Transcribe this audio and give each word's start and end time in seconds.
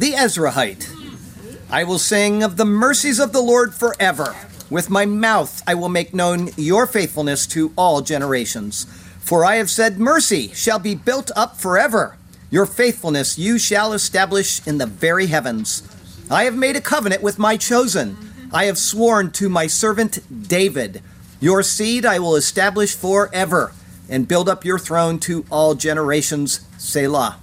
the 0.00 0.14
Ezraite. 0.14 0.88
I 1.70 1.84
will 1.84 1.98
sing 1.98 2.42
of 2.42 2.56
the 2.56 2.64
mercies 2.64 3.20
of 3.20 3.34
the 3.34 3.42
Lord 3.42 3.74
forever. 3.74 4.34
With 4.70 4.88
my 4.88 5.04
mouth 5.04 5.62
I 5.66 5.74
will 5.74 5.90
make 5.90 6.14
known 6.14 6.48
your 6.56 6.86
faithfulness 6.86 7.46
to 7.48 7.74
all 7.76 8.00
generations. 8.00 8.86
For 9.20 9.44
I 9.44 9.56
have 9.56 9.68
said, 9.68 9.98
Mercy 9.98 10.54
shall 10.54 10.78
be 10.78 10.94
built 10.94 11.30
up 11.36 11.58
forever. 11.60 12.16
Your 12.48 12.64
faithfulness 12.64 13.38
you 13.38 13.58
shall 13.58 13.92
establish 13.92 14.66
in 14.66 14.78
the 14.78 14.86
very 14.86 15.26
heavens. 15.26 15.82
I 16.30 16.44
have 16.44 16.56
made 16.56 16.76
a 16.76 16.80
covenant 16.80 17.22
with 17.22 17.38
my 17.38 17.58
chosen. 17.58 18.16
I 18.54 18.64
have 18.64 18.78
sworn 18.78 19.32
to 19.32 19.50
my 19.50 19.66
servant 19.66 20.48
David. 20.48 21.02
Your 21.40 21.62
seed 21.62 22.06
I 22.06 22.20
will 22.20 22.36
establish 22.36 22.94
forever 22.96 23.74
and 24.08 24.26
build 24.26 24.48
up 24.48 24.64
your 24.64 24.78
throne 24.78 25.18
to 25.20 25.44
all 25.50 25.74
generations. 25.74 26.60
Selah. 26.78 27.38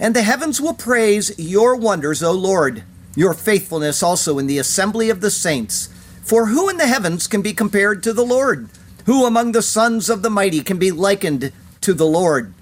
And 0.00 0.16
the 0.16 0.22
heavens 0.22 0.60
will 0.60 0.72
praise 0.72 1.38
your 1.38 1.76
wonders, 1.76 2.22
O 2.22 2.32
Lord, 2.32 2.84
your 3.14 3.34
faithfulness 3.34 4.02
also 4.02 4.38
in 4.38 4.46
the 4.46 4.56
assembly 4.56 5.10
of 5.10 5.20
the 5.20 5.30
saints. 5.30 5.90
For 6.22 6.46
who 6.46 6.70
in 6.70 6.78
the 6.78 6.86
heavens 6.86 7.26
can 7.26 7.42
be 7.42 7.52
compared 7.52 8.02
to 8.04 8.14
the 8.14 8.24
Lord? 8.24 8.70
Who 9.04 9.26
among 9.26 9.52
the 9.52 9.62
sons 9.62 10.08
of 10.08 10.22
the 10.22 10.30
mighty 10.30 10.62
can 10.62 10.78
be 10.78 10.90
likened 10.90 11.52
to 11.82 11.92
the 11.92 12.06
Lord? 12.06 12.54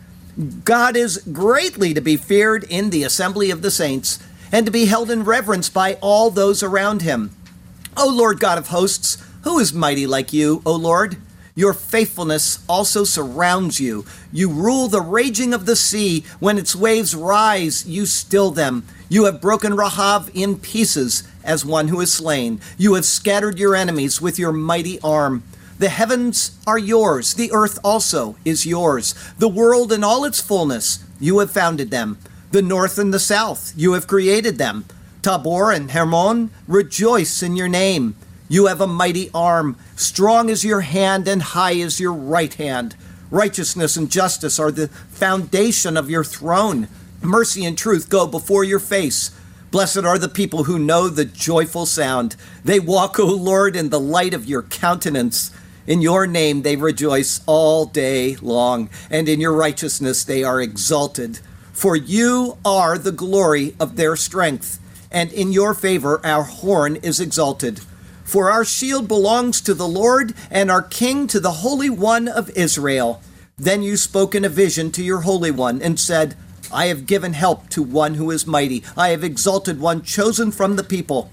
God 0.65 0.97
is 0.97 1.19
greatly 1.33 1.95
to 1.95 2.01
be 2.01 2.17
feared 2.17 2.65
in 2.65 2.91
the 2.91 3.05
assembly 3.05 3.51
of 3.51 3.63
the 3.63 3.71
saints, 3.71 4.19
and 4.51 4.67
to 4.67 4.73
be 4.73 4.87
held 4.87 5.11
in 5.11 5.25
reverence 5.25 5.69
by 5.69 5.95
all 5.95 6.31
those 6.31 6.63
around 6.63 7.03
him. 7.03 7.31
O 7.97 8.09
Lord 8.09 8.41
God 8.41 8.59
of 8.59 8.69
hosts, 8.69 9.23
who 9.43 9.59
is 9.59 9.73
mighty 9.73 10.07
like 10.07 10.33
you, 10.33 10.63
O 10.67 10.75
Lord? 10.75 11.19
Your 11.59 11.73
faithfulness 11.73 12.61
also 12.69 13.03
surrounds 13.03 13.81
you. 13.81 14.05
You 14.33 14.49
rule 14.49 14.87
the 14.87 15.01
raging 15.01 15.53
of 15.53 15.67
the 15.67 15.75
sea. 15.75 16.25
When 16.39 16.57
its 16.57 16.77
waves 16.77 17.17
rise, 17.17 17.85
you 17.85 18.07
still 18.07 18.53
them. 18.53 18.85
You 19.09 19.25
have 19.25 19.41
broken 19.41 19.75
Rahab 19.75 20.31
in 20.33 20.61
pieces 20.61 21.25
as 21.43 21.65
one 21.65 21.89
who 21.89 22.01
is 22.01 22.15
slain. 22.15 22.61
You 22.77 22.95
have 22.95 23.05
scattered 23.05 23.59
your 23.59 23.75
enemies 23.75 24.23
with 24.23 24.39
your 24.39 24.53
mighty 24.53 25.01
arm. 25.01 25.43
The 25.81 25.89
heavens 25.89 26.57
are 26.65 26.79
yours, 26.79 27.35
the 27.35 27.51
earth 27.51 27.81
also 27.83 28.37
is 28.45 28.65
yours. 28.65 29.17
The 29.39 29.49
world 29.49 29.91
and 29.91 30.05
all 30.05 30.25
its 30.25 30.41
fullness, 30.41 31.05
you 31.19 31.41
have 31.41 31.51
founded 31.51 31.91
them. 31.91 32.19
The 32.53 32.63
north 32.63 32.99
and 32.99 33.13
the 33.13 33.19
south, 33.19 33.73
you 33.77 33.95
have 33.95 34.07
created 34.07 34.59
them. 34.59 34.85
Tabor 35.23 35.73
and 35.73 35.91
Hermon, 35.91 36.53
rejoice 36.69 37.43
in 37.43 37.57
your 37.57 37.69
name. 37.69 38.15
You 38.49 38.67
have 38.67 38.81
a 38.81 38.87
mighty 38.87 39.31
arm. 39.35 39.77
Strong 39.95 40.49
is 40.49 40.65
your 40.65 40.81
hand, 40.81 41.29
and 41.29 41.43
high 41.43 41.73
is 41.73 42.01
your 42.01 42.15
right 42.15 42.53
hand. 42.55 42.97
Righteousness 43.31 43.97
and 43.97 44.11
justice 44.11 44.59
are 44.59 44.71
the 44.71 44.89
foundation 44.89 45.99
of 45.99 46.09
your 46.09 46.25
throne. 46.25 46.89
Mercy 47.21 47.65
and 47.67 47.77
truth 47.77 48.09
go 48.09 48.27
before 48.27 48.65
your 48.65 48.79
face. 48.79 49.31
Blessed 49.71 49.99
are 49.99 50.19
the 50.19 50.31
people 50.31 50.65
who 50.65 50.79
know 50.79 51.09
the 51.09 51.27
joyful 51.27 51.85
sound. 51.85 52.37
They 52.65 52.81
walk, 52.81 53.21
O 53.21 53.27
Lord, 53.27 53.77
in 53.77 53.91
the 53.91 54.01
light 54.01 54.33
of 54.33 54.47
your 54.47 54.63
countenance. 54.63 55.51
In 55.87 56.01
your 56.01 56.27
name 56.27 56.63
they 56.63 56.77
rejoice 56.77 57.43
all 57.47 57.85
day 57.85 58.37
long, 58.37 58.89
and 59.11 59.29
in 59.29 59.41
your 59.41 59.53
righteousness 59.53 60.25
they 60.25 60.43
are 60.43 60.61
exalted. 60.61 61.41
For 61.73 61.97
you 61.97 62.57
are 62.65 62.97
the 62.97 63.13
glory 63.13 63.75
of 63.79 63.97
their 63.97 64.17
strength, 64.17 64.81
and 65.11 65.31
in 65.33 65.53
your 65.53 65.75
favor 65.75 66.25
our 66.25 66.45
horn 66.45 66.97
is 66.97 67.21
exalted. 67.21 67.81
For 68.29 68.51
our 68.51 68.63
shield 68.63 69.09
belongs 69.09 69.63
to 69.63 69.73
the 69.73 69.89
Lord, 69.89 70.35
and 70.51 70.71
our 70.71 70.83
King 70.83 71.29
to 71.29 71.41
the 71.41 71.65
Holy 71.65 71.89
One 71.89 72.29
of 72.29 72.51
Israel. 72.51 73.23
Then 73.57 73.83
you 73.83 73.97
spoke 73.97 74.35
in 74.35 74.45
a 74.45 74.51
vision 74.51 74.93
to 74.93 75.03
your 75.03 75.23
Holy 75.23 75.51
One, 75.51 75.81
and 75.81 75.99
said, 75.99 76.37
I 76.71 76.89
have 76.89 77.07
given 77.07 77.33
help 77.33 77.71
to 77.71 77.83
one 77.83 78.17
who 78.17 78.31
is 78.31 78.47
mighty. 78.47 78.85
I 78.99 79.09
have 79.09 79.25
exalted 79.25 79.81
one 79.81 80.03
chosen 80.03 80.53
from 80.53 80.77
the 80.77 80.85
people. 80.85 81.31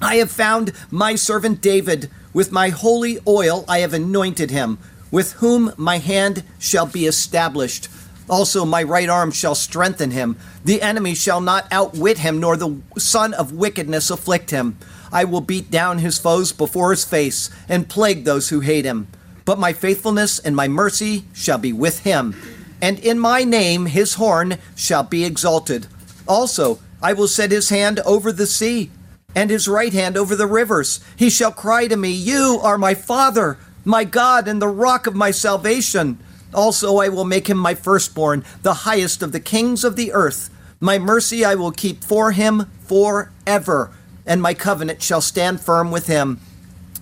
I 0.00 0.16
have 0.16 0.30
found 0.30 0.74
my 0.90 1.14
servant 1.14 1.62
David. 1.62 2.10
With 2.34 2.52
my 2.52 2.68
holy 2.68 3.20
oil 3.26 3.64
I 3.66 3.78
have 3.78 3.94
anointed 3.94 4.50
him, 4.50 4.76
with 5.10 5.32
whom 5.40 5.72
my 5.78 5.96
hand 5.96 6.44
shall 6.58 6.84
be 6.84 7.06
established. 7.06 7.88
Also, 8.28 8.66
my 8.66 8.82
right 8.82 9.08
arm 9.08 9.30
shall 9.30 9.54
strengthen 9.54 10.10
him. 10.10 10.36
The 10.62 10.82
enemy 10.82 11.14
shall 11.14 11.40
not 11.40 11.66
outwit 11.72 12.18
him, 12.18 12.38
nor 12.38 12.58
the 12.58 12.76
son 12.98 13.32
of 13.32 13.54
wickedness 13.54 14.10
afflict 14.10 14.50
him. 14.50 14.76
I 15.12 15.24
will 15.24 15.40
beat 15.40 15.70
down 15.70 15.98
his 15.98 16.18
foes 16.18 16.52
before 16.52 16.90
his 16.90 17.04
face 17.04 17.50
and 17.68 17.88
plague 17.88 18.24
those 18.24 18.48
who 18.48 18.60
hate 18.60 18.84
him. 18.84 19.08
But 19.44 19.58
my 19.58 19.72
faithfulness 19.72 20.38
and 20.38 20.54
my 20.54 20.68
mercy 20.68 21.24
shall 21.32 21.58
be 21.58 21.72
with 21.72 22.00
him, 22.00 22.36
and 22.82 22.98
in 22.98 23.18
my 23.18 23.44
name 23.44 23.86
his 23.86 24.14
horn 24.14 24.58
shall 24.76 25.02
be 25.02 25.24
exalted. 25.24 25.86
Also, 26.26 26.78
I 27.00 27.14
will 27.14 27.28
set 27.28 27.50
his 27.50 27.70
hand 27.70 28.00
over 28.00 28.30
the 28.30 28.46
sea, 28.46 28.90
and 29.34 29.50
his 29.50 29.68
right 29.68 29.92
hand 29.92 30.16
over 30.16 30.36
the 30.36 30.46
rivers. 30.46 31.00
He 31.16 31.30
shall 31.30 31.52
cry 31.52 31.86
to 31.86 31.96
me, 31.96 32.10
You 32.10 32.60
are 32.62 32.76
my 32.76 32.94
Father, 32.94 33.58
my 33.84 34.04
God, 34.04 34.48
and 34.48 34.60
the 34.60 34.68
rock 34.68 35.06
of 35.06 35.14
my 35.14 35.30
salvation. 35.30 36.18
Also, 36.52 36.98
I 36.98 37.08
will 37.08 37.24
make 37.24 37.48
him 37.48 37.58
my 37.58 37.74
firstborn, 37.74 38.44
the 38.62 38.74
highest 38.74 39.22
of 39.22 39.32
the 39.32 39.40
kings 39.40 39.84
of 39.84 39.96
the 39.96 40.12
earth. 40.12 40.50
My 40.80 40.98
mercy 40.98 41.44
I 41.44 41.54
will 41.54 41.72
keep 41.72 42.04
for 42.04 42.32
him 42.32 42.70
forever 42.80 43.92
and 44.28 44.40
my 44.40 44.54
covenant 44.54 45.02
shall 45.02 45.22
stand 45.22 45.60
firm 45.60 45.90
with 45.90 46.06
him. 46.06 46.38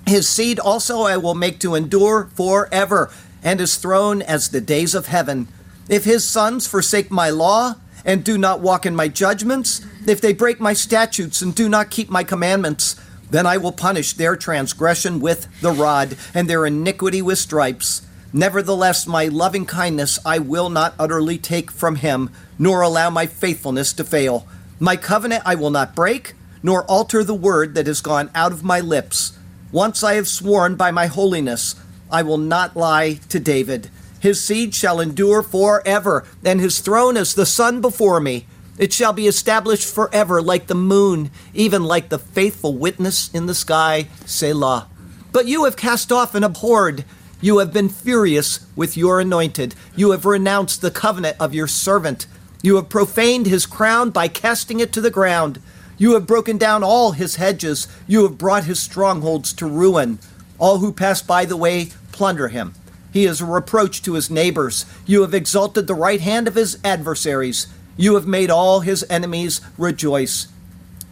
His 0.07 0.29
seed 0.29 0.61
also 0.61 1.03
I 1.03 1.17
will 1.17 1.35
make 1.35 1.59
to 1.61 1.75
endure 1.75 2.31
forever, 2.35 3.11
and 3.43 3.61
his 3.61 3.77
throne 3.77 4.23
as 4.23 4.49
the 4.49 4.61
days 4.61 4.95
of 4.95 5.09
heaven. 5.09 5.49
If 5.89 6.05
his 6.05 6.27
sons 6.27 6.67
forsake 6.67 7.11
my 7.11 7.29
law, 7.29 7.75
and 8.05 8.23
do 8.23 8.39
not 8.39 8.61
walk 8.61 8.87
in 8.87 8.95
my 8.95 9.09
judgments, 9.09 9.85
if 10.07 10.21
they 10.21 10.33
break 10.33 10.61
my 10.61 10.73
statutes 10.73 11.43
and 11.43 11.53
do 11.53 11.69
not 11.69 11.91
keep 11.91 12.09
my 12.09 12.23
commandments, 12.23 12.95
then 13.31 13.47
I 13.47 13.57
will 13.57 13.73
punish 13.73 14.13
their 14.13 14.37
transgression 14.37 15.19
with 15.19 15.49
the 15.61 15.73
rod, 15.73 16.17
and 16.33 16.49
their 16.49 16.65
iniquity 16.65 17.21
with 17.21 17.39
stripes. 17.39 18.07
Nevertheless, 18.33 19.09
my 19.09 19.27
loving 19.27 19.67
kindness 19.67 20.21
I 20.25 20.39
will 20.39 20.71
not 20.71 20.95
utterly 21.01 21.39
take 21.39 21.73
from 21.73 21.97
him, 21.97 22.31
nor 22.61 22.83
allow 22.83 23.11
my 23.11 23.27
faithfulness 23.27 23.93
to 23.95 24.05
fail. 24.05 24.47
My 24.79 24.97
covenant 24.97 25.43
I 25.45 25.57
will 25.57 25.71
not 25.71 25.97
break 25.97 26.35
nor 26.67 26.83
alter 26.87 27.23
the 27.23 27.33
word 27.33 27.77
that 27.77 27.87
has 27.87 28.01
gone 28.01 28.29
out 28.35 28.51
of 28.51 28.65
my 28.65 28.81
lips. 28.81 29.39
Once 29.71 30.03
I 30.03 30.15
have 30.15 30.27
sworn 30.27 30.75
by 30.75 30.91
my 30.91 31.07
holiness, 31.07 31.77
I 32.11 32.25
will 32.25 32.39
not 32.39 32.77
lie 32.77 33.21
to 33.29 33.39
David. 33.39 33.89
His 34.19 34.43
seed 34.43 34.75
shall 34.75 34.99
endure 34.99 35.45
forever, 35.45 36.25
and 36.45 36.59
his 36.61 36.81
throne 36.81 37.17
as 37.17 37.35
the 37.35 37.47
sun 37.47 37.81
before 37.81 38.19
me. 38.19 38.47
It 38.79 38.93
shall 38.93 39.13
be 39.13 39.29
established 39.29 39.95
forever 39.95 40.43
like 40.43 40.67
the 40.67 40.75
moon, 40.75 41.31
even 41.55 41.85
like 41.85 42.09
the 42.09 42.19
faithful 42.19 42.77
witness 42.77 43.33
in 43.33 43.47
the 43.47 43.55
sky, 43.55 44.09
Selah. 44.25 44.89
But 45.31 45.47
you 45.47 45.67
have 45.67 45.77
cast 45.77 46.11
off 46.11 46.35
and 46.35 46.45
abhorred. 46.45 47.05
You 47.41 47.59
have 47.59 47.73
been 47.73 47.89
furious 47.89 48.67
with 48.75 48.97
your 48.97 49.21
anointed. 49.21 49.77
You 49.95 50.11
have 50.11 50.25
renounced 50.25 50.83
the 50.83 50.91
covenant 50.91 51.37
of 51.39 51.55
your 51.55 51.69
servant. 51.69 52.27
You 52.61 52.75
have 52.75 52.89
profaned 52.89 53.47
his 53.47 53.67
crown 53.67 54.11
by 54.11 54.27
casting 54.27 54.81
it 54.81 54.93
to 54.95 55.01
the 55.01 55.13
ground. 55.13 55.63
You 55.99 56.15
have 56.15 56.27
broken 56.27 56.59
down 56.59 56.83
all 56.83 57.13
his 57.13 57.37
hedges. 57.37 57.89
You 58.07 58.23
have 58.25 58.39
brought 58.39 58.65
his 58.65 58.81
strongholds 58.81 59.53
to 59.55 59.67
ruin. 59.67 60.19
All 60.59 60.79
who 60.79 60.93
pass 60.93 61.23
by 61.23 61.45
the 61.45 61.57
way 61.57 61.91
plunder 62.13 62.49
him. 62.49 62.75
He 63.13 63.25
is 63.25 63.41
a 63.41 63.47
reproach 63.47 64.03
to 64.03 64.15
his 64.15 64.31
neighbors. 64.31 64.85
You 65.07 65.23
have 65.23 65.33
exalted 65.33 65.87
the 65.87 65.95
right 65.95 66.21
hand 66.21 66.49
of 66.49 66.55
his 66.55 66.79
adversaries. 66.85 67.67
You 67.97 68.15
have 68.15 68.27
made 68.27 68.51
all 68.51 68.81
his 68.81 69.07
enemies 69.09 69.63
rejoice. 69.79 70.49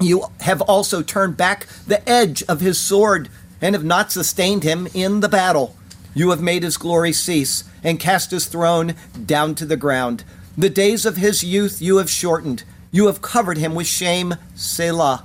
You 0.00 0.26
have 0.40 0.60
also 0.62 1.02
turned 1.02 1.36
back 1.36 1.66
the 1.86 2.06
edge 2.06 2.42
of 2.42 2.60
his 2.60 2.78
sword 2.78 3.30
and 3.62 3.74
have 3.74 3.84
not 3.84 4.12
sustained 4.12 4.64
him 4.64 4.86
in 4.92 5.20
the 5.20 5.28
battle. 5.28 5.76
You 6.14 6.30
have 6.30 6.42
made 6.42 6.62
his 6.62 6.76
glory 6.76 7.12
cease 7.12 7.64
and 7.82 7.98
cast 7.98 8.30
his 8.30 8.46
throne 8.46 8.94
down 9.24 9.54
to 9.54 9.64
the 9.64 9.76
ground. 9.76 10.24
The 10.58 10.70
days 10.70 11.06
of 11.06 11.16
his 11.16 11.42
youth 11.42 11.80
you 11.80 11.96
have 11.96 12.10
shortened. 12.10 12.64
You 12.94 13.08
have 13.08 13.20
covered 13.20 13.58
him 13.58 13.74
with 13.74 13.88
shame, 13.88 14.36
Selah. 14.54 15.24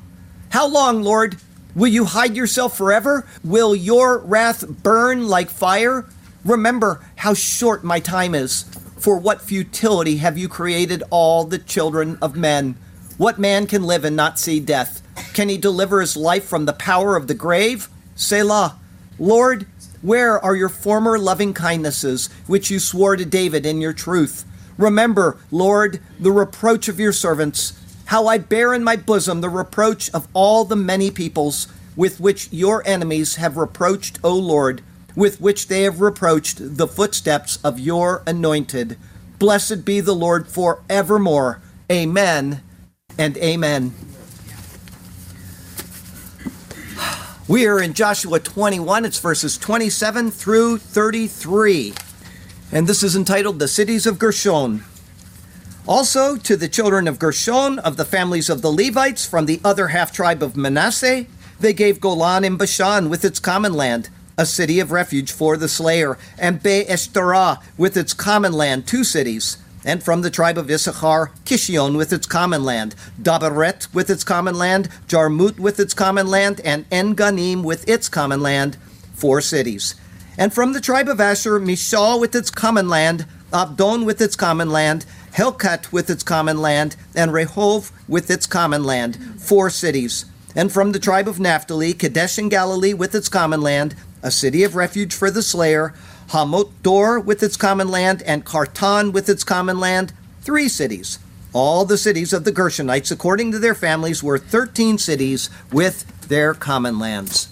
How 0.49 0.67
long, 0.67 1.03
Lord? 1.03 1.37
Will 1.75 1.87
you 1.87 2.05
hide 2.05 2.35
yourself 2.35 2.75
forever? 2.75 3.27
Will 3.43 3.75
your 3.75 4.17
wrath 4.17 4.67
burn 4.67 5.27
like 5.27 5.51
fire? 5.51 6.07
Remember 6.43 7.05
how 7.17 7.35
short 7.35 7.83
my 7.83 7.99
time 7.99 8.33
is. 8.33 8.63
For 8.97 9.19
what 9.19 9.43
futility 9.43 10.17
have 10.17 10.35
you 10.35 10.49
created 10.49 11.03
all 11.11 11.43
the 11.43 11.59
children 11.59 12.17
of 12.23 12.35
men? 12.35 12.75
What 13.19 13.37
man 13.37 13.67
can 13.67 13.83
live 13.83 14.03
and 14.03 14.15
not 14.15 14.39
see 14.39 14.59
death? 14.59 15.03
Can 15.35 15.47
he 15.47 15.57
deliver 15.59 16.01
his 16.01 16.17
life 16.17 16.45
from 16.45 16.65
the 16.65 16.73
power 16.73 17.15
of 17.15 17.27
the 17.27 17.35
grave? 17.35 17.87
Selah. 18.15 18.79
Lord, 19.19 19.67
where 20.01 20.43
are 20.43 20.55
your 20.55 20.69
former 20.69 21.19
loving 21.19 21.53
kindnesses, 21.53 22.31
which 22.47 22.71
you 22.71 22.79
swore 22.79 23.15
to 23.15 23.25
David 23.25 23.63
in 23.63 23.79
your 23.79 23.93
truth? 23.93 24.43
Remember, 24.79 25.35
Lord, 25.51 25.99
the 26.21 26.31
reproach 26.31 26.87
of 26.87 27.01
your 27.01 27.11
servants, 27.11 27.73
how 28.05 28.27
I 28.27 28.37
bear 28.37 28.73
in 28.73 28.81
my 28.81 28.95
bosom 28.95 29.41
the 29.41 29.49
reproach 29.49 30.09
of 30.11 30.29
all 30.33 30.63
the 30.63 30.77
many 30.77 31.11
peoples 31.11 31.67
with 31.97 32.21
which 32.21 32.47
your 32.53 32.81
enemies 32.87 33.35
have 33.35 33.57
reproached, 33.57 34.19
O 34.23 34.33
Lord, 34.33 34.81
with 35.17 35.41
which 35.41 35.67
they 35.67 35.81
have 35.81 35.99
reproached 35.99 36.77
the 36.77 36.87
footsteps 36.87 37.59
of 37.61 37.77
your 37.77 38.23
anointed. 38.25 38.97
Blessed 39.37 39.83
be 39.83 39.99
the 39.99 40.15
Lord 40.15 40.47
for 40.47 40.81
evermore. 40.89 41.61
Amen 41.91 42.63
and 43.17 43.35
amen. 43.37 43.93
We 47.49 47.67
are 47.67 47.81
in 47.81 47.93
Joshua 47.93 48.39
21. 48.39 49.03
It's 49.03 49.19
verses 49.19 49.57
27 49.57 50.31
through 50.31 50.77
33. 50.77 51.95
And 52.71 52.87
this 52.87 53.03
is 53.03 53.15
entitled 53.15 53.59
The 53.59 53.67
Cities 53.67 54.05
of 54.05 54.19
Gershon. 54.19 54.83
Also, 55.87 56.37
to 56.37 56.55
the 56.55 56.67
children 56.67 57.07
of 57.07 57.17
Gershon, 57.17 57.79
of 57.79 57.97
the 57.97 58.05
families 58.05 58.49
of 58.49 58.61
the 58.61 58.71
Levites 58.71 59.25
from 59.25 59.45
the 59.45 59.59
other 59.63 59.87
half 59.87 60.11
tribe 60.11 60.43
of 60.43 60.55
Manasseh, 60.55 61.25
they 61.59 61.73
gave 61.73 61.99
Golan 61.99 62.43
in 62.43 62.57
Bashan 62.57 63.09
with 63.09 63.25
its 63.25 63.39
common 63.39 63.73
land, 63.73 64.09
a 64.37 64.45
city 64.45 64.79
of 64.79 64.91
refuge 64.91 65.31
for 65.31 65.57
the 65.57 65.67
slayer, 65.67 66.17
and 66.37 66.61
Be 66.61 66.85
Eshterah 66.87 67.61
with 67.77 67.97
its 67.97 68.13
common 68.13 68.53
land, 68.53 68.85
two 68.85 69.03
cities 69.03 69.57
and 69.85 70.03
from 70.03 70.21
the 70.21 70.29
tribe 70.29 70.57
of 70.57 70.69
Issachar, 70.69 71.31
Kishion 71.45 71.95
with 71.95 72.11
its 72.11 72.27
common 72.27 72.63
land, 72.63 72.95
Dabaret 73.21 73.93
with 73.93 74.09
its 74.09 74.23
common 74.23 74.55
land, 74.55 74.89
Jarmut 75.07 75.59
with 75.59 75.79
its 75.79 75.93
common 75.93 76.27
land, 76.27 76.61
and 76.63 76.85
En 76.91 77.15
Ganim 77.15 77.63
with 77.63 77.87
its 77.87 78.09
common 78.09 78.41
land, 78.41 78.77
four 79.13 79.41
cities. 79.41 79.95
And 80.39 80.53
from 80.53 80.71
the 80.71 80.79
tribe 80.79 81.09
of 81.09 81.19
Asher, 81.19 81.59
Mishal 81.59 82.17
with 82.17 82.33
its 82.33 82.49
common 82.49 82.87
land, 82.87 83.25
Abdon 83.51 84.05
with 84.05 84.21
its 84.21 84.37
common 84.37 84.69
land, 84.69 85.05
Helkat 85.33 85.91
with 85.91 86.09
its 86.09 86.23
common 86.23 86.61
land, 86.61 86.95
and 87.13 87.31
Rehov 87.31 87.91
with 88.07 88.31
its 88.31 88.47
common 88.47 88.85
land, 88.85 89.17
four 89.37 89.69
cities. 89.69 90.23
And 90.55 90.71
from 90.71 90.93
the 90.93 90.99
tribe 90.99 91.27
of 91.27 91.41
Naphtali, 91.41 91.93
Kadesh 91.93 92.39
in 92.39 92.47
Galilee 92.47 92.93
with 92.93 93.13
its 93.15 93.27
common 93.27 93.59
land, 93.59 93.95
a 94.23 94.31
city 94.31 94.63
of 94.63 94.75
refuge 94.77 95.13
for 95.13 95.29
the 95.29 95.43
slayer, 95.43 95.93
Hamot 96.29 96.71
Dor 96.83 97.19
with 97.19 97.43
its 97.43 97.57
common 97.57 97.89
land, 97.89 98.23
and 98.25 98.45
Kartan 98.45 99.11
with 99.11 99.27
its 99.27 99.43
common 99.43 99.77
land, 99.77 100.13
three 100.39 100.69
cities. 100.69 101.19
All 101.51 101.83
the 101.83 101.97
cities 101.97 102.31
of 102.31 102.45
the 102.45 102.53
Gershonites, 102.53 103.11
according 103.11 103.51
to 103.51 103.59
their 103.59 103.75
families, 103.75 104.23
were 104.23 104.37
13 104.37 104.99
cities 104.99 105.49
with 105.69 106.29
their 106.29 106.53
common 106.53 106.97
lands. 106.97 107.49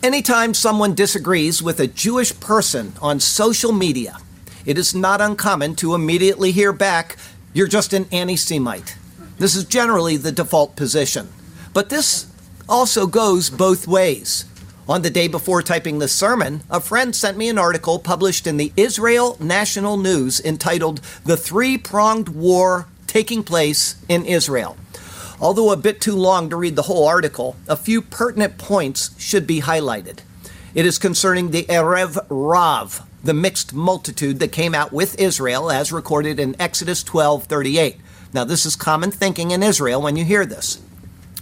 Anytime 0.00 0.54
someone 0.54 0.94
disagrees 0.94 1.60
with 1.60 1.80
a 1.80 1.88
Jewish 1.88 2.38
person 2.38 2.92
on 3.02 3.18
social 3.18 3.72
media, 3.72 4.18
it 4.64 4.78
is 4.78 4.94
not 4.94 5.20
uncommon 5.20 5.74
to 5.76 5.92
immediately 5.92 6.52
hear 6.52 6.72
back, 6.72 7.16
You're 7.52 7.66
just 7.66 7.92
an 7.92 8.06
anti 8.12 8.36
Semite. 8.36 8.96
This 9.38 9.56
is 9.56 9.64
generally 9.64 10.16
the 10.16 10.30
default 10.30 10.76
position. 10.76 11.28
But 11.74 11.88
this 11.88 12.32
also 12.68 13.08
goes 13.08 13.50
both 13.50 13.88
ways. 13.88 14.44
On 14.88 15.02
the 15.02 15.10
day 15.10 15.26
before 15.26 15.62
typing 15.62 15.98
this 15.98 16.12
sermon, 16.12 16.62
a 16.70 16.80
friend 16.80 17.14
sent 17.14 17.36
me 17.36 17.48
an 17.48 17.58
article 17.58 17.98
published 17.98 18.46
in 18.46 18.56
the 18.56 18.72
Israel 18.76 19.36
National 19.40 19.96
News 19.96 20.40
entitled 20.40 21.00
The 21.24 21.36
Three 21.36 21.76
Pronged 21.76 22.28
War 22.28 22.86
Taking 23.08 23.42
Place 23.42 23.96
in 24.08 24.24
Israel. 24.24 24.76
Although 25.40 25.70
a 25.70 25.76
bit 25.76 26.00
too 26.00 26.16
long 26.16 26.50
to 26.50 26.56
read 26.56 26.74
the 26.74 26.82
whole 26.82 27.06
article, 27.06 27.56
a 27.68 27.76
few 27.76 28.02
pertinent 28.02 28.58
points 28.58 29.10
should 29.18 29.46
be 29.46 29.60
highlighted. 29.60 30.18
It 30.74 30.84
is 30.84 30.98
concerning 30.98 31.50
the 31.50 31.64
Erev 31.64 32.18
Rav, 32.28 33.02
the 33.22 33.34
mixed 33.34 33.72
multitude 33.72 34.40
that 34.40 34.52
came 34.52 34.74
out 34.74 34.92
with 34.92 35.18
Israel 35.18 35.70
as 35.70 35.92
recorded 35.92 36.40
in 36.40 36.60
Exodus 36.60 37.02
12:38. 37.04 37.96
Now 38.32 38.44
this 38.44 38.66
is 38.66 38.76
common 38.76 39.10
thinking 39.10 39.50
in 39.52 39.62
Israel 39.62 40.02
when 40.02 40.16
you 40.16 40.24
hear 40.24 40.44
this. 40.44 40.78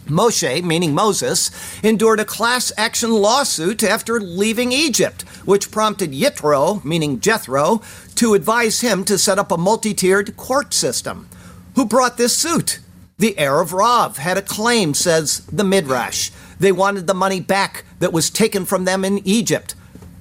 Moshe, 0.06 0.62
meaning 0.62 0.94
Moses, 0.94 1.50
endured 1.82 2.20
a 2.20 2.24
class 2.24 2.70
action 2.76 3.10
lawsuit 3.10 3.82
after 3.82 4.20
leaving 4.20 4.70
Egypt, 4.70 5.22
which 5.44 5.72
prompted 5.72 6.12
Yitro, 6.12 6.84
meaning 6.84 7.18
Jethro, 7.18 7.82
to 8.14 8.34
advise 8.34 8.82
him 8.82 9.04
to 9.04 9.18
set 9.18 9.38
up 9.38 9.50
a 9.50 9.56
multi 9.56 9.94
tiered 9.94 10.36
court 10.36 10.72
system. 10.72 11.28
Who 11.74 11.84
brought 11.84 12.18
this 12.18 12.36
suit? 12.36 12.78
The 13.18 13.34
Erev 13.38 13.72
Rav 13.72 14.18
had 14.18 14.36
a 14.36 14.42
claim, 14.42 14.92
says 14.92 15.40
the 15.46 15.64
Midrash. 15.64 16.30
They 16.60 16.70
wanted 16.70 17.06
the 17.06 17.14
money 17.14 17.40
back 17.40 17.86
that 17.98 18.12
was 18.12 18.28
taken 18.28 18.66
from 18.66 18.84
them 18.84 19.06
in 19.06 19.26
Egypt. 19.26 19.74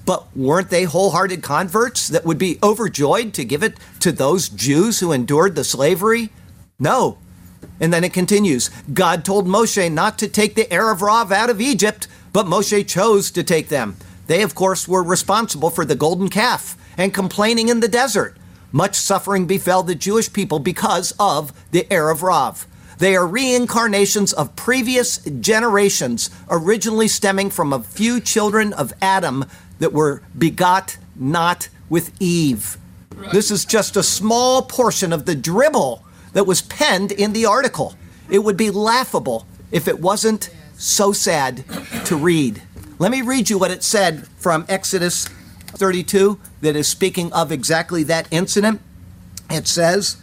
But 0.05 0.25
weren't 0.33 0.69
they 0.69 0.85
wholehearted 0.85 1.43
converts 1.43 2.07
that 2.07 2.23
would 2.23 2.37
be 2.37 2.57
overjoyed 2.63 3.33
to 3.33 3.43
give 3.43 3.63
it 3.63 3.75
to 3.99 4.13
those 4.13 4.47
Jews 4.47 5.01
who 5.01 5.11
endured 5.11 5.55
the 5.55 5.65
slavery? 5.65 6.29
No, 6.79 7.17
and 7.81 7.91
then 7.91 8.05
it 8.05 8.13
continues 8.13 8.69
God 8.93 9.25
told 9.25 9.45
Moshe 9.45 9.91
not 9.91 10.17
to 10.19 10.29
take 10.29 10.55
the 10.55 10.63
Erev 10.65 11.01
Rav 11.01 11.33
out 11.33 11.49
of 11.49 11.59
Egypt, 11.59 12.07
but 12.31 12.45
Moshe 12.45 12.87
chose 12.87 13.29
to 13.31 13.43
take 13.43 13.67
them. 13.67 13.97
They, 14.27 14.41
of 14.41 14.55
course, 14.55 14.87
were 14.87 15.03
responsible 15.03 15.69
for 15.69 15.83
the 15.83 15.95
golden 15.95 16.29
calf 16.29 16.77
and 16.97 17.13
complaining 17.13 17.67
in 17.67 17.81
the 17.81 17.89
desert. 17.89 18.37
Much 18.71 18.95
suffering 18.95 19.47
befell 19.47 19.83
the 19.83 19.95
Jewish 19.95 20.31
people 20.31 20.59
because 20.59 21.13
of 21.19 21.51
the 21.71 21.83
Erev 21.89 22.21
Rav. 22.21 22.65
They 22.97 23.15
are 23.15 23.27
reincarnations 23.27 24.33
of 24.33 24.55
previous 24.55 25.17
generations, 25.17 26.29
originally 26.49 27.07
stemming 27.07 27.49
from 27.49 27.73
a 27.73 27.83
few 27.83 28.19
children 28.19 28.73
of 28.73 28.93
Adam 29.01 29.45
that 29.79 29.93
were 29.93 30.21
begot 30.37 30.97
not 31.15 31.69
with 31.89 32.11
Eve. 32.21 32.77
This 33.31 33.51
is 33.51 33.65
just 33.65 33.95
a 33.95 34.03
small 34.03 34.61
portion 34.61 35.13
of 35.13 35.25
the 35.25 35.35
dribble 35.35 36.03
that 36.33 36.47
was 36.47 36.61
penned 36.61 37.11
in 37.11 37.33
the 37.33 37.45
article. 37.45 37.95
It 38.29 38.39
would 38.39 38.57
be 38.57 38.71
laughable 38.71 39.45
if 39.71 39.87
it 39.87 39.99
wasn't 39.99 40.49
so 40.77 41.11
sad 41.11 41.63
to 42.05 42.15
read. 42.15 42.61
Let 42.99 43.11
me 43.11 43.21
read 43.21 43.49
you 43.49 43.57
what 43.57 43.71
it 43.71 43.83
said 43.83 44.27
from 44.37 44.65
Exodus 44.67 45.27
32 45.67 46.39
that 46.61 46.75
is 46.75 46.87
speaking 46.87 47.31
of 47.33 47.51
exactly 47.51 48.03
that 48.03 48.27
incident. 48.31 48.81
It 49.49 49.67
says, 49.67 50.17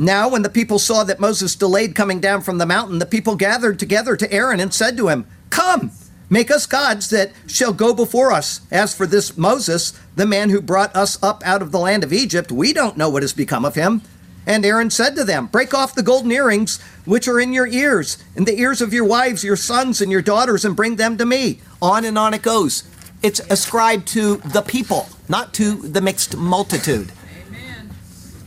Now, 0.00 0.28
when 0.28 0.42
the 0.42 0.48
people 0.48 0.78
saw 0.78 1.02
that 1.02 1.18
Moses 1.18 1.56
delayed 1.56 1.96
coming 1.96 2.20
down 2.20 2.42
from 2.42 2.58
the 2.58 2.66
mountain, 2.66 3.00
the 3.00 3.06
people 3.06 3.34
gathered 3.34 3.80
together 3.80 4.14
to 4.16 4.32
Aaron 4.32 4.60
and 4.60 4.72
said 4.72 4.96
to 4.96 5.08
him, 5.08 5.26
Come, 5.50 5.90
make 6.30 6.52
us 6.52 6.66
gods 6.66 7.10
that 7.10 7.32
shall 7.48 7.72
go 7.72 7.92
before 7.92 8.30
us. 8.30 8.60
As 8.70 8.94
for 8.94 9.06
this 9.06 9.36
Moses, 9.36 9.98
the 10.14 10.24
man 10.24 10.50
who 10.50 10.60
brought 10.60 10.94
us 10.94 11.20
up 11.20 11.42
out 11.44 11.62
of 11.62 11.72
the 11.72 11.80
land 11.80 12.04
of 12.04 12.12
Egypt, 12.12 12.52
we 12.52 12.72
don't 12.72 12.96
know 12.96 13.10
what 13.10 13.24
has 13.24 13.32
become 13.32 13.64
of 13.64 13.74
him. 13.74 14.02
And 14.46 14.64
Aaron 14.64 14.90
said 14.90 15.16
to 15.16 15.24
them, 15.24 15.46
Break 15.46 15.74
off 15.74 15.96
the 15.96 16.04
golden 16.04 16.30
earrings 16.30 16.80
which 17.04 17.26
are 17.26 17.40
in 17.40 17.52
your 17.52 17.66
ears, 17.66 18.18
and 18.36 18.46
the 18.46 18.58
ears 18.58 18.80
of 18.80 18.94
your 18.94 19.04
wives, 19.04 19.42
your 19.42 19.56
sons, 19.56 20.00
and 20.00 20.12
your 20.12 20.22
daughters, 20.22 20.64
and 20.64 20.76
bring 20.76 20.94
them 20.94 21.18
to 21.18 21.26
me. 21.26 21.58
On 21.82 22.04
and 22.04 22.16
on 22.16 22.34
it 22.34 22.42
goes. 22.42 22.84
It's 23.20 23.40
ascribed 23.50 24.06
to 24.08 24.36
the 24.36 24.62
people, 24.62 25.08
not 25.28 25.52
to 25.54 25.74
the 25.74 26.00
mixed 26.00 26.36
multitude. 26.36 27.10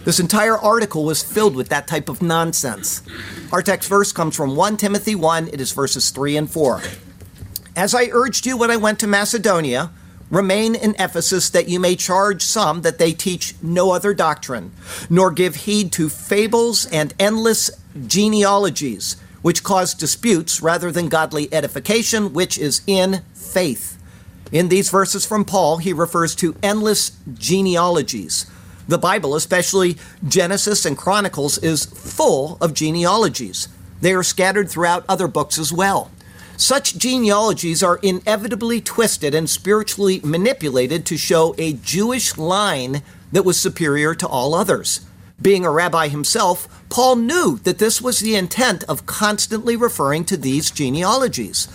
This 0.03 0.19
entire 0.19 0.57
article 0.57 1.03
was 1.05 1.23
filled 1.23 1.55
with 1.55 1.69
that 1.69 1.87
type 1.87 2.09
of 2.09 2.21
nonsense. 2.21 3.01
Our 3.51 3.61
text 3.61 3.87
verse 3.87 4.11
comes 4.11 4.35
from 4.35 4.55
1 4.55 4.77
Timothy 4.77 5.15
1, 5.15 5.49
it 5.49 5.61
is 5.61 5.71
verses 5.71 6.09
3 6.09 6.37
and 6.37 6.49
4. 6.49 6.81
As 7.75 7.93
I 7.93 8.09
urged 8.11 8.45
you 8.45 8.57
when 8.57 8.71
I 8.71 8.77
went 8.77 8.99
to 8.99 9.07
Macedonia, 9.07 9.91
Remain 10.31 10.75
in 10.75 10.95
Ephesus 10.97 11.49
that 11.49 11.67
you 11.67 11.77
may 11.77 11.97
charge 11.97 12.41
some 12.41 12.83
that 12.83 12.97
they 12.97 13.11
teach 13.11 13.53
no 13.61 13.91
other 13.91 14.13
doctrine, 14.13 14.71
nor 15.09 15.29
give 15.29 15.55
heed 15.55 15.91
to 15.91 16.07
fables 16.07 16.85
and 16.85 17.13
endless 17.19 17.69
genealogies, 18.07 19.17
which 19.41 19.61
cause 19.61 19.93
disputes 19.93 20.61
rather 20.61 20.89
than 20.89 21.09
godly 21.09 21.53
edification, 21.53 22.31
which 22.31 22.57
is 22.57 22.81
in 22.87 23.23
faith. 23.33 23.97
In 24.53 24.69
these 24.69 24.89
verses 24.89 25.25
from 25.25 25.43
Paul, 25.43 25.77
he 25.77 25.91
refers 25.91 26.33
to 26.35 26.55
endless 26.63 27.11
genealogies. 27.33 28.49
The 28.91 28.97
Bible, 28.97 29.35
especially 29.35 29.95
Genesis 30.27 30.85
and 30.85 30.97
Chronicles, 30.97 31.57
is 31.59 31.85
full 31.85 32.57
of 32.59 32.73
genealogies. 32.73 33.69
They 34.01 34.13
are 34.13 34.21
scattered 34.21 34.69
throughout 34.69 35.05
other 35.07 35.29
books 35.29 35.57
as 35.57 35.71
well. 35.71 36.11
Such 36.57 36.97
genealogies 36.97 37.81
are 37.81 38.01
inevitably 38.03 38.81
twisted 38.81 39.33
and 39.33 39.49
spiritually 39.49 40.19
manipulated 40.25 41.05
to 41.05 41.15
show 41.15 41.55
a 41.57 41.71
Jewish 41.71 42.37
line 42.37 43.01
that 43.31 43.45
was 43.45 43.57
superior 43.57 44.13
to 44.13 44.27
all 44.27 44.53
others. 44.53 44.99
Being 45.41 45.65
a 45.65 45.71
rabbi 45.71 46.09
himself, 46.09 46.67
Paul 46.89 47.15
knew 47.15 47.59
that 47.63 47.79
this 47.79 48.01
was 48.01 48.19
the 48.19 48.35
intent 48.35 48.83
of 48.89 49.05
constantly 49.05 49.77
referring 49.77 50.25
to 50.25 50.35
these 50.35 50.69
genealogies. 50.69 51.69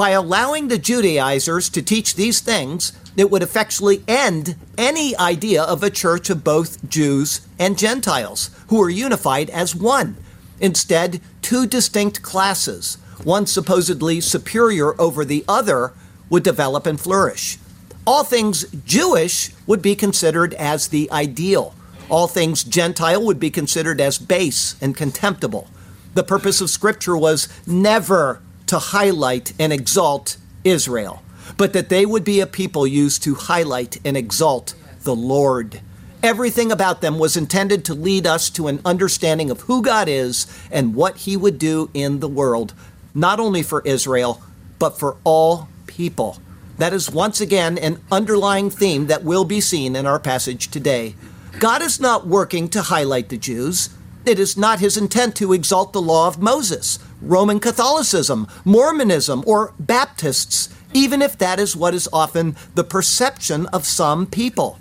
By 0.00 0.12
allowing 0.12 0.68
the 0.68 0.78
Judaizers 0.78 1.68
to 1.68 1.82
teach 1.82 2.14
these 2.14 2.40
things, 2.40 2.94
it 3.18 3.30
would 3.30 3.42
effectually 3.42 4.02
end 4.08 4.56
any 4.78 5.14
idea 5.18 5.62
of 5.62 5.82
a 5.82 5.90
church 5.90 6.30
of 6.30 6.42
both 6.42 6.88
Jews 6.88 7.42
and 7.58 7.76
Gentiles, 7.76 8.48
who 8.68 8.80
are 8.80 8.88
unified 8.88 9.50
as 9.50 9.74
one. 9.74 10.16
Instead, 10.58 11.20
two 11.42 11.66
distinct 11.66 12.22
classes, 12.22 12.96
one 13.24 13.44
supposedly 13.44 14.22
superior 14.22 14.98
over 14.98 15.22
the 15.22 15.44
other, 15.46 15.92
would 16.30 16.44
develop 16.44 16.86
and 16.86 16.98
flourish. 16.98 17.58
All 18.06 18.24
things 18.24 18.64
Jewish 18.86 19.50
would 19.66 19.82
be 19.82 19.94
considered 19.94 20.54
as 20.54 20.88
the 20.88 21.12
ideal. 21.12 21.74
All 22.08 22.26
things 22.26 22.64
Gentile 22.64 23.22
would 23.22 23.38
be 23.38 23.50
considered 23.50 24.00
as 24.00 24.16
base 24.16 24.76
and 24.80 24.96
contemptible. 24.96 25.68
The 26.14 26.24
purpose 26.24 26.62
of 26.62 26.70
Scripture 26.70 27.18
was 27.18 27.48
never 27.66 28.40
to 28.70 28.78
highlight 28.78 29.52
and 29.58 29.72
exalt 29.72 30.36
Israel, 30.62 31.22
but 31.56 31.72
that 31.72 31.88
they 31.88 32.06
would 32.06 32.22
be 32.22 32.38
a 32.38 32.46
people 32.46 32.86
used 32.86 33.20
to 33.24 33.34
highlight 33.34 33.98
and 34.04 34.16
exalt 34.16 34.74
the 35.02 35.14
Lord. 35.14 35.80
Everything 36.22 36.70
about 36.70 37.00
them 37.00 37.18
was 37.18 37.36
intended 37.36 37.84
to 37.84 37.94
lead 37.94 38.28
us 38.28 38.48
to 38.50 38.68
an 38.68 38.80
understanding 38.84 39.50
of 39.50 39.62
who 39.62 39.82
God 39.82 40.08
is 40.08 40.46
and 40.70 40.94
what 40.94 41.16
He 41.18 41.36
would 41.36 41.58
do 41.58 41.90
in 41.94 42.20
the 42.20 42.28
world, 42.28 42.72
not 43.12 43.40
only 43.40 43.64
for 43.64 43.82
Israel, 43.84 44.40
but 44.78 44.96
for 44.96 45.16
all 45.24 45.68
people. 45.88 46.38
That 46.78 46.92
is 46.92 47.10
once 47.10 47.40
again 47.40 47.76
an 47.76 48.00
underlying 48.12 48.70
theme 48.70 49.08
that 49.08 49.24
will 49.24 49.44
be 49.44 49.60
seen 49.60 49.96
in 49.96 50.06
our 50.06 50.20
passage 50.20 50.70
today. 50.70 51.16
God 51.58 51.82
is 51.82 51.98
not 51.98 52.26
working 52.26 52.68
to 52.68 52.82
highlight 52.82 53.30
the 53.30 53.36
Jews. 53.36 53.90
It 54.26 54.38
is 54.38 54.56
not 54.56 54.80
his 54.80 54.96
intent 54.96 55.34
to 55.36 55.52
exalt 55.52 55.92
the 55.92 56.02
law 56.02 56.28
of 56.28 56.42
Moses, 56.42 56.98
Roman 57.22 57.58
Catholicism, 57.58 58.46
Mormonism, 58.64 59.42
or 59.46 59.72
Baptists, 59.78 60.68
even 60.92 61.22
if 61.22 61.38
that 61.38 61.58
is 61.58 61.76
what 61.76 61.94
is 61.94 62.08
often 62.12 62.56
the 62.74 62.84
perception 62.84 63.66
of 63.68 63.86
some 63.86 64.26
people. 64.26 64.78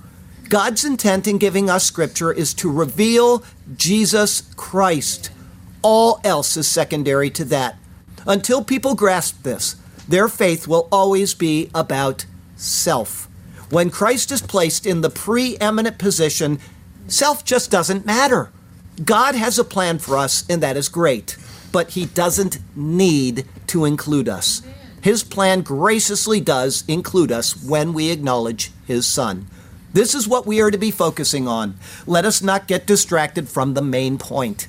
God's 0.49 0.83
intent 0.83 1.27
in 1.27 1.37
giving 1.37 1.69
us 1.69 1.85
Scripture 1.85 2.31
is 2.31 2.53
to 2.55 2.71
reveal 2.71 3.43
Jesus 3.77 4.41
Christ. 4.55 5.29
All 5.81 6.19
else 6.23 6.57
is 6.57 6.67
secondary 6.67 7.29
to 7.31 7.45
that. 7.45 7.77
Until 8.25 8.63
people 8.63 8.95
grasp 8.95 9.43
this, 9.43 9.75
their 10.07 10.27
faith 10.27 10.67
will 10.67 10.87
always 10.91 11.33
be 11.33 11.69
about 11.73 12.25
self. 12.55 13.27
When 13.69 13.91
Christ 13.91 14.31
is 14.31 14.41
placed 14.41 14.85
in 14.85 15.01
the 15.01 15.11
preeminent 15.11 15.99
position, 15.99 16.59
self 17.07 17.45
just 17.45 17.69
doesn't 17.69 18.05
matter. 18.05 18.51
God 19.03 19.35
has 19.35 19.57
a 19.57 19.63
plan 19.63 19.99
for 19.99 20.17
us, 20.17 20.45
and 20.49 20.61
that 20.63 20.77
is 20.77 20.89
great, 20.89 21.37
but 21.71 21.91
He 21.91 22.05
doesn't 22.05 22.59
need 22.75 23.45
to 23.67 23.85
include 23.85 24.27
us. 24.27 24.61
His 25.01 25.23
plan 25.23 25.61
graciously 25.61 26.41
does 26.41 26.83
include 26.87 27.31
us 27.31 27.63
when 27.63 27.93
we 27.93 28.11
acknowledge 28.11 28.71
His 28.85 29.05
Son. 29.05 29.47
This 29.93 30.13
is 30.13 30.27
what 30.27 30.45
we 30.45 30.61
are 30.61 30.71
to 30.71 30.77
be 30.77 30.91
focusing 30.91 31.47
on. 31.47 31.79
Let 32.05 32.25
us 32.25 32.41
not 32.41 32.67
get 32.67 32.85
distracted 32.85 33.49
from 33.49 33.73
the 33.73 33.81
main 33.81 34.17
point 34.17 34.67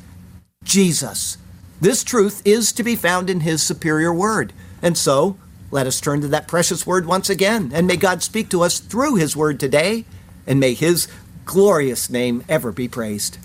Jesus. 0.63 1.37
This 1.81 2.05
truth 2.05 2.43
is 2.45 2.73
to 2.73 2.83
be 2.83 2.95
found 2.95 3.31
in 3.31 3.41
His 3.41 3.63
superior 3.63 4.13
word. 4.13 4.53
And 4.83 4.97
so, 4.97 5.37
let 5.71 5.87
us 5.87 6.01
turn 6.01 6.21
to 6.23 6.29
that 6.29 6.49
precious 6.49 6.87
word 6.87 7.07
once 7.07 7.31
again, 7.31 7.71
and 7.73 7.87
may 7.87 7.97
God 7.97 8.23
speak 8.23 8.49
to 8.51 8.63
us 8.63 8.81
through 8.81 9.17
his 9.17 9.37
word 9.37 9.61
today, 9.61 10.05
and 10.47 10.59
may 10.59 10.75
his 10.75 11.07
glorious 11.45 12.11
name 12.11 12.45
ever 12.49 12.73
be 12.73 12.89
praised. 12.89 13.39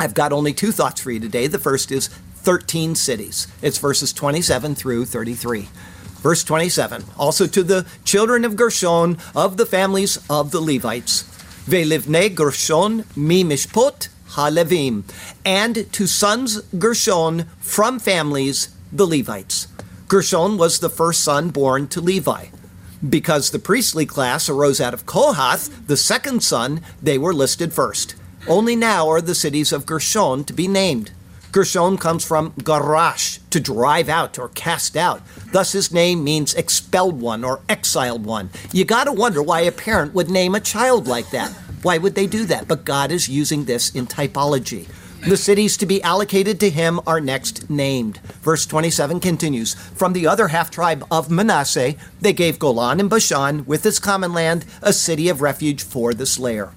I've 0.00 0.14
got 0.14 0.32
only 0.32 0.54
two 0.54 0.72
thoughts 0.72 1.02
for 1.02 1.10
you 1.10 1.20
today. 1.20 1.46
The 1.46 1.58
first 1.58 1.92
is 1.92 2.08
13 2.36 2.94
cities. 2.94 3.46
It's 3.60 3.76
verses 3.76 4.14
27 4.14 4.74
through 4.74 5.04
33. 5.04 5.68
Verse 6.22 6.42
27 6.42 7.04
Also 7.18 7.46
to 7.46 7.62
the 7.62 7.86
children 8.02 8.46
of 8.46 8.56
Gershon 8.56 9.18
of 9.36 9.58
the 9.58 9.66
families 9.66 10.16
of 10.30 10.52
the 10.52 10.60
Levites, 10.62 11.24
Velivne 11.66 12.34
Gershon 12.34 13.04
mi 13.14 13.44
mishpot 13.44 14.08
halevim, 14.30 15.04
and 15.44 15.92
to 15.92 16.06
sons 16.06 16.62
Gershon 16.78 17.44
from 17.58 17.98
families 17.98 18.74
the 18.90 19.06
Levites. 19.06 19.68
Gershon 20.08 20.56
was 20.56 20.78
the 20.78 20.88
first 20.88 21.22
son 21.22 21.50
born 21.50 21.88
to 21.88 22.00
Levi. 22.00 22.46
Because 23.06 23.50
the 23.50 23.58
priestly 23.58 24.06
class 24.06 24.48
arose 24.48 24.80
out 24.80 24.94
of 24.94 25.04
Kohath, 25.04 25.86
the 25.86 25.96
second 25.98 26.42
son, 26.42 26.80
they 27.02 27.18
were 27.18 27.34
listed 27.34 27.74
first. 27.74 28.14
Only 28.48 28.74
now 28.74 29.08
are 29.08 29.20
the 29.20 29.34
cities 29.34 29.72
of 29.72 29.86
Gershon 29.86 30.44
to 30.44 30.52
be 30.52 30.66
named. 30.66 31.12
Gershon 31.52 31.98
comes 31.98 32.24
from 32.24 32.52
garash, 32.52 33.40
to 33.50 33.60
drive 33.60 34.08
out 34.08 34.38
or 34.38 34.48
cast 34.50 34.96
out. 34.96 35.20
Thus, 35.52 35.72
his 35.72 35.92
name 35.92 36.22
means 36.22 36.54
expelled 36.54 37.20
one 37.20 37.44
or 37.44 37.60
exiled 37.68 38.24
one. 38.24 38.50
You 38.72 38.84
gotta 38.84 39.12
wonder 39.12 39.42
why 39.42 39.62
a 39.62 39.72
parent 39.72 40.14
would 40.14 40.30
name 40.30 40.54
a 40.54 40.60
child 40.60 41.08
like 41.08 41.30
that. 41.30 41.50
Why 41.82 41.98
would 41.98 42.14
they 42.14 42.26
do 42.26 42.44
that? 42.46 42.68
But 42.68 42.84
God 42.84 43.10
is 43.10 43.28
using 43.28 43.64
this 43.64 43.90
in 43.94 44.06
typology. 44.06 44.86
The 45.26 45.36
cities 45.36 45.76
to 45.76 45.86
be 45.86 46.02
allocated 46.02 46.58
to 46.60 46.70
him 46.70 47.00
are 47.06 47.20
next 47.20 47.68
named. 47.68 48.18
Verse 48.42 48.64
27 48.64 49.20
continues 49.20 49.74
From 49.74 50.12
the 50.14 50.26
other 50.26 50.48
half 50.48 50.70
tribe 50.70 51.04
of 51.10 51.30
Manasseh, 51.30 51.94
they 52.20 52.32
gave 52.32 52.58
Golan 52.58 53.00
and 53.00 53.10
Bashan, 53.10 53.66
with 53.66 53.84
its 53.84 53.98
common 53.98 54.32
land, 54.32 54.64
a 54.80 54.92
city 54.92 55.28
of 55.28 55.42
refuge 55.42 55.82
for 55.82 56.14
the 56.14 56.26
slayer. 56.26 56.72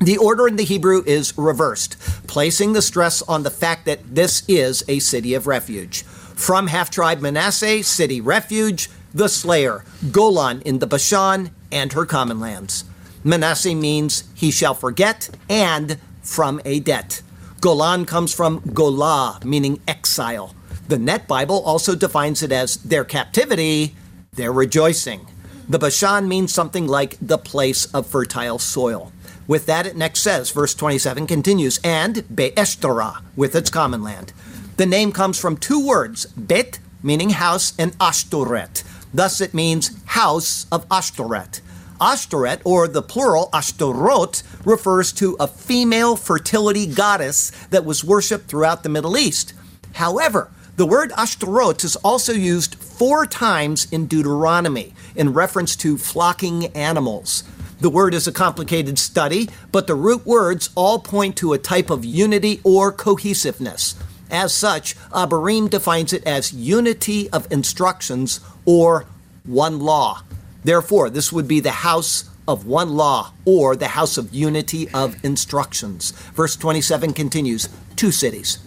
The 0.00 0.18
order 0.18 0.46
in 0.46 0.56
the 0.56 0.64
Hebrew 0.64 1.02
is 1.06 1.36
reversed, 1.38 1.96
placing 2.26 2.74
the 2.74 2.82
stress 2.82 3.22
on 3.22 3.42
the 3.42 3.50
fact 3.50 3.86
that 3.86 4.14
this 4.14 4.42
is 4.46 4.84
a 4.88 4.98
city 4.98 5.32
of 5.32 5.46
refuge. 5.46 6.02
From 6.02 6.66
half 6.66 6.90
tribe 6.90 7.20
Manasseh, 7.22 7.82
city 7.82 8.20
refuge, 8.20 8.90
the 9.14 9.28
slayer, 9.28 9.84
Golan 10.12 10.60
in 10.62 10.80
the 10.80 10.86
Bashan, 10.86 11.50
and 11.72 11.94
her 11.94 12.04
common 12.04 12.38
lands. 12.38 12.84
Manasseh 13.24 13.74
means 13.74 14.24
he 14.34 14.50
shall 14.50 14.74
forget 14.74 15.30
and 15.48 15.98
from 16.20 16.60
a 16.66 16.78
debt. 16.80 17.22
Golan 17.62 18.04
comes 18.04 18.34
from 18.34 18.60
Gola, 18.74 19.40
meaning 19.44 19.80
exile. 19.88 20.54
The 20.88 20.98
Net 20.98 21.26
Bible 21.26 21.62
also 21.62 21.96
defines 21.96 22.42
it 22.42 22.52
as 22.52 22.76
their 22.76 23.04
captivity, 23.04 23.96
their 24.34 24.52
rejoicing. 24.52 25.26
The 25.68 25.78
Bashan 25.78 26.28
means 26.28 26.54
something 26.54 26.86
like 26.86 27.16
the 27.20 27.38
place 27.38 27.86
of 27.86 28.06
fertile 28.06 28.58
soil. 28.58 29.10
With 29.46 29.66
that, 29.66 29.86
it 29.86 29.96
next 29.96 30.20
says, 30.20 30.50
verse 30.50 30.74
27 30.74 31.26
continues, 31.26 31.78
and 31.84 32.24
Be'eshtorah, 32.34 33.22
with 33.36 33.54
its 33.54 33.70
common 33.70 34.02
land. 34.02 34.32
The 34.76 34.86
name 34.86 35.12
comes 35.12 35.38
from 35.38 35.56
two 35.56 35.86
words, 35.86 36.26
Bet, 36.26 36.78
meaning 37.02 37.30
house, 37.30 37.72
and 37.78 37.96
Ashtoret. 37.98 38.82
Thus 39.14 39.40
it 39.40 39.54
means 39.54 39.92
house 40.06 40.66
of 40.72 40.88
Ashtoret. 40.88 41.60
Ashtoreth, 42.00 42.60
or 42.64 42.88
the 42.88 43.02
plural 43.02 43.48
Ashtorot, 43.52 44.42
refers 44.66 45.12
to 45.12 45.36
a 45.38 45.46
female 45.46 46.16
fertility 46.16 46.86
goddess 46.86 47.50
that 47.70 47.84
was 47.84 48.04
worshipped 48.04 48.48
throughout 48.48 48.82
the 48.82 48.88
Middle 48.88 49.16
East. 49.16 49.54
However, 49.94 50.50
the 50.76 50.84
word 50.84 51.10
Ashtorot 51.12 51.84
is 51.84 51.96
also 51.96 52.32
used 52.34 52.74
four 52.74 53.24
times 53.24 53.90
in 53.90 54.06
Deuteronomy 54.06 54.92
in 55.14 55.32
reference 55.32 55.74
to 55.76 55.96
flocking 55.96 56.66
animals. 56.76 57.44
The 57.78 57.90
word 57.90 58.14
is 58.14 58.26
a 58.26 58.32
complicated 58.32 58.98
study, 58.98 59.50
but 59.70 59.86
the 59.86 59.94
root 59.94 60.24
words 60.24 60.70
all 60.74 60.98
point 60.98 61.36
to 61.36 61.52
a 61.52 61.58
type 61.58 61.90
of 61.90 62.04
unity 62.06 62.60
or 62.64 62.90
cohesiveness. 62.90 63.94
As 64.30 64.54
such, 64.54 64.96
Abarim 65.10 65.68
defines 65.68 66.12
it 66.12 66.24
as 66.24 66.54
unity 66.54 67.28
of 67.30 67.50
instructions 67.52 68.40
or 68.64 69.04
one 69.44 69.78
law. 69.78 70.22
Therefore, 70.64 71.10
this 71.10 71.32
would 71.32 71.46
be 71.46 71.60
the 71.60 71.70
house 71.70 72.30
of 72.48 72.66
one 72.66 72.96
law 72.96 73.32
or 73.44 73.76
the 73.76 73.88
house 73.88 74.16
of 74.16 74.34
unity 74.34 74.88
of 74.94 75.22
instructions. 75.24 76.12
Verse 76.34 76.56
27 76.56 77.12
continues 77.12 77.68
two 77.94 78.10
cities. 78.10 78.58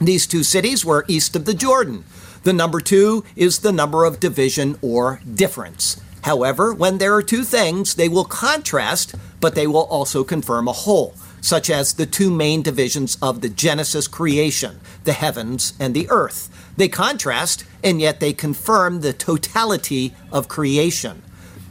These 0.00 0.26
two 0.26 0.42
cities 0.42 0.84
were 0.84 1.04
east 1.08 1.34
of 1.34 1.46
the 1.46 1.54
Jordan. 1.54 2.04
The 2.44 2.52
number 2.52 2.80
two 2.80 3.24
is 3.34 3.58
the 3.58 3.72
number 3.72 4.04
of 4.04 4.20
division 4.20 4.78
or 4.80 5.20
difference. 5.34 6.00
However, 6.26 6.74
when 6.74 6.98
there 6.98 7.14
are 7.14 7.22
two 7.22 7.44
things, 7.44 7.94
they 7.94 8.08
will 8.08 8.24
contrast, 8.24 9.14
but 9.40 9.54
they 9.54 9.68
will 9.68 9.84
also 9.84 10.24
confirm 10.24 10.66
a 10.66 10.72
whole, 10.72 11.14
such 11.40 11.70
as 11.70 11.94
the 11.94 12.04
two 12.04 12.32
main 12.32 12.62
divisions 12.62 13.16
of 13.22 13.42
the 13.42 13.48
Genesis 13.48 14.08
creation, 14.08 14.80
the 15.04 15.12
heavens 15.12 15.74
and 15.78 15.94
the 15.94 16.10
earth. 16.10 16.50
They 16.76 16.88
contrast, 16.88 17.64
and 17.84 18.00
yet 18.00 18.18
they 18.18 18.32
confirm 18.32 19.02
the 19.02 19.12
totality 19.12 20.16
of 20.32 20.48
creation. 20.48 21.22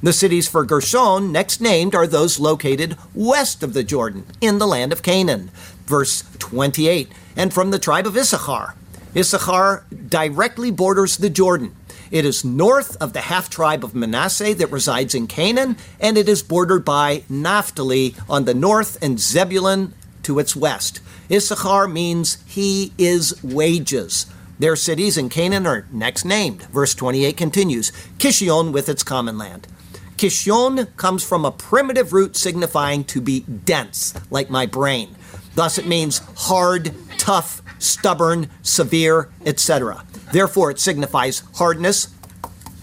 The 0.02 0.14
cities 0.14 0.48
for 0.48 0.64
Gershon, 0.64 1.34
next 1.34 1.60
named, 1.60 1.94
are 1.94 2.08
those 2.08 2.40
located 2.40 2.96
west 3.14 3.62
of 3.62 3.74
the 3.74 3.84
Jordan, 3.84 4.26
in 4.40 4.60
the 4.60 4.68
land 4.68 4.94
of 4.94 5.04
Canaan. 5.04 5.52
Verse 5.86 6.24
28 6.40 7.12
And 7.36 7.54
from 7.54 7.72
the 7.72 7.80
tribe 7.80 8.08
of 8.08 8.16
Issachar. 8.16 8.76
Issachar 9.18 9.84
directly 10.08 10.72
borders 10.72 11.18
the 11.18 11.30
Jordan. 11.30 11.76
It 12.12 12.26
is 12.26 12.46
north 12.46 12.96
of 13.02 13.14
the 13.14 13.22
half 13.22 13.50
tribe 13.50 13.84
of 13.84 13.96
Manasseh 13.96 14.54
that 14.56 14.72
resides 14.72 15.16
in 15.16 15.28
Canaan, 15.28 15.78
and 16.00 16.18
it 16.18 16.30
is 16.30 16.44
bordered 16.44 16.86
by 16.86 17.24
Naphtali 17.30 18.16
on 18.30 18.46
the 18.46 18.54
north 18.54 18.98
and 19.02 19.20
Zebulun 19.20 19.94
to 20.24 20.40
its 20.40 20.56
west. 20.56 21.02
Issachar 21.32 21.88
means 21.88 22.38
he 22.46 22.94
is 22.98 23.44
wages. 23.44 24.28
Their 24.58 24.76
cities 24.76 25.18
in 25.18 25.30
Canaan 25.30 25.68
are 25.68 25.86
next 25.92 26.24
named. 26.24 26.64
Verse 26.64 26.96
28 26.96 27.36
continues 27.36 27.92
Kishion 28.18 28.72
with 28.72 28.88
its 28.88 29.04
common 29.04 29.38
land. 29.38 29.68
Kishon 30.18 30.96
comes 30.96 31.28
from 31.28 31.44
a 31.44 31.52
primitive 31.52 32.14
root 32.14 32.38
signifying 32.38 33.04
to 33.06 33.20
be 33.20 33.42
dense, 33.42 34.14
like 34.30 34.50
my 34.50 34.66
brain. 34.66 35.16
Thus, 35.56 35.78
it 35.78 35.88
means 35.88 36.22
hard, 36.38 36.94
tough, 37.18 37.62
stubborn, 37.80 38.50
severe, 38.62 39.30
etc. 39.46 40.06
Therefore, 40.32 40.72
it 40.72 40.80
signifies 40.80 41.44
hardness, 41.56 42.14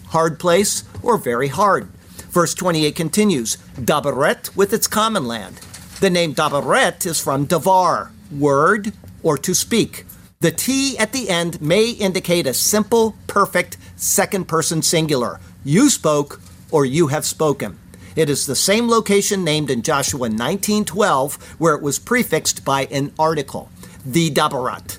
hard 0.09 0.39
place, 0.39 0.85
or 1.03 1.19
very 1.19 1.49
hard. 1.49 1.89
Verse 2.31 2.55
28 2.55 2.95
continues 2.95 3.57
Dabaret 3.77 4.55
with 4.57 4.73
its 4.73 4.87
common 4.87 5.27
land. 5.27 5.57
The 6.01 6.11
name 6.11 6.35
Dabaret 6.35 7.05
is 7.07 7.21
from 7.21 7.47
Davar, 7.47 8.11
word, 8.31 8.93
or 9.23 9.37
to 9.39 9.55
speak. 9.55 10.07
The 10.41 10.51
T 10.51 10.99
at 10.99 11.13
the 11.13 11.29
end 11.29 11.61
may 11.63 11.91
indicate 11.91 12.47
a 12.47 12.55
simple, 12.55 13.15
perfect 13.27 13.77
second 13.97 14.49
person 14.49 14.83
singular. 14.83 15.39
You 15.65 15.91
spoke 15.91 16.41
or 16.71 16.85
you 16.85 17.09
have 17.09 17.25
spoken. 17.25 17.79
It 18.17 18.29
is 18.29 18.47
the 18.47 18.57
same 18.57 18.89
location 18.89 19.45
named 19.45 19.71
in 19.71 19.83
Joshua 19.83 20.29
19:12 20.29 21.39
where 21.59 21.75
it 21.75 21.83
was 21.83 21.99
prefixed 21.99 22.65
by 22.65 22.87
an 22.87 23.13
article, 23.19 23.71
the 24.05 24.31
Dabarat. 24.31 24.99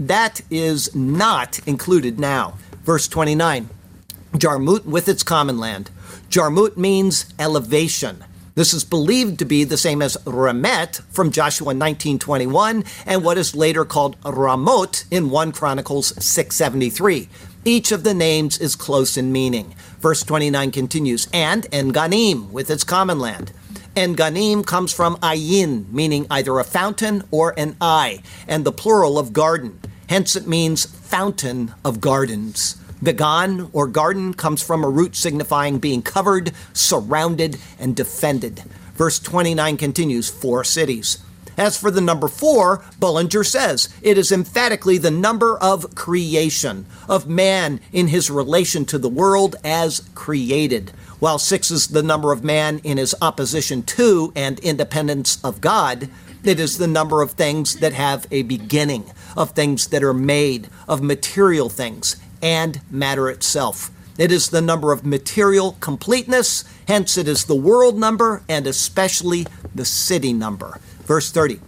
That 0.00 0.40
is 0.50 0.94
not 0.94 1.60
included 1.66 2.18
now. 2.18 2.58
Verse 2.84 3.08
29. 3.08 3.68
Jarmut 4.34 4.84
with 4.84 5.08
its 5.08 5.22
common 5.22 5.58
land. 5.58 5.90
Jarmut 6.28 6.76
means 6.76 7.26
elevation. 7.38 8.24
This 8.56 8.72
is 8.72 8.84
believed 8.84 9.38
to 9.40 9.44
be 9.44 9.64
the 9.64 9.76
same 9.76 10.00
as 10.00 10.16
Ramet 10.24 11.00
from 11.10 11.32
Joshua 11.32 11.74
19:21 11.74 12.84
and 13.04 13.24
what 13.24 13.38
is 13.38 13.54
later 13.54 13.84
called 13.84 14.16
Ramot 14.22 15.04
in 15.10 15.30
1 15.30 15.52
Chronicles 15.52 16.12
673. 16.24 17.28
Each 17.64 17.90
of 17.90 18.04
the 18.04 18.14
names 18.14 18.58
is 18.58 18.76
close 18.76 19.16
in 19.16 19.32
meaning. 19.32 19.74
Verse 20.00 20.22
29 20.22 20.70
continues, 20.70 21.26
and 21.32 21.64
Enganim 21.72 22.50
with 22.50 22.70
its 22.70 22.84
common 22.84 23.18
land. 23.18 23.52
Enganim 23.96 24.66
comes 24.66 24.92
from 24.92 25.16
ayin, 25.18 25.88
meaning 25.92 26.26
either 26.28 26.58
a 26.58 26.64
fountain 26.64 27.22
or 27.30 27.54
an 27.56 27.76
eye, 27.80 28.22
and 28.48 28.64
the 28.64 28.72
plural 28.72 29.20
of 29.20 29.32
garden. 29.32 29.78
Hence 30.08 30.34
it 30.34 30.48
means 30.48 30.84
fountain 30.84 31.72
of 31.84 32.00
gardens. 32.00 32.76
Began 33.00 33.68
or 33.72 33.86
garden 33.86 34.34
comes 34.34 34.62
from 34.62 34.82
a 34.82 34.88
root 34.88 35.14
signifying 35.14 35.78
being 35.78 36.02
covered, 36.02 36.52
surrounded, 36.72 37.58
and 37.78 37.94
defended. 37.94 38.64
Verse 38.94 39.20
29 39.20 39.76
continues 39.76 40.28
four 40.28 40.64
cities. 40.64 41.18
As 41.56 41.76
for 41.76 41.90
the 41.90 42.00
number 42.00 42.28
four, 42.28 42.84
Bullinger 42.98 43.44
says 43.44 43.88
it 44.02 44.18
is 44.18 44.32
emphatically 44.32 44.98
the 44.98 45.10
number 45.10 45.56
of 45.58 45.94
creation, 45.94 46.86
of 47.08 47.28
man 47.28 47.80
in 47.92 48.08
his 48.08 48.30
relation 48.30 48.84
to 48.86 48.98
the 48.98 49.08
world 49.08 49.56
as 49.62 50.08
created, 50.14 50.90
while 51.20 51.38
six 51.38 51.70
is 51.70 51.88
the 51.88 52.02
number 52.02 52.32
of 52.32 52.42
man 52.42 52.80
in 52.82 52.98
his 52.98 53.14
opposition 53.22 53.82
to 53.82 54.32
and 54.34 54.58
independence 54.60 55.42
of 55.44 55.60
God. 55.60 56.08
It 56.42 56.60
is 56.60 56.78
the 56.78 56.86
number 56.86 57.22
of 57.22 57.32
things 57.32 57.76
that 57.76 57.92
have 57.92 58.26
a 58.30 58.42
beginning, 58.42 59.10
of 59.36 59.52
things 59.52 59.86
that 59.88 60.02
are 60.02 60.12
made, 60.12 60.68
of 60.88 61.02
material 61.02 61.68
things, 61.68 62.16
and 62.42 62.80
matter 62.90 63.30
itself. 63.30 63.90
It 64.18 64.30
is 64.30 64.50
the 64.50 64.60
number 64.60 64.92
of 64.92 65.04
material 65.04 65.76
completeness, 65.80 66.64
hence, 66.86 67.16
it 67.16 67.26
is 67.26 67.46
the 67.46 67.56
world 67.56 67.98
number 67.98 68.42
and 68.48 68.66
especially 68.66 69.46
the 69.74 69.84
city 69.84 70.32
number. 70.32 70.78
Verse 71.04 71.30
30. 71.30 71.60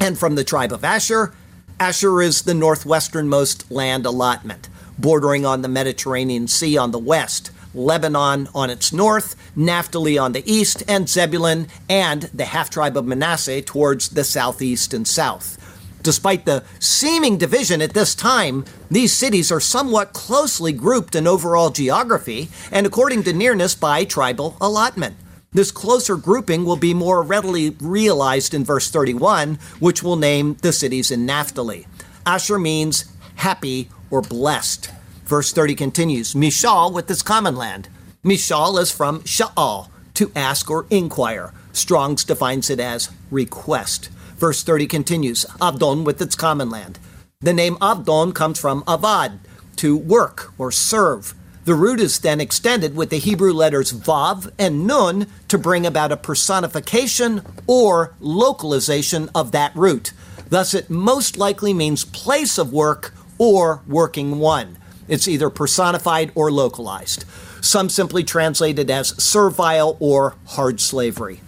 And 0.00 0.18
from 0.18 0.34
the 0.34 0.44
tribe 0.44 0.72
of 0.72 0.84
Asher, 0.84 1.34
Asher 1.78 2.22
is 2.22 2.42
the 2.42 2.52
northwesternmost 2.52 3.70
land 3.70 4.06
allotment, 4.06 4.68
bordering 4.98 5.44
on 5.44 5.62
the 5.62 5.68
Mediterranean 5.68 6.48
Sea 6.48 6.76
on 6.76 6.90
the 6.90 6.98
west, 6.98 7.50
Lebanon 7.74 8.48
on 8.54 8.70
its 8.70 8.92
north, 8.92 9.34
Naphtali 9.56 10.16
on 10.16 10.32
the 10.32 10.48
east, 10.50 10.82
and 10.86 11.08
Zebulun 11.08 11.66
and 11.88 12.22
the 12.34 12.44
half 12.44 12.70
tribe 12.70 12.96
of 12.96 13.06
Manasseh 13.06 13.62
towards 13.62 14.10
the 14.10 14.24
southeast 14.24 14.94
and 14.94 15.06
south. 15.06 15.58
Despite 16.02 16.44
the 16.44 16.62
seeming 16.78 17.38
division 17.38 17.80
at 17.80 17.94
this 17.94 18.14
time, 18.14 18.66
these 18.90 19.12
cities 19.12 19.50
are 19.50 19.60
somewhat 19.60 20.12
closely 20.12 20.70
grouped 20.70 21.14
in 21.14 21.26
overall 21.26 21.70
geography 21.70 22.50
and 22.70 22.86
according 22.86 23.22
to 23.24 23.32
nearness 23.32 23.74
by 23.74 24.04
tribal 24.04 24.56
allotment. 24.60 25.16
This 25.54 25.70
closer 25.70 26.16
grouping 26.16 26.64
will 26.64 26.76
be 26.76 26.92
more 26.92 27.22
readily 27.22 27.76
realized 27.80 28.54
in 28.54 28.64
verse 28.64 28.90
31, 28.90 29.60
which 29.78 30.02
will 30.02 30.16
name 30.16 30.56
the 30.62 30.72
cities 30.72 31.12
in 31.12 31.24
Naphtali. 31.24 31.86
Asher 32.26 32.58
means 32.58 33.04
happy 33.36 33.88
or 34.10 34.20
blessed. 34.20 34.90
Verse 35.26 35.52
30 35.52 35.76
continues 35.76 36.34
Mishal 36.34 36.92
with 36.92 37.08
its 37.08 37.22
common 37.22 37.54
land. 37.54 37.88
Mishal 38.24 38.80
is 38.80 38.90
from 38.90 39.20
Sha'al, 39.20 39.90
to 40.14 40.32
ask 40.34 40.68
or 40.68 40.86
inquire. 40.90 41.52
Strong's 41.72 42.24
defines 42.24 42.68
it 42.68 42.80
as 42.80 43.10
request. 43.30 44.08
Verse 44.36 44.64
30 44.64 44.88
continues 44.88 45.46
Abdon 45.62 46.02
with 46.02 46.20
its 46.20 46.34
common 46.34 46.68
land. 46.68 46.98
The 47.40 47.52
name 47.52 47.78
Abdon 47.80 48.32
comes 48.32 48.58
from 48.58 48.82
avad, 48.82 49.38
to 49.76 49.96
work 49.96 50.52
or 50.58 50.72
serve. 50.72 51.34
The 51.64 51.74
root 51.74 51.98
is 51.98 52.18
then 52.18 52.42
extended 52.42 52.94
with 52.94 53.08
the 53.08 53.16
Hebrew 53.18 53.54
letters 53.54 53.90
Vav 53.90 54.52
and 54.58 54.86
Nun 54.86 55.26
to 55.48 55.56
bring 55.56 55.86
about 55.86 56.12
a 56.12 56.16
personification 56.16 57.40
or 57.66 58.14
localization 58.20 59.30
of 59.34 59.52
that 59.52 59.74
root. 59.74 60.12
Thus, 60.50 60.74
it 60.74 60.90
most 60.90 61.38
likely 61.38 61.72
means 61.72 62.04
place 62.04 62.58
of 62.58 62.70
work 62.70 63.14
or 63.38 63.80
working 63.86 64.38
one. 64.38 64.76
It's 65.08 65.26
either 65.26 65.48
personified 65.48 66.32
or 66.34 66.52
localized. 66.52 67.24
Some 67.62 67.88
simply 67.88 68.24
translate 68.24 68.78
it 68.78 68.90
as 68.90 69.22
servile 69.22 69.96
or 70.00 70.36
hard 70.48 70.80
slavery. 70.80 71.40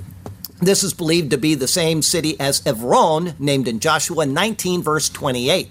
This 0.60 0.82
is 0.82 0.94
believed 0.94 1.30
to 1.32 1.38
be 1.38 1.54
the 1.54 1.68
same 1.68 2.00
city 2.00 2.40
as 2.40 2.62
Evron, 2.62 3.38
named 3.38 3.68
in 3.68 3.80
Joshua 3.80 4.24
19, 4.24 4.82
verse 4.82 5.10
28. 5.10 5.70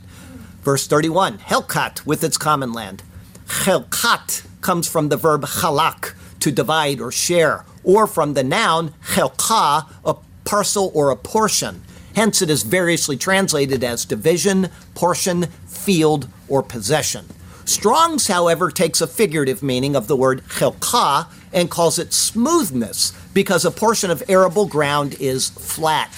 Verse 0.61 0.85
31, 0.85 1.39
Helkat 1.39 2.05
with 2.05 2.23
its 2.23 2.37
common 2.37 2.71
land. 2.71 3.01
Helkat 3.47 4.45
comes 4.61 4.87
from 4.87 5.09
the 5.09 5.17
verb 5.17 5.43
chalak, 5.43 6.13
to 6.39 6.51
divide 6.51 7.01
or 7.01 7.11
share, 7.11 7.65
or 7.83 8.05
from 8.05 8.33
the 8.33 8.43
noun 8.43 8.93
chelka, 9.13 9.87
a 10.03 10.15
parcel 10.43 10.91
or 10.93 11.09
a 11.09 11.15
portion. 11.15 11.83
Hence, 12.15 12.41
it 12.41 12.49
is 12.49 12.63
variously 12.63 13.17
translated 13.17 13.83
as 13.83 14.05
division, 14.05 14.69
portion, 14.93 15.43
field, 15.67 16.29
or 16.47 16.63
possession. 16.63 17.25
Strong's, 17.65 18.27
however, 18.27 18.69
takes 18.69 19.01
a 19.01 19.07
figurative 19.07 19.63
meaning 19.63 19.95
of 19.95 20.07
the 20.07 20.15
word 20.15 20.43
chelka 20.47 21.27
and 21.51 21.71
calls 21.71 21.97
it 21.97 22.13
smoothness 22.13 23.11
because 23.33 23.65
a 23.65 23.71
portion 23.71 24.11
of 24.11 24.23
arable 24.29 24.67
ground 24.67 25.15
is 25.19 25.49
flat. 25.49 26.11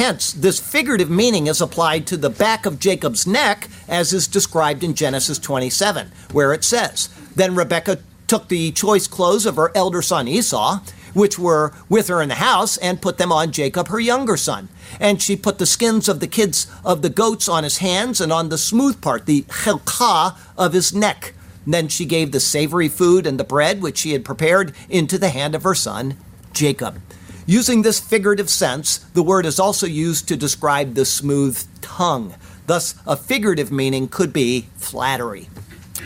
Hence, 0.00 0.32
this 0.32 0.58
figurative 0.58 1.10
meaning 1.10 1.46
is 1.46 1.60
applied 1.60 2.06
to 2.06 2.16
the 2.16 2.30
back 2.30 2.64
of 2.64 2.78
Jacob's 2.78 3.26
neck, 3.26 3.68
as 3.86 4.14
is 4.14 4.26
described 4.26 4.82
in 4.82 4.94
Genesis 4.94 5.38
27, 5.38 6.10
where 6.32 6.54
it 6.54 6.64
says, 6.64 7.10
Then 7.36 7.54
Rebekah 7.54 7.98
took 8.26 8.48
the 8.48 8.72
choice 8.72 9.06
clothes 9.06 9.44
of 9.44 9.56
her 9.56 9.70
elder 9.74 10.00
son 10.00 10.26
Esau, 10.26 10.80
which 11.12 11.38
were 11.38 11.74
with 11.90 12.08
her 12.08 12.22
in 12.22 12.30
the 12.30 12.36
house, 12.36 12.78
and 12.78 13.02
put 13.02 13.18
them 13.18 13.30
on 13.30 13.52
Jacob, 13.52 13.88
her 13.88 14.00
younger 14.00 14.38
son. 14.38 14.70
And 14.98 15.20
she 15.20 15.36
put 15.36 15.58
the 15.58 15.66
skins 15.66 16.08
of 16.08 16.20
the 16.20 16.26
kids 16.26 16.66
of 16.82 17.02
the 17.02 17.10
goats 17.10 17.46
on 17.46 17.62
his 17.62 17.76
hands 17.76 18.22
and 18.22 18.32
on 18.32 18.48
the 18.48 18.56
smooth 18.56 19.02
part, 19.02 19.26
the 19.26 19.42
chelka 19.42 20.34
of 20.56 20.72
his 20.72 20.94
neck. 20.94 21.34
Then 21.66 21.88
she 21.88 22.06
gave 22.06 22.32
the 22.32 22.40
savory 22.40 22.88
food 22.88 23.26
and 23.26 23.38
the 23.38 23.44
bread 23.44 23.82
which 23.82 23.98
she 23.98 24.14
had 24.14 24.24
prepared 24.24 24.72
into 24.88 25.18
the 25.18 25.28
hand 25.28 25.54
of 25.54 25.64
her 25.64 25.74
son 25.74 26.16
Jacob. 26.54 27.02
Using 27.50 27.82
this 27.82 27.98
figurative 27.98 28.48
sense, 28.48 28.98
the 29.12 29.24
word 29.24 29.44
is 29.44 29.58
also 29.58 29.84
used 29.84 30.28
to 30.28 30.36
describe 30.36 30.94
the 30.94 31.04
smooth 31.04 31.60
tongue. 31.80 32.36
Thus, 32.68 32.94
a 33.08 33.16
figurative 33.16 33.72
meaning 33.72 34.06
could 34.06 34.32
be 34.32 34.68
flattery. 34.76 35.48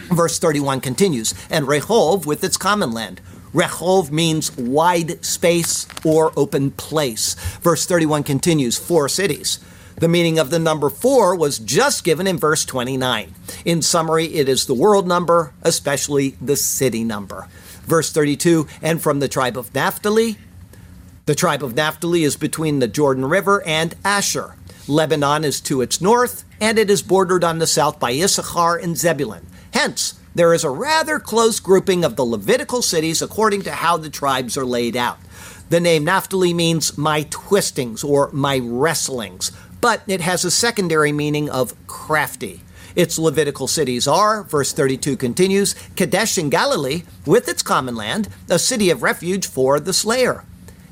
Verse 0.09 0.39
31 0.39 0.81
continues, 0.81 1.35
and 1.51 1.67
Rehov 1.67 2.25
with 2.25 2.43
its 2.45 2.57
common 2.57 2.93
land. 2.93 3.21
Rehov 3.53 4.11
means 4.11 4.57
wide 4.57 5.23
space 5.23 5.87
or 6.03 6.33
open 6.35 6.71
place. 6.71 7.35
Verse 7.61 7.85
31 7.85 8.23
continues, 8.23 8.79
four 8.79 9.07
cities. 9.11 9.59
The 9.97 10.09
meaning 10.09 10.39
of 10.39 10.49
the 10.49 10.59
number 10.59 10.89
four 10.89 11.37
was 11.37 11.59
just 11.59 12.05
given 12.05 12.27
in 12.27 12.39
verse 12.39 12.65
29. 12.65 13.35
In 13.67 13.83
summary, 13.83 14.29
it 14.29 14.49
is 14.49 14.65
the 14.65 14.73
world 14.73 15.07
number, 15.07 15.53
especially 15.61 16.37
the 16.41 16.57
city 16.57 17.05
number. 17.05 17.49
Verse 17.83 18.11
32 18.11 18.67
And 18.81 19.03
from 19.03 19.21
the 19.21 19.29
tribe 19.29 19.59
of 19.59 19.75
Naphtali, 19.75 20.39
the 21.27 21.35
tribe 21.35 21.63
of 21.63 21.75
Naphtali 21.75 22.23
is 22.23 22.37
between 22.37 22.81
the 22.81 22.89
Jordan 22.89 23.25
River 23.25 23.63
and 23.67 23.95
Asher. 24.05 24.57
Lebanon 24.87 25.43
is 25.45 25.61
to 25.63 25.81
its 25.81 26.01
north, 26.01 26.45
and 26.61 26.79
it 26.79 26.91
is 26.91 27.01
bordered 27.01 27.43
on 27.43 27.59
the 27.59 27.67
south 27.67 27.99
by 27.99 28.13
Issachar 28.13 28.77
and 28.77 28.97
Zebulun. 28.97 29.47
Hence, 29.73 30.21
there 30.35 30.53
is 30.53 30.65
a 30.65 30.71
rather 30.71 31.19
close 31.19 31.61
grouping 31.61 32.05
of 32.05 32.17
the 32.17 32.25
Levitical 32.25 32.83
cities 32.83 33.23
according 33.23 33.63
to 33.63 33.73
how 33.73 33.97
the 33.97 34.11
tribes 34.11 34.59
are 34.59 34.67
laid 34.67 34.97
out. 34.97 35.19
The 35.71 35.81
name 35.81 36.05
Naphtali 36.05 36.53
means 36.53 36.99
my 36.99 37.27
twistings 37.31 38.05
or 38.05 38.31
my 38.33 38.61
wrestlings, 38.63 39.51
but 39.81 40.03
it 40.07 40.21
has 40.21 40.45
a 40.45 40.51
secondary 40.51 41.13
meaning 41.13 41.49
of 41.49 41.75
crafty. 41.87 42.61
Its 42.95 43.19
Levitical 43.19 43.67
cities 43.67 44.07
are, 44.07 44.43
verse 44.43 44.75
32 44.75 45.17
continues, 45.17 45.75
Kadesh 45.97 46.37
in 46.37 46.51
Galilee, 46.51 47.05
with 47.25 47.49
its 47.49 47.63
common 47.63 47.97
land, 47.97 48.29
a 48.51 48.59
city 48.59 48.91
of 48.91 49.03
refuge 49.03 49.47
for 49.47 49.81
the 49.81 49.95
slayer. 49.95 50.45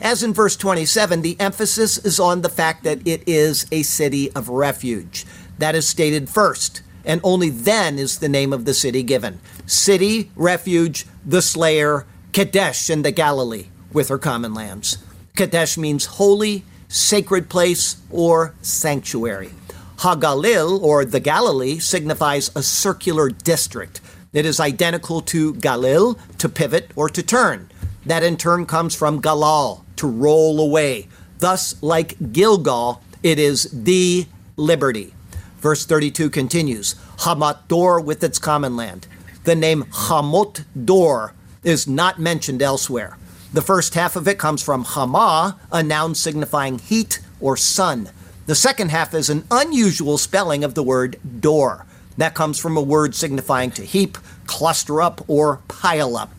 As 0.03 0.25
in 0.25 0.35
verse 0.35 0.57
27, 0.57 1.23
the 1.23 1.39
emphasis 1.39 1.97
is 1.97 2.19
on 2.19 2.43
the 2.43 2.49
fact 2.49 2.83
that 2.83 3.07
it 3.07 3.23
is 3.25 3.67
a 3.71 3.85
city 3.85 4.33
of 4.33 4.49
refuge. 4.49 5.25
that 5.59 5.77
is 5.77 5.87
stated 5.89 6.29
first, 6.29 6.83
and 7.05 7.21
only 7.23 7.49
then 7.49 7.97
is 7.97 8.19
the 8.19 8.29
name 8.29 8.53
of 8.53 8.65
the 8.65 8.75
city 8.75 9.05
given. 9.05 9.39
City, 9.65 10.29
refuge, 10.35 11.07
the 11.25 11.41
slayer, 11.41 12.05
Kadesh 12.33 12.91
in 12.91 13.03
the 13.03 13.13
Galilee, 13.13 13.67
with 13.93 14.09
her 14.09 14.19
common 14.19 14.55
lands. 14.55 14.99
Kadesh 15.37 15.79
means 15.79 16.07
holy, 16.07 16.65
sacred 16.89 17.49
place, 17.49 17.97
or 18.11 18.55
sanctuary. 18.61 19.51
Hagalil, 19.99 20.83
or 20.83 21.05
the 21.05 21.21
Galilee, 21.21 21.79
signifies 21.79 22.51
a 22.57 22.63
circular 22.63 23.29
district. 23.29 24.01
It 24.33 24.45
is 24.45 24.59
identical 24.59 25.21
to 25.23 25.55
Galil, 25.55 26.19
to 26.39 26.49
pivot 26.49 26.91
or 26.97 27.09
to 27.09 27.23
turn. 27.23 27.69
That 28.07 28.23
in 28.23 28.37
turn 28.37 28.67
comes 28.67 28.95
from 28.95 29.23
Galal, 29.23 29.83
to 29.97 30.09
roll 30.09 30.61
away. 30.61 31.09
Thus, 31.39 31.81
like 31.83 32.33
Gilgal, 32.33 33.03
it 33.23 33.39
is 33.39 33.69
the 33.73 34.27
liberty. 34.57 35.15
Verse 35.59 35.87
32 35.87 36.29
continues 36.31 36.95
Hamat 37.19 37.69
Dor 37.69 38.01
with 38.01 38.25
its 38.25 38.39
common 38.39 38.77
land. 38.77 39.07
The 39.45 39.55
name 39.55 39.85
Hamot 39.85 40.65
Dor 40.85 41.35
is 41.63 41.87
not 41.87 42.19
mentioned 42.19 42.63
elsewhere. 42.63 43.17
The 43.53 43.63
first 43.63 43.95
half 43.95 44.17
of 44.17 44.27
it 44.27 44.39
comes 44.39 44.63
from 44.63 44.85
Hama, 44.85 45.59
a 45.71 45.83
noun 45.83 46.15
signifying 46.15 46.79
heat 46.79 47.21
or 47.41 47.57
sun. 47.57 48.11
The 48.47 48.55
second 48.57 48.91
half 48.91 49.15
is 49.15 49.31
an 49.31 49.45
unusual 49.51 50.19
spelling 50.19 50.65
of 50.65 50.75
the 50.75 50.83
word 50.83 51.21
door. 51.41 51.87
That 52.19 52.35
comes 52.35 52.59
from 52.59 52.77
a 52.77 52.83
word 52.83 53.15
signifying 53.15 53.71
to 53.73 53.85
heap, 53.85 54.19
cluster 54.47 55.01
up, 55.01 55.21
or 55.29 55.61
pile 55.69 56.17
up. 56.17 56.33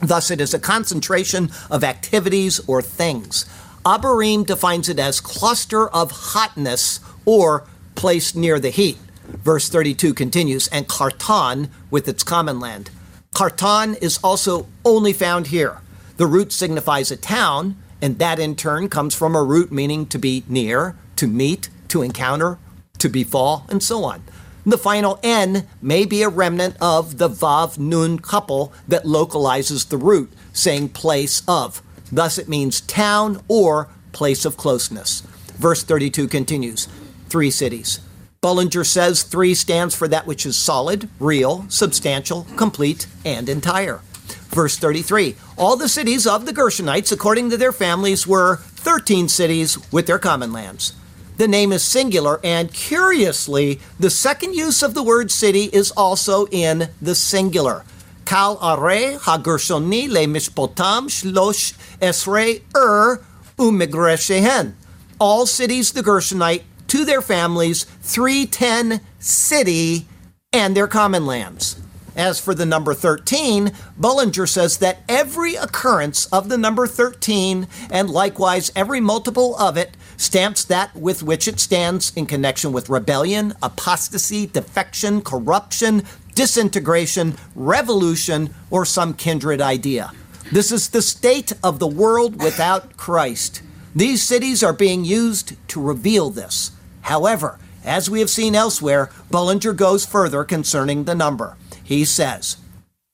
Thus, 0.00 0.30
it 0.30 0.40
is 0.40 0.54
a 0.54 0.58
concentration 0.58 1.50
of 1.70 1.82
activities 1.84 2.60
or 2.68 2.82
things. 2.82 3.44
Abarim 3.84 4.46
defines 4.46 4.88
it 4.88 4.98
as 4.98 5.20
cluster 5.20 5.88
of 5.88 6.10
hotness 6.10 7.00
or 7.24 7.66
place 7.94 8.34
near 8.34 8.60
the 8.60 8.70
heat. 8.70 8.98
Verse 9.24 9.68
32 9.68 10.14
continues, 10.14 10.68
and 10.68 10.88
Kartan 10.88 11.68
with 11.90 12.08
its 12.08 12.22
common 12.22 12.60
land. 12.60 12.90
Kartan 13.34 14.00
is 14.02 14.18
also 14.22 14.66
only 14.84 15.12
found 15.12 15.48
here. 15.48 15.78
The 16.16 16.26
root 16.26 16.52
signifies 16.52 17.10
a 17.10 17.16
town, 17.16 17.76
and 18.00 18.18
that 18.18 18.38
in 18.38 18.56
turn 18.56 18.88
comes 18.88 19.14
from 19.14 19.34
a 19.34 19.42
root 19.42 19.70
meaning 19.70 20.06
to 20.06 20.18
be 20.18 20.44
near, 20.48 20.96
to 21.16 21.26
meet, 21.26 21.68
to 21.88 22.02
encounter, 22.02 22.58
to 22.98 23.08
befall, 23.08 23.66
and 23.68 23.82
so 23.82 24.04
on. 24.04 24.22
The 24.68 24.76
final 24.76 25.18
N 25.22 25.66
may 25.80 26.04
be 26.04 26.22
a 26.22 26.28
remnant 26.28 26.76
of 26.78 27.16
the 27.16 27.30
Vav 27.30 27.78
Nun 27.78 28.18
couple 28.18 28.70
that 28.86 29.06
localizes 29.06 29.86
the 29.86 29.96
root, 29.96 30.30
saying 30.52 30.90
place 30.90 31.40
of. 31.48 31.80
Thus 32.12 32.36
it 32.36 32.50
means 32.50 32.82
town 32.82 33.42
or 33.48 33.88
place 34.12 34.44
of 34.44 34.58
closeness. 34.58 35.22
Verse 35.56 35.82
32 35.82 36.28
continues 36.28 36.86
Three 37.30 37.50
cities. 37.50 38.00
Bullinger 38.42 38.84
says 38.84 39.22
three 39.22 39.54
stands 39.54 39.94
for 39.94 40.06
that 40.06 40.26
which 40.26 40.44
is 40.44 40.54
solid, 40.54 41.08
real, 41.18 41.64
substantial, 41.70 42.46
complete, 42.56 43.06
and 43.24 43.48
entire. 43.48 44.02
Verse 44.50 44.76
33 44.76 45.34
All 45.56 45.78
the 45.78 45.88
cities 45.88 46.26
of 46.26 46.44
the 46.44 46.52
Gershonites, 46.52 47.10
according 47.10 47.48
to 47.48 47.56
their 47.56 47.72
families, 47.72 48.26
were 48.26 48.56
13 48.56 49.28
cities 49.28 49.78
with 49.90 50.06
their 50.06 50.18
common 50.18 50.52
lands. 50.52 50.92
The 51.38 51.46
name 51.46 51.72
is 51.72 51.84
singular, 51.84 52.40
and 52.42 52.74
curiously, 52.74 53.78
the 54.00 54.10
second 54.10 54.54
use 54.54 54.82
of 54.82 54.94
the 54.94 55.04
word 55.04 55.30
city 55.30 55.70
is 55.72 55.92
also 55.92 56.46
in 56.46 56.88
the 57.00 57.14
singular. 57.14 57.84
Kal 58.24 58.58
are 58.60 58.76
hagershoni 58.76 60.08
le 60.08 60.26
mishpotam 60.26 61.06
shlosh 61.06 61.74
esrei 62.00 62.62
ur 62.74 63.12
er, 63.12 63.24
umigreshehen. 63.56 64.72
All 65.20 65.46
cities 65.46 65.92
the 65.92 66.02
Gershonite 66.02 66.64
to 66.88 67.04
their 67.04 67.22
families, 67.22 67.84
310 68.02 69.00
city, 69.20 70.08
and 70.52 70.76
their 70.76 70.88
common 70.88 71.24
lands. 71.24 71.80
As 72.16 72.40
for 72.40 72.52
the 72.52 72.66
number 72.66 72.94
13, 72.94 73.72
Bullinger 73.96 74.48
says 74.48 74.78
that 74.78 75.02
every 75.08 75.54
occurrence 75.54 76.26
of 76.26 76.48
the 76.48 76.58
number 76.58 76.88
13, 76.88 77.68
and 77.90 78.10
likewise 78.10 78.72
every 78.74 79.00
multiple 79.00 79.56
of 79.56 79.76
it, 79.76 79.96
stamps 80.18 80.64
that 80.64 80.94
with 80.94 81.22
which 81.22 81.48
it 81.48 81.58
stands 81.58 82.12
in 82.14 82.26
connection 82.26 82.72
with 82.72 82.90
rebellion, 82.90 83.54
apostasy, 83.62 84.46
defection, 84.46 85.22
corruption, 85.22 86.02
disintegration, 86.34 87.36
revolution, 87.54 88.54
or 88.70 88.84
some 88.84 89.14
kindred 89.14 89.62
idea. 89.62 90.12
This 90.52 90.70
is 90.70 90.90
the 90.90 91.02
state 91.02 91.52
of 91.62 91.78
the 91.78 91.86
world 91.86 92.42
without 92.42 92.96
Christ. 92.98 93.62
These 93.94 94.22
cities 94.22 94.62
are 94.62 94.72
being 94.72 95.04
used 95.04 95.56
to 95.68 95.80
reveal 95.80 96.30
this. 96.30 96.72
However, 97.02 97.58
as 97.84 98.10
we 98.10 98.20
have 98.20 98.30
seen 98.30 98.54
elsewhere, 98.54 99.10
Bullinger 99.30 99.72
goes 99.72 100.04
further 100.04 100.44
concerning 100.44 101.04
the 101.04 101.14
number. 101.14 101.56
He 101.82 102.04
says, 102.04 102.58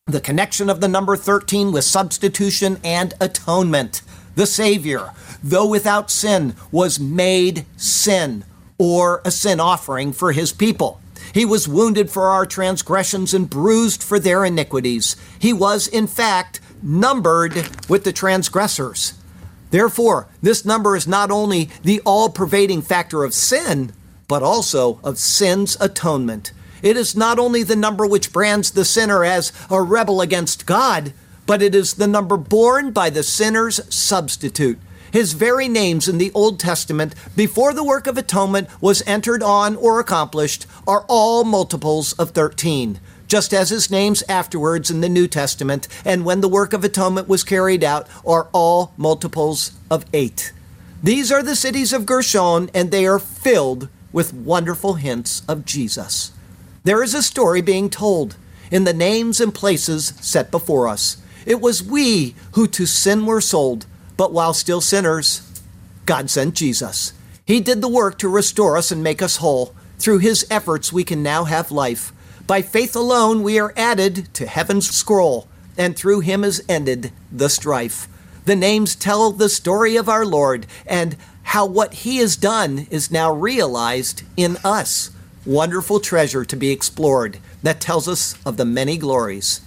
the 0.06 0.20
connection 0.20 0.68
of 0.68 0.82
the 0.82 0.88
number 0.88 1.16
13 1.16 1.72
with 1.72 1.84
substitution 1.84 2.78
and 2.84 3.14
atonement. 3.20 4.02
The 4.34 4.46
Savior, 4.46 5.10
though 5.42 5.66
without 5.66 6.10
sin, 6.10 6.54
was 6.72 6.98
made 6.98 7.66
sin, 7.76 8.44
or 8.78 9.22
a 9.24 9.30
sin 9.30 9.60
offering 9.60 10.12
for 10.12 10.32
his 10.32 10.52
people. 10.52 11.00
He 11.32 11.44
was 11.44 11.68
wounded 11.68 12.10
for 12.10 12.30
our 12.30 12.46
transgressions 12.46 13.34
and 13.34 13.50
bruised 13.50 14.02
for 14.02 14.18
their 14.18 14.44
iniquities. 14.44 15.16
He 15.38 15.52
was, 15.52 15.86
in 15.86 16.06
fact, 16.06 16.60
numbered 16.82 17.54
with 17.88 18.04
the 18.04 18.12
transgressors. 18.12 19.14
Therefore, 19.70 20.28
this 20.42 20.64
number 20.64 20.94
is 20.94 21.08
not 21.08 21.30
only 21.30 21.70
the 21.82 22.00
all 22.04 22.28
pervading 22.28 22.82
factor 22.82 23.24
of 23.24 23.34
sin, 23.34 23.92
but 24.28 24.42
also 24.42 25.00
of 25.02 25.18
sin's 25.18 25.76
atonement. 25.80 26.52
It 26.82 26.96
is 26.96 27.16
not 27.16 27.38
only 27.38 27.62
the 27.62 27.74
number 27.76 28.06
which 28.06 28.32
brands 28.32 28.70
the 28.70 28.84
sinner 28.84 29.24
as 29.24 29.52
a 29.70 29.82
rebel 29.82 30.20
against 30.20 30.66
God, 30.66 31.12
but 31.46 31.62
it 31.62 31.74
is 31.74 31.94
the 31.94 32.06
number 32.06 32.36
borne 32.36 32.90
by 32.90 33.10
the 33.10 33.22
sinner's 33.22 33.80
substitute. 33.94 34.78
His 35.12 35.32
very 35.34 35.68
names 35.68 36.08
in 36.08 36.18
the 36.18 36.32
Old 36.32 36.58
Testament, 36.58 37.14
before 37.36 37.72
the 37.72 37.84
work 37.84 38.06
of 38.06 38.18
atonement 38.18 38.68
was 38.80 39.02
entered 39.06 39.42
on 39.42 39.76
or 39.76 40.00
accomplished, 40.00 40.66
are 40.86 41.04
all 41.08 41.44
multiples 41.44 42.12
of 42.14 42.30
13 42.30 43.00
just 43.26 43.54
as 43.54 43.70
his 43.70 43.90
names 43.90 44.22
afterwards 44.28 44.90
in 44.90 45.00
the 45.00 45.08
New 45.08 45.26
Testament 45.26 45.88
and 46.04 46.24
when 46.24 46.40
the 46.40 46.48
work 46.48 46.72
of 46.72 46.84
atonement 46.84 47.28
was 47.28 47.42
carried 47.42 47.82
out 47.82 48.06
are 48.24 48.48
all 48.52 48.92
multiples 48.96 49.72
of 49.90 50.04
eight. 50.12 50.52
These 51.02 51.30
are 51.32 51.42
the 51.42 51.56
cities 51.56 51.92
of 51.92 52.06
Gershon, 52.06 52.70
and 52.72 52.90
they 52.90 53.06
are 53.06 53.18
filled 53.18 53.88
with 54.12 54.32
wonderful 54.32 54.94
hints 54.94 55.42
of 55.46 55.64
Jesus. 55.64 56.32
There 56.84 57.02
is 57.02 57.12
a 57.12 57.22
story 57.22 57.60
being 57.60 57.90
told 57.90 58.36
in 58.70 58.84
the 58.84 58.94
names 58.94 59.40
and 59.40 59.54
places 59.54 60.14
set 60.20 60.50
before 60.50 60.88
us. 60.88 61.18
It 61.46 61.60
was 61.60 61.82
we 61.82 62.34
who 62.52 62.66
to 62.68 62.86
sin 62.86 63.26
were 63.26 63.40
sold, 63.40 63.86
but 64.16 64.32
while 64.32 64.54
still 64.54 64.80
sinners, 64.80 65.62
God 66.06 66.30
sent 66.30 66.54
Jesus. 66.54 67.12
He 67.44 67.60
did 67.60 67.80
the 67.80 67.88
work 67.88 68.18
to 68.18 68.28
restore 68.28 68.76
us 68.76 68.90
and 68.90 69.02
make 69.02 69.20
us 69.20 69.36
whole. 69.36 69.74
Through 69.98 70.18
his 70.18 70.46
efforts, 70.50 70.92
we 70.92 71.04
can 71.04 71.22
now 71.22 71.44
have 71.44 71.70
life. 71.70 72.12
By 72.46 72.62
faith 72.62 72.94
alone, 72.94 73.42
we 73.42 73.58
are 73.58 73.72
added 73.76 74.32
to 74.34 74.46
heaven's 74.46 74.90
scroll, 74.90 75.48
and 75.76 75.96
through 75.96 76.20
him 76.20 76.44
is 76.44 76.64
ended 76.68 77.12
the 77.32 77.48
strife. 77.48 78.08
The 78.44 78.56
names 78.56 78.94
tell 78.94 79.30
the 79.30 79.48
story 79.48 79.96
of 79.96 80.08
our 80.08 80.26
Lord 80.26 80.66
and 80.86 81.16
how 81.44 81.66
what 81.66 81.94
he 81.94 82.18
has 82.18 82.36
done 82.36 82.86
is 82.90 83.10
now 83.10 83.32
realized 83.32 84.22
in 84.36 84.58
us. 84.64 85.10
Wonderful 85.46 86.00
treasure 86.00 86.44
to 86.44 86.56
be 86.56 86.70
explored 86.70 87.38
that 87.62 87.80
tells 87.80 88.08
us 88.08 88.36
of 88.44 88.56
the 88.56 88.64
many 88.64 88.98
glories 88.98 89.60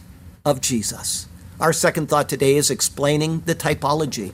of 0.46 0.62
Jesus. 0.62 1.28
Our 1.60 1.74
second 1.74 2.08
thought 2.08 2.30
today 2.30 2.56
is 2.56 2.70
explaining 2.70 3.41
the 3.41 3.56
typology. 3.56 4.32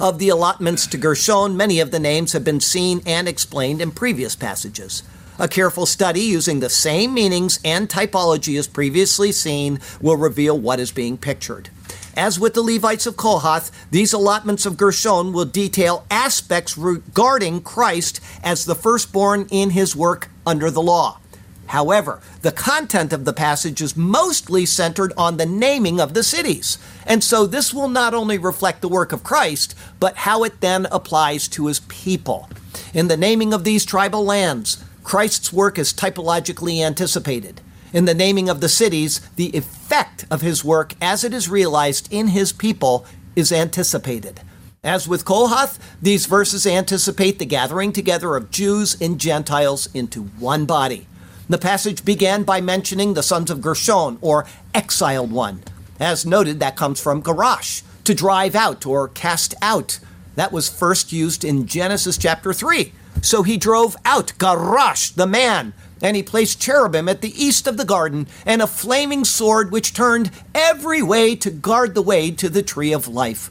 Of 0.00 0.18
the 0.18 0.30
allotments 0.30 0.88
to 0.88 0.98
Gershon, 0.98 1.56
many 1.56 1.78
of 1.78 1.92
the 1.92 2.00
names 2.00 2.32
have 2.32 2.42
been 2.42 2.58
seen 2.58 3.02
and 3.06 3.28
explained 3.28 3.80
in 3.80 3.92
previous 3.92 4.34
passages. 4.34 5.04
A 5.38 5.46
careful 5.46 5.86
study 5.86 6.22
using 6.22 6.58
the 6.58 6.70
same 6.70 7.14
meanings 7.14 7.60
and 7.64 7.88
typology 7.88 8.58
as 8.58 8.66
previously 8.66 9.30
seen 9.30 9.78
will 10.00 10.16
reveal 10.16 10.58
what 10.58 10.80
is 10.80 10.90
being 10.90 11.16
pictured. 11.16 11.70
As 12.16 12.40
with 12.40 12.54
the 12.54 12.62
Levites 12.62 13.06
of 13.06 13.16
Kohath, 13.16 13.70
these 13.92 14.12
allotments 14.12 14.66
of 14.66 14.76
Gershon 14.76 15.32
will 15.32 15.44
detail 15.44 16.04
aspects 16.10 16.76
regarding 16.76 17.60
Christ 17.60 18.20
as 18.42 18.64
the 18.64 18.74
firstborn 18.74 19.46
in 19.52 19.70
his 19.70 19.94
work 19.94 20.28
under 20.44 20.68
the 20.68 20.82
law. 20.82 21.20
However, 21.68 22.20
the 22.42 22.52
content 22.52 23.12
of 23.12 23.24
the 23.24 23.32
passage 23.32 23.82
is 23.82 23.96
mostly 23.96 24.64
centered 24.64 25.12
on 25.16 25.36
the 25.36 25.46
naming 25.46 26.00
of 26.00 26.14
the 26.14 26.22
cities. 26.22 26.78
And 27.06 27.22
so 27.22 27.46
this 27.46 27.74
will 27.74 27.88
not 27.88 28.14
only 28.14 28.38
reflect 28.38 28.80
the 28.80 28.88
work 28.88 29.12
of 29.12 29.22
Christ, 29.22 29.74
but 30.00 30.16
how 30.16 30.44
it 30.44 30.60
then 30.60 30.86
applies 30.90 31.46
to 31.48 31.66
his 31.66 31.80
people. 31.80 32.48
In 32.94 33.08
the 33.08 33.16
naming 33.16 33.52
of 33.52 33.64
these 33.64 33.84
tribal 33.84 34.24
lands, 34.24 34.82
Christ's 35.04 35.52
work 35.52 35.78
is 35.78 35.92
typologically 35.92 36.80
anticipated. 36.84 37.60
In 37.92 38.04
the 38.04 38.14
naming 38.14 38.48
of 38.48 38.60
the 38.60 38.68
cities, 38.68 39.20
the 39.36 39.56
effect 39.56 40.26
of 40.30 40.40
his 40.40 40.64
work 40.64 40.94
as 41.00 41.24
it 41.24 41.34
is 41.34 41.48
realized 41.48 42.12
in 42.12 42.28
his 42.28 42.52
people 42.52 43.06
is 43.34 43.52
anticipated. 43.52 44.40
As 44.84 45.08
with 45.08 45.24
Kohath, 45.24 45.78
these 46.00 46.26
verses 46.26 46.66
anticipate 46.66 47.38
the 47.38 47.44
gathering 47.44 47.92
together 47.92 48.36
of 48.36 48.50
Jews 48.50 48.96
and 49.00 49.18
Gentiles 49.18 49.88
into 49.92 50.22
one 50.22 50.64
body. 50.64 51.07
The 51.48 51.58
passage 51.58 52.04
began 52.04 52.42
by 52.42 52.60
mentioning 52.60 53.14
the 53.14 53.22
sons 53.22 53.50
of 53.50 53.62
Gershon, 53.62 54.18
or 54.20 54.44
exiled 54.74 55.32
one. 55.32 55.62
As 55.98 56.26
noted, 56.26 56.60
that 56.60 56.76
comes 56.76 57.00
from 57.00 57.22
garash, 57.22 57.82
to 58.04 58.14
drive 58.14 58.54
out 58.54 58.84
or 58.84 59.08
cast 59.08 59.54
out. 59.62 59.98
That 60.34 60.52
was 60.52 60.68
first 60.68 61.10
used 61.10 61.44
in 61.44 61.66
Genesis 61.66 62.18
chapter 62.18 62.52
3. 62.52 62.92
So 63.22 63.42
he 63.42 63.56
drove 63.56 63.96
out 64.04 64.34
Garash, 64.38 65.14
the 65.14 65.26
man, 65.26 65.72
and 66.02 66.16
he 66.16 66.22
placed 66.22 66.60
cherubim 66.60 67.08
at 67.08 67.22
the 67.22 67.32
east 67.42 67.66
of 67.66 67.76
the 67.78 67.84
garden, 67.84 68.28
and 68.44 68.60
a 68.60 68.66
flaming 68.66 69.24
sword 69.24 69.72
which 69.72 69.94
turned 69.94 70.30
every 70.54 71.02
way 71.02 71.34
to 71.36 71.50
guard 71.50 71.94
the 71.94 72.02
way 72.02 72.30
to 72.30 72.48
the 72.48 72.62
tree 72.62 72.92
of 72.92 73.08
life. 73.08 73.50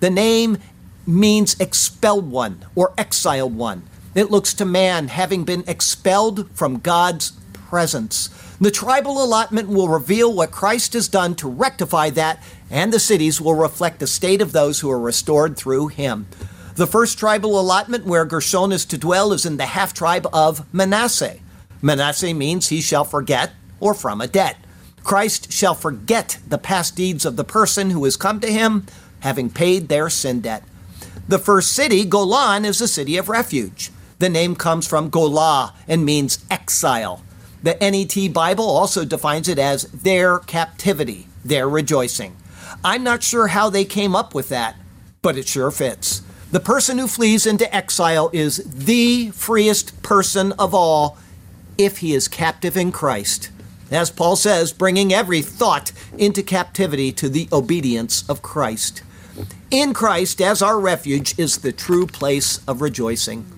The 0.00 0.10
name 0.10 0.58
means 1.06 1.58
expelled 1.58 2.30
one 2.30 2.64
or 2.74 2.92
exiled 2.98 3.56
one. 3.56 3.82
It 4.18 4.32
looks 4.32 4.52
to 4.54 4.64
man 4.64 5.06
having 5.06 5.44
been 5.44 5.62
expelled 5.68 6.50
from 6.50 6.80
God's 6.80 7.34
presence. 7.52 8.30
The 8.60 8.72
tribal 8.72 9.22
allotment 9.22 9.68
will 9.68 9.88
reveal 9.88 10.34
what 10.34 10.50
Christ 10.50 10.94
has 10.94 11.06
done 11.06 11.36
to 11.36 11.48
rectify 11.48 12.10
that, 12.10 12.42
and 12.68 12.92
the 12.92 12.98
cities 12.98 13.40
will 13.40 13.54
reflect 13.54 14.00
the 14.00 14.08
state 14.08 14.42
of 14.42 14.50
those 14.50 14.80
who 14.80 14.90
are 14.90 14.98
restored 14.98 15.56
through 15.56 15.86
him. 15.86 16.26
The 16.74 16.88
first 16.88 17.16
tribal 17.16 17.60
allotment 17.60 18.06
where 18.06 18.24
Gershon 18.24 18.72
is 18.72 18.84
to 18.86 18.98
dwell 18.98 19.32
is 19.32 19.46
in 19.46 19.56
the 19.56 19.66
half 19.66 19.94
tribe 19.94 20.26
of 20.32 20.66
Manasseh. 20.74 21.38
Manasseh 21.80 22.34
means 22.34 22.70
he 22.70 22.80
shall 22.80 23.04
forget 23.04 23.52
or 23.78 23.94
from 23.94 24.20
a 24.20 24.26
debt. 24.26 24.56
Christ 25.04 25.52
shall 25.52 25.76
forget 25.76 26.40
the 26.44 26.58
past 26.58 26.96
deeds 26.96 27.24
of 27.24 27.36
the 27.36 27.44
person 27.44 27.90
who 27.90 28.02
has 28.02 28.16
come 28.16 28.40
to 28.40 28.52
him, 28.52 28.84
having 29.20 29.48
paid 29.48 29.86
their 29.88 30.10
sin 30.10 30.40
debt. 30.40 30.64
The 31.28 31.38
first 31.38 31.72
city, 31.72 32.04
Golan, 32.04 32.64
is 32.64 32.80
a 32.80 32.88
city 32.88 33.16
of 33.16 33.28
refuge. 33.28 33.92
The 34.18 34.28
name 34.28 34.56
comes 34.56 34.86
from 34.86 35.10
Golah 35.10 35.74
and 35.86 36.04
means 36.04 36.44
exile. 36.50 37.22
The 37.62 37.76
NET 37.80 38.32
Bible 38.32 38.68
also 38.68 39.04
defines 39.04 39.48
it 39.48 39.58
as 39.58 39.84
their 39.84 40.38
captivity, 40.40 41.28
their 41.44 41.68
rejoicing. 41.68 42.36
I'm 42.84 43.02
not 43.02 43.22
sure 43.22 43.48
how 43.48 43.70
they 43.70 43.84
came 43.84 44.16
up 44.16 44.34
with 44.34 44.48
that, 44.48 44.76
but 45.22 45.36
it 45.36 45.48
sure 45.48 45.70
fits. 45.70 46.22
The 46.50 46.60
person 46.60 46.98
who 46.98 47.06
flees 47.06 47.46
into 47.46 47.72
exile 47.74 48.30
is 48.32 48.56
the 48.64 49.30
freest 49.30 50.02
person 50.02 50.52
of 50.52 50.74
all 50.74 51.18
if 51.76 51.98
he 51.98 52.14
is 52.14 52.26
captive 52.26 52.76
in 52.76 52.90
Christ. 52.90 53.50
As 53.90 54.10
Paul 54.10 54.36
says, 54.36 54.72
bringing 54.72 55.12
every 55.12 55.42
thought 55.42 55.92
into 56.16 56.42
captivity 56.42 57.12
to 57.12 57.28
the 57.28 57.48
obedience 57.52 58.28
of 58.28 58.42
Christ. 58.42 59.02
In 59.70 59.94
Christ, 59.94 60.40
as 60.40 60.62
our 60.62 60.80
refuge, 60.80 61.38
is 61.38 61.58
the 61.58 61.72
true 61.72 62.06
place 62.06 62.60
of 62.66 62.80
rejoicing. 62.80 63.57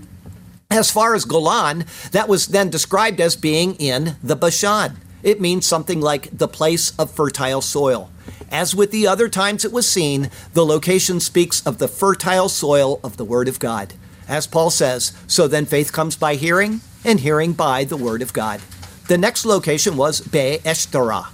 As 0.70 0.90
far 0.90 1.14
as 1.16 1.24
Golan, 1.24 1.84
that 2.12 2.28
was 2.28 2.46
then 2.46 2.70
described 2.70 3.20
as 3.20 3.34
being 3.34 3.74
in 3.74 4.16
the 4.22 4.36
Bashan. 4.36 4.98
It 5.22 5.40
means 5.40 5.66
something 5.66 6.00
like 6.00 6.36
the 6.36 6.46
place 6.46 6.96
of 6.96 7.10
fertile 7.10 7.60
soil. 7.60 8.10
As 8.50 8.74
with 8.74 8.92
the 8.92 9.06
other 9.06 9.28
times 9.28 9.64
it 9.64 9.72
was 9.72 9.88
seen, 9.88 10.30
the 10.54 10.64
location 10.64 11.18
speaks 11.18 11.60
of 11.66 11.78
the 11.78 11.88
fertile 11.88 12.48
soil 12.48 13.00
of 13.02 13.16
the 13.16 13.24
Word 13.24 13.48
of 13.48 13.58
God. 13.58 13.94
As 14.28 14.46
Paul 14.46 14.70
says, 14.70 15.12
so 15.26 15.48
then 15.48 15.66
faith 15.66 15.92
comes 15.92 16.14
by 16.14 16.36
hearing, 16.36 16.80
and 17.04 17.18
hearing 17.18 17.52
by 17.52 17.82
the 17.82 17.96
Word 17.96 18.22
of 18.22 18.32
God. 18.32 18.60
The 19.08 19.18
next 19.18 19.44
location 19.44 19.96
was 19.96 20.20
Be 20.20 20.58
Eshterah, 20.64 21.26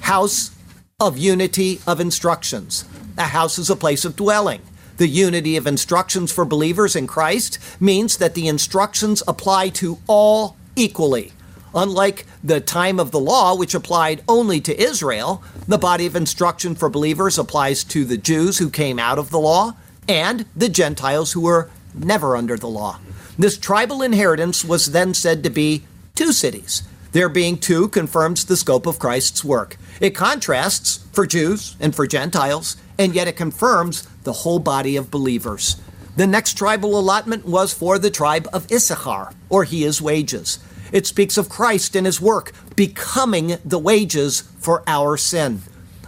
house 0.00 0.50
of 0.98 1.16
unity 1.16 1.80
of 1.86 2.00
instructions. 2.00 2.84
A 3.16 3.24
house 3.24 3.58
is 3.58 3.70
a 3.70 3.76
place 3.76 4.04
of 4.04 4.16
dwelling. 4.16 4.60
The 4.96 5.08
unity 5.08 5.56
of 5.56 5.66
instructions 5.66 6.32
for 6.32 6.44
believers 6.44 6.96
in 6.96 7.06
Christ 7.06 7.58
means 7.78 8.16
that 8.16 8.34
the 8.34 8.48
instructions 8.48 9.22
apply 9.28 9.68
to 9.70 9.98
all 10.06 10.56
equally. 10.74 11.32
Unlike 11.74 12.26
the 12.42 12.60
time 12.60 12.98
of 12.98 13.10
the 13.10 13.20
law, 13.20 13.54
which 13.54 13.74
applied 13.74 14.22
only 14.26 14.60
to 14.62 14.82
Israel, 14.82 15.42
the 15.68 15.76
body 15.76 16.06
of 16.06 16.16
instruction 16.16 16.74
for 16.74 16.88
believers 16.88 17.38
applies 17.38 17.84
to 17.84 18.06
the 18.06 18.16
Jews 18.16 18.56
who 18.56 18.70
came 18.70 18.98
out 18.98 19.18
of 19.18 19.30
the 19.30 19.38
law 19.38 19.74
and 20.08 20.46
the 20.56 20.70
Gentiles 20.70 21.32
who 21.32 21.42
were 21.42 21.68
never 21.94 22.34
under 22.34 22.56
the 22.56 22.68
law. 22.68 22.98
This 23.38 23.58
tribal 23.58 24.00
inheritance 24.00 24.64
was 24.64 24.92
then 24.92 25.12
said 25.12 25.42
to 25.42 25.50
be 25.50 25.84
two 26.14 26.32
cities. 26.32 26.82
There 27.16 27.30
being 27.30 27.56
two 27.56 27.88
confirms 27.88 28.44
the 28.44 28.58
scope 28.58 28.84
of 28.84 28.98
Christ's 28.98 29.42
work. 29.42 29.78
It 30.02 30.10
contrasts 30.10 30.98
for 31.14 31.26
Jews 31.26 31.74
and 31.80 31.96
for 31.96 32.06
Gentiles, 32.06 32.76
and 32.98 33.14
yet 33.14 33.26
it 33.26 33.38
confirms 33.38 34.06
the 34.24 34.34
whole 34.34 34.58
body 34.58 34.96
of 34.96 35.10
believers. 35.10 35.80
The 36.18 36.26
next 36.26 36.58
tribal 36.58 36.98
allotment 36.98 37.46
was 37.46 37.72
for 37.72 37.98
the 37.98 38.10
tribe 38.10 38.46
of 38.52 38.70
Issachar, 38.70 39.32
or 39.48 39.64
he 39.64 39.82
is 39.82 40.02
wages. 40.02 40.58
It 40.92 41.06
speaks 41.06 41.38
of 41.38 41.48
Christ 41.48 41.96
and 41.96 42.04
his 42.04 42.20
work 42.20 42.52
becoming 42.76 43.56
the 43.64 43.78
wages 43.78 44.42
for 44.58 44.84
our 44.86 45.16
sin. 45.16 45.62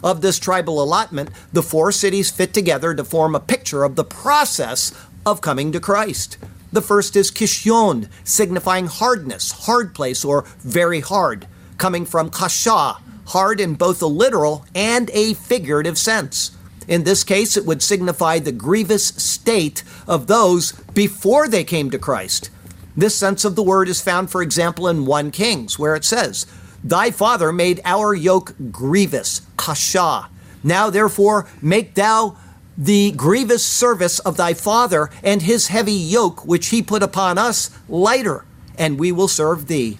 Of 0.04 0.20
this 0.20 0.38
tribal 0.38 0.82
allotment, 0.82 1.30
the 1.54 1.62
four 1.62 1.90
cities 1.90 2.30
fit 2.30 2.52
together 2.52 2.94
to 2.94 3.02
form 3.02 3.34
a 3.34 3.40
picture 3.40 3.82
of 3.82 3.96
the 3.96 4.04
process 4.04 4.92
of 5.24 5.40
coming 5.40 5.72
to 5.72 5.80
Christ. 5.80 6.36
The 6.72 6.82
first 6.82 7.16
is 7.16 7.30
Kishion, 7.30 8.08
signifying 8.24 8.86
hardness, 8.86 9.66
hard 9.66 9.94
place, 9.94 10.24
or 10.24 10.44
very 10.58 11.00
hard, 11.00 11.46
coming 11.78 12.04
from 12.04 12.30
Kasha, 12.30 12.98
hard 13.28 13.60
in 13.60 13.74
both 13.74 14.02
a 14.02 14.06
literal 14.06 14.66
and 14.74 15.10
a 15.10 15.34
figurative 15.34 15.96
sense. 15.96 16.52
In 16.86 17.04
this 17.04 17.24
case, 17.24 17.56
it 17.56 17.66
would 17.66 17.82
signify 17.82 18.38
the 18.38 18.52
grievous 18.52 19.06
state 19.06 19.82
of 20.06 20.26
those 20.26 20.72
before 20.94 21.48
they 21.48 21.64
came 21.64 21.90
to 21.90 21.98
Christ. 21.98 22.50
This 22.96 23.14
sense 23.14 23.44
of 23.44 23.54
the 23.54 23.62
word 23.62 23.88
is 23.88 24.00
found, 24.00 24.30
for 24.30 24.42
example, 24.42 24.88
in 24.88 25.06
1 25.06 25.30
Kings, 25.30 25.78
where 25.78 25.94
it 25.94 26.04
says, 26.04 26.46
Thy 26.82 27.10
father 27.10 27.52
made 27.52 27.80
our 27.84 28.14
yoke 28.14 28.54
grievous, 28.70 29.42
kasha. 29.56 30.28
Now 30.62 30.90
therefore 30.90 31.46
make 31.62 31.94
thou 31.94 32.36
the 32.78 33.10
grievous 33.10 33.64
service 33.64 34.20
of 34.20 34.36
thy 34.36 34.54
father 34.54 35.10
and 35.24 35.42
his 35.42 35.66
heavy 35.66 35.92
yoke 35.92 36.46
which 36.46 36.68
he 36.68 36.80
put 36.80 37.02
upon 37.02 37.36
us 37.36 37.70
lighter, 37.88 38.44
and 38.78 39.00
we 39.00 39.10
will 39.10 39.26
serve 39.26 39.66
thee. 39.66 39.98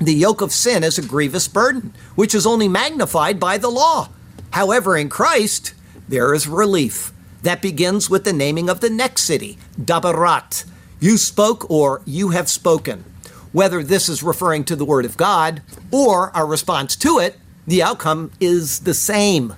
The 0.00 0.14
yoke 0.14 0.40
of 0.40 0.52
sin 0.52 0.84
is 0.84 0.98
a 0.98 1.02
grievous 1.02 1.48
burden, 1.48 1.92
which 2.14 2.32
is 2.32 2.46
only 2.46 2.68
magnified 2.68 3.40
by 3.40 3.58
the 3.58 3.70
law. 3.70 4.10
However, 4.52 4.96
in 4.96 5.08
Christ, 5.08 5.74
there 6.08 6.32
is 6.32 6.46
relief. 6.46 7.12
That 7.42 7.60
begins 7.60 8.08
with 8.08 8.24
the 8.24 8.32
naming 8.32 8.70
of 8.70 8.80
the 8.80 8.90
next 8.90 9.22
city, 9.22 9.58
Dabarat. 9.80 10.64
You 11.00 11.16
spoke 11.16 11.68
or 11.68 12.02
you 12.04 12.30
have 12.30 12.48
spoken. 12.48 13.04
Whether 13.52 13.82
this 13.82 14.08
is 14.08 14.22
referring 14.22 14.64
to 14.64 14.76
the 14.76 14.84
Word 14.84 15.04
of 15.04 15.16
God 15.16 15.62
or 15.90 16.34
our 16.36 16.46
response 16.46 16.94
to 16.96 17.18
it, 17.18 17.38
the 17.66 17.82
outcome 17.82 18.30
is 18.38 18.80
the 18.80 18.94
same. 18.94 19.54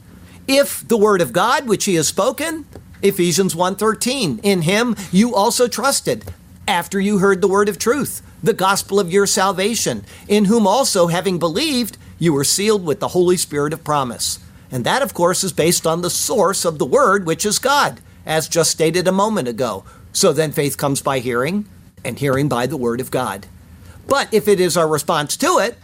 If 0.48 0.88
the 0.88 0.96
Word 0.96 1.20
of 1.20 1.34
God, 1.34 1.68
which 1.68 1.84
He 1.84 1.96
has 1.96 2.08
spoken, 2.08 2.64
Ephesians 3.02 3.54
1:13, 3.54 4.40
in 4.42 4.62
Him 4.62 4.96
you 5.12 5.34
also 5.34 5.68
trusted, 5.68 6.24
after 6.66 6.98
you 6.98 7.18
heard 7.18 7.42
the 7.42 7.48
word 7.48 7.68
of 7.68 7.78
truth, 7.78 8.22
the 8.42 8.54
gospel 8.54 8.98
of 8.98 9.12
your 9.12 9.26
salvation, 9.26 10.04
in 10.26 10.46
whom 10.46 10.66
also, 10.66 11.08
having 11.08 11.38
believed, 11.38 11.98
you 12.18 12.32
were 12.32 12.44
sealed 12.44 12.84
with 12.84 12.98
the 12.98 13.08
Holy 13.08 13.36
Spirit 13.36 13.74
of 13.74 13.84
promise. 13.84 14.38
And 14.70 14.84
that, 14.84 15.02
of 15.02 15.12
course, 15.12 15.44
is 15.44 15.52
based 15.52 15.86
on 15.86 16.00
the 16.00 16.10
source 16.10 16.64
of 16.64 16.78
the 16.78 16.86
Word, 16.86 17.26
which 17.26 17.44
is 17.44 17.58
God, 17.58 18.00
as 18.24 18.48
just 18.48 18.70
stated 18.70 19.06
a 19.06 19.12
moment 19.12 19.48
ago. 19.48 19.84
So 20.12 20.32
then 20.32 20.52
faith 20.52 20.78
comes 20.78 21.02
by 21.02 21.18
hearing, 21.18 21.66
and 22.04 22.18
hearing 22.18 22.48
by 22.48 22.66
the 22.66 22.76
Word 22.76 23.02
of 23.02 23.10
God. 23.10 23.46
But 24.06 24.32
if 24.32 24.48
it 24.48 24.60
is 24.60 24.78
our 24.78 24.88
response 24.88 25.36
to 25.38 25.58
it, 25.58 25.76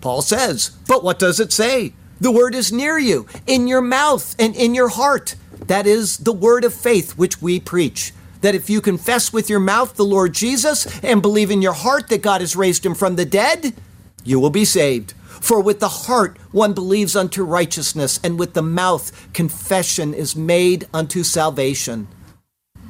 Paul 0.00 0.22
says, 0.22 0.70
but 0.86 1.02
what 1.02 1.18
does 1.18 1.40
it 1.40 1.52
say? 1.52 1.94
The 2.20 2.30
Word 2.30 2.54
is 2.54 2.72
near 2.72 2.98
you, 2.98 3.26
in 3.46 3.66
your 3.66 3.80
mouth 3.80 4.36
and 4.38 4.54
in 4.54 4.74
your 4.74 4.88
heart. 4.88 5.34
That 5.66 5.86
is 5.86 6.18
the 6.18 6.32
Word 6.32 6.64
of 6.64 6.72
faith 6.72 7.18
which 7.18 7.42
we 7.42 7.58
preach. 7.58 8.12
That 8.40 8.54
if 8.54 8.70
you 8.70 8.80
confess 8.80 9.32
with 9.32 9.50
your 9.50 9.60
mouth 9.60 9.96
the 9.96 10.04
Lord 10.04 10.34
Jesus 10.34 10.86
and 11.02 11.22
believe 11.22 11.50
in 11.50 11.62
your 11.62 11.72
heart 11.72 12.08
that 12.08 12.22
God 12.22 12.40
has 12.40 12.54
raised 12.56 12.86
him 12.86 12.94
from 12.94 13.16
the 13.16 13.24
dead, 13.24 13.74
you 14.22 14.38
will 14.38 14.50
be 14.50 14.64
saved. 14.64 15.12
For 15.40 15.60
with 15.60 15.80
the 15.80 15.88
heart 15.88 16.38
one 16.52 16.72
believes 16.72 17.16
unto 17.16 17.42
righteousness, 17.42 18.20
and 18.22 18.38
with 18.38 18.54
the 18.54 18.62
mouth 18.62 19.32
confession 19.32 20.14
is 20.14 20.36
made 20.36 20.86
unto 20.94 21.22
salvation. 21.22 22.08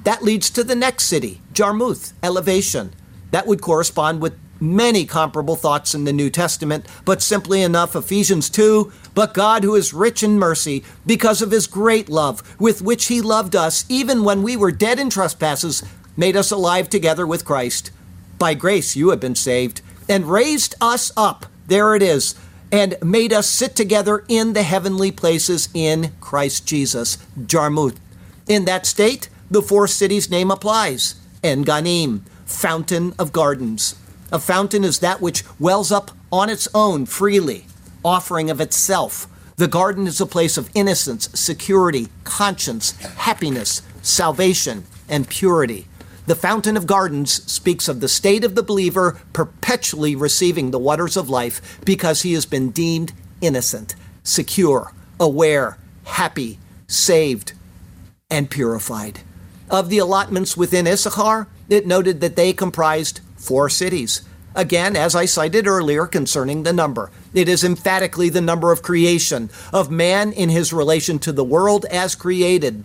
That 0.04 0.22
leads 0.22 0.50
to 0.50 0.62
the 0.62 0.76
next 0.76 1.04
city, 1.04 1.40
Jarmuth, 1.52 2.12
elevation. 2.22 2.92
That 3.30 3.46
would 3.46 3.62
correspond 3.62 4.20
with 4.20 4.38
many 4.60 5.04
comparable 5.04 5.56
thoughts 5.56 5.94
in 5.94 6.04
the 6.04 6.12
New 6.12 6.30
Testament, 6.30 6.86
but 7.04 7.22
simply 7.22 7.62
enough, 7.62 7.96
Ephesians 7.96 8.48
2 8.50 8.92
But 9.14 9.34
God, 9.34 9.62
who 9.62 9.74
is 9.74 9.94
rich 9.94 10.22
in 10.22 10.38
mercy, 10.38 10.84
because 11.06 11.40
of 11.40 11.50
his 11.50 11.66
great 11.66 12.08
love, 12.08 12.42
with 12.60 12.82
which 12.82 13.06
he 13.06 13.20
loved 13.20 13.54
us, 13.54 13.84
even 13.88 14.24
when 14.24 14.42
we 14.42 14.56
were 14.56 14.72
dead 14.72 14.98
in 14.98 15.10
trespasses, 15.10 15.82
made 16.16 16.36
us 16.36 16.50
alive 16.50 16.90
together 16.90 17.26
with 17.26 17.44
Christ. 17.44 17.90
By 18.38 18.54
grace 18.54 18.96
you 18.96 19.10
have 19.10 19.20
been 19.20 19.36
saved, 19.36 19.80
and 20.08 20.30
raised 20.30 20.74
us 20.80 21.12
up. 21.16 21.46
There 21.66 21.94
it 21.94 22.02
is 22.02 22.34
and 22.74 22.96
made 23.04 23.32
us 23.32 23.48
sit 23.48 23.76
together 23.76 24.24
in 24.26 24.52
the 24.52 24.64
heavenly 24.64 25.12
places 25.12 25.68
in 25.74 26.10
Christ 26.20 26.66
Jesus. 26.66 27.18
Jarmuth. 27.46 28.00
In 28.48 28.64
that 28.64 28.84
state, 28.84 29.28
the 29.48 29.62
four 29.62 29.86
cities' 29.86 30.28
name 30.28 30.50
applies 30.50 31.14
En 31.44 31.64
Ganim, 31.64 32.22
fountain 32.44 33.14
of 33.16 33.32
gardens. 33.32 33.94
A 34.32 34.40
fountain 34.40 34.82
is 34.82 34.98
that 34.98 35.20
which 35.20 35.44
wells 35.60 35.92
up 35.92 36.10
on 36.32 36.50
its 36.50 36.66
own 36.74 37.06
freely, 37.06 37.66
offering 38.04 38.50
of 38.50 38.60
itself. 38.60 39.26
The 39.56 39.68
garden 39.68 40.06
is 40.06 40.20
a 40.20 40.26
place 40.26 40.56
of 40.56 40.70
innocence, 40.74 41.28
security, 41.38 42.08
conscience, 42.24 42.90
happiness, 43.00 43.82
salvation, 44.02 44.84
and 45.08 45.28
purity. 45.28 45.86
The 46.26 46.34
fountain 46.34 46.76
of 46.76 46.86
gardens 46.86 47.44
speaks 47.50 47.86
of 47.86 48.00
the 48.00 48.08
state 48.08 48.44
of 48.44 48.54
the 48.54 48.62
believer 48.62 49.20
perpetually 49.32 50.16
receiving 50.16 50.70
the 50.70 50.78
waters 50.78 51.16
of 51.16 51.28
life 51.28 51.78
because 51.84 52.22
he 52.22 52.32
has 52.32 52.46
been 52.46 52.70
deemed 52.70 53.12
innocent, 53.40 53.94
secure, 54.22 54.92
aware, 55.20 55.78
happy, 56.04 56.58
saved, 56.86 57.52
and 58.30 58.50
purified. 58.50 59.20
Of 59.70 59.88
the 59.88 59.98
allotments 59.98 60.56
within 60.56 60.86
Issachar, 60.86 61.46
it 61.68 61.86
noted 61.86 62.20
that 62.20 62.36
they 62.36 62.52
comprised 62.52 63.20
four 63.36 63.68
cities. 63.68 64.22
Again, 64.54 64.94
as 64.94 65.16
I 65.16 65.24
cited 65.24 65.66
earlier 65.66 66.06
concerning 66.06 66.62
the 66.62 66.72
number, 66.72 67.10
it 67.32 67.48
is 67.48 67.64
emphatically 67.64 68.28
the 68.28 68.40
number 68.40 68.70
of 68.70 68.82
creation, 68.82 69.50
of 69.72 69.90
man 69.90 70.32
in 70.32 70.48
his 70.48 70.72
relation 70.72 71.18
to 71.20 71.32
the 71.32 71.42
world 71.42 71.84
as 71.86 72.14
created. 72.14 72.84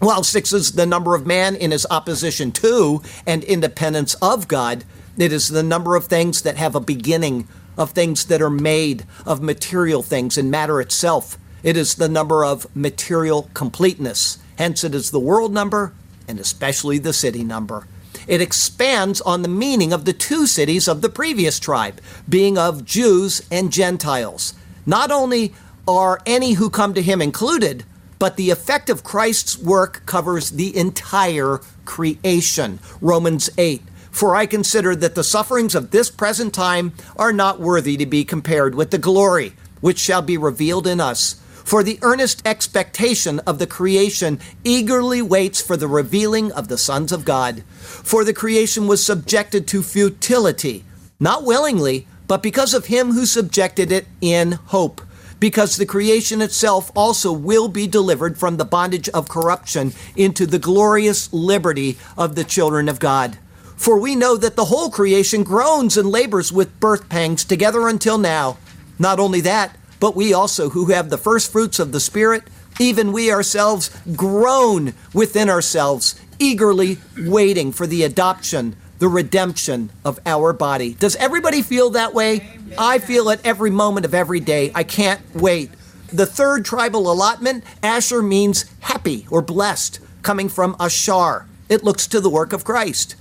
While 0.00 0.24
six 0.24 0.52
is 0.52 0.72
the 0.72 0.84
number 0.84 1.14
of 1.14 1.26
man 1.26 1.54
in 1.54 1.70
his 1.70 1.86
opposition 1.90 2.50
to 2.52 3.02
and 3.26 3.44
independence 3.44 4.14
of 4.14 4.48
God, 4.48 4.84
it 5.16 5.32
is 5.32 5.48
the 5.48 5.62
number 5.62 5.94
of 5.94 6.06
things 6.06 6.42
that 6.42 6.56
have 6.56 6.74
a 6.74 6.80
beginning, 6.80 7.46
of 7.78 7.92
things 7.92 8.26
that 8.26 8.42
are 8.42 8.50
made, 8.50 9.06
of 9.24 9.40
material 9.40 10.02
things 10.02 10.36
and 10.36 10.50
matter 10.50 10.80
itself. 10.80 11.38
It 11.62 11.76
is 11.76 11.94
the 11.94 12.08
number 12.08 12.44
of 12.44 12.66
material 12.76 13.48
completeness. 13.54 14.38
Hence, 14.58 14.84
it 14.84 14.94
is 14.94 15.10
the 15.10 15.20
world 15.20 15.52
number 15.52 15.94
and 16.28 16.40
especially 16.40 16.98
the 16.98 17.12
city 17.12 17.44
number. 17.44 17.86
It 18.26 18.40
expands 18.40 19.20
on 19.20 19.42
the 19.42 19.48
meaning 19.48 19.92
of 19.92 20.04
the 20.04 20.12
two 20.12 20.46
cities 20.46 20.88
of 20.88 21.00
the 21.00 21.08
previous 21.08 21.58
tribe, 21.60 22.00
being 22.28 22.58
of 22.58 22.84
Jews 22.84 23.42
and 23.50 23.72
Gentiles. 23.72 24.54
Not 24.84 25.10
only 25.10 25.54
are 25.86 26.20
any 26.26 26.54
who 26.54 26.68
come 26.70 26.94
to 26.94 27.02
him 27.02 27.22
included, 27.22 27.84
but 28.18 28.36
the 28.36 28.50
effect 28.50 28.90
of 28.90 29.04
Christ's 29.04 29.58
work 29.58 30.02
covers 30.06 30.50
the 30.50 30.76
entire 30.76 31.60
creation. 31.84 32.80
Romans 33.00 33.50
8. 33.58 33.82
For 34.10 34.34
I 34.34 34.46
consider 34.46 34.96
that 34.96 35.14
the 35.14 35.22
sufferings 35.22 35.74
of 35.74 35.90
this 35.90 36.10
present 36.10 36.54
time 36.54 36.94
are 37.16 37.32
not 37.32 37.60
worthy 37.60 37.96
to 37.98 38.06
be 38.06 38.24
compared 38.24 38.74
with 38.74 38.90
the 38.90 38.98
glory 38.98 39.52
which 39.80 39.98
shall 39.98 40.22
be 40.22 40.38
revealed 40.38 40.86
in 40.86 41.00
us. 41.00 41.36
For 41.66 41.82
the 41.82 41.98
earnest 42.02 42.46
expectation 42.46 43.40
of 43.40 43.58
the 43.58 43.66
creation 43.66 44.38
eagerly 44.62 45.20
waits 45.20 45.60
for 45.60 45.76
the 45.76 45.88
revealing 45.88 46.52
of 46.52 46.68
the 46.68 46.78
sons 46.78 47.10
of 47.10 47.24
God. 47.24 47.64
For 47.80 48.22
the 48.22 48.32
creation 48.32 48.86
was 48.86 49.04
subjected 49.04 49.66
to 49.66 49.82
futility, 49.82 50.84
not 51.18 51.42
willingly, 51.42 52.06
but 52.28 52.40
because 52.40 52.72
of 52.72 52.86
him 52.86 53.10
who 53.10 53.26
subjected 53.26 53.90
it 53.90 54.06
in 54.20 54.52
hope 54.52 55.00
because 55.40 55.76
the 55.76 55.84
creation 55.84 56.40
itself 56.40 56.90
also 56.94 57.32
will 57.32 57.68
be 57.68 57.86
delivered 57.88 58.38
from 58.38 58.56
the 58.56 58.64
bondage 58.64 59.08
of 59.10 59.28
corruption 59.28 59.92
into 60.14 60.46
the 60.46 60.60
glorious 60.60 61.30
liberty 61.32 61.98
of 62.16 62.36
the 62.36 62.44
children 62.44 62.88
of 62.88 63.00
God. 63.00 63.38
For 63.76 63.98
we 63.98 64.16
know 64.16 64.36
that 64.36 64.56
the 64.56 64.66
whole 64.66 64.88
creation 64.88 65.42
groans 65.42 65.96
and 65.96 66.08
labors 66.08 66.52
with 66.52 66.80
birth 66.80 67.08
pangs 67.08 67.44
together 67.44 67.88
until 67.88 68.18
now. 68.18 68.56
Not 68.98 69.20
only 69.20 69.42
that, 69.42 69.76
but 70.00 70.16
we 70.16 70.32
also, 70.32 70.70
who 70.70 70.86
have 70.86 71.10
the 71.10 71.18
first 71.18 71.50
fruits 71.50 71.78
of 71.78 71.92
the 71.92 72.00
Spirit, 72.00 72.44
even 72.78 73.12
we 73.12 73.32
ourselves 73.32 73.90
groan 74.14 74.94
within 75.14 75.48
ourselves, 75.48 76.20
eagerly 76.38 76.98
waiting 77.16 77.72
for 77.72 77.86
the 77.86 78.02
adoption 78.02 78.76
the 78.98 79.08
redemption 79.08 79.90
of 80.04 80.18
our 80.26 80.52
body. 80.52 80.94
Does 80.94 81.16
everybody 81.16 81.62
feel 81.62 81.90
that 81.90 82.14
way? 82.14 82.58
I 82.78 82.98
feel 82.98 83.28
it 83.28 83.40
every 83.44 83.70
moment 83.70 84.06
of 84.06 84.14
every 84.14 84.40
day. 84.40 84.72
I 84.74 84.84
can't 84.84 85.20
wait. 85.34 85.70
The 86.12 86.26
third 86.26 86.64
tribal 86.64 87.10
allotment, 87.10 87.64
Asher 87.82 88.22
means 88.22 88.64
happy 88.80 89.26
or 89.30 89.42
blessed, 89.42 90.00
coming 90.22 90.48
from 90.48 90.76
Ashar. 90.80 91.46
It 91.68 91.84
looks 91.84 92.06
to 92.08 92.20
the 92.20 92.30
work 92.30 92.52
of 92.52 92.64
Christ. 92.64 93.16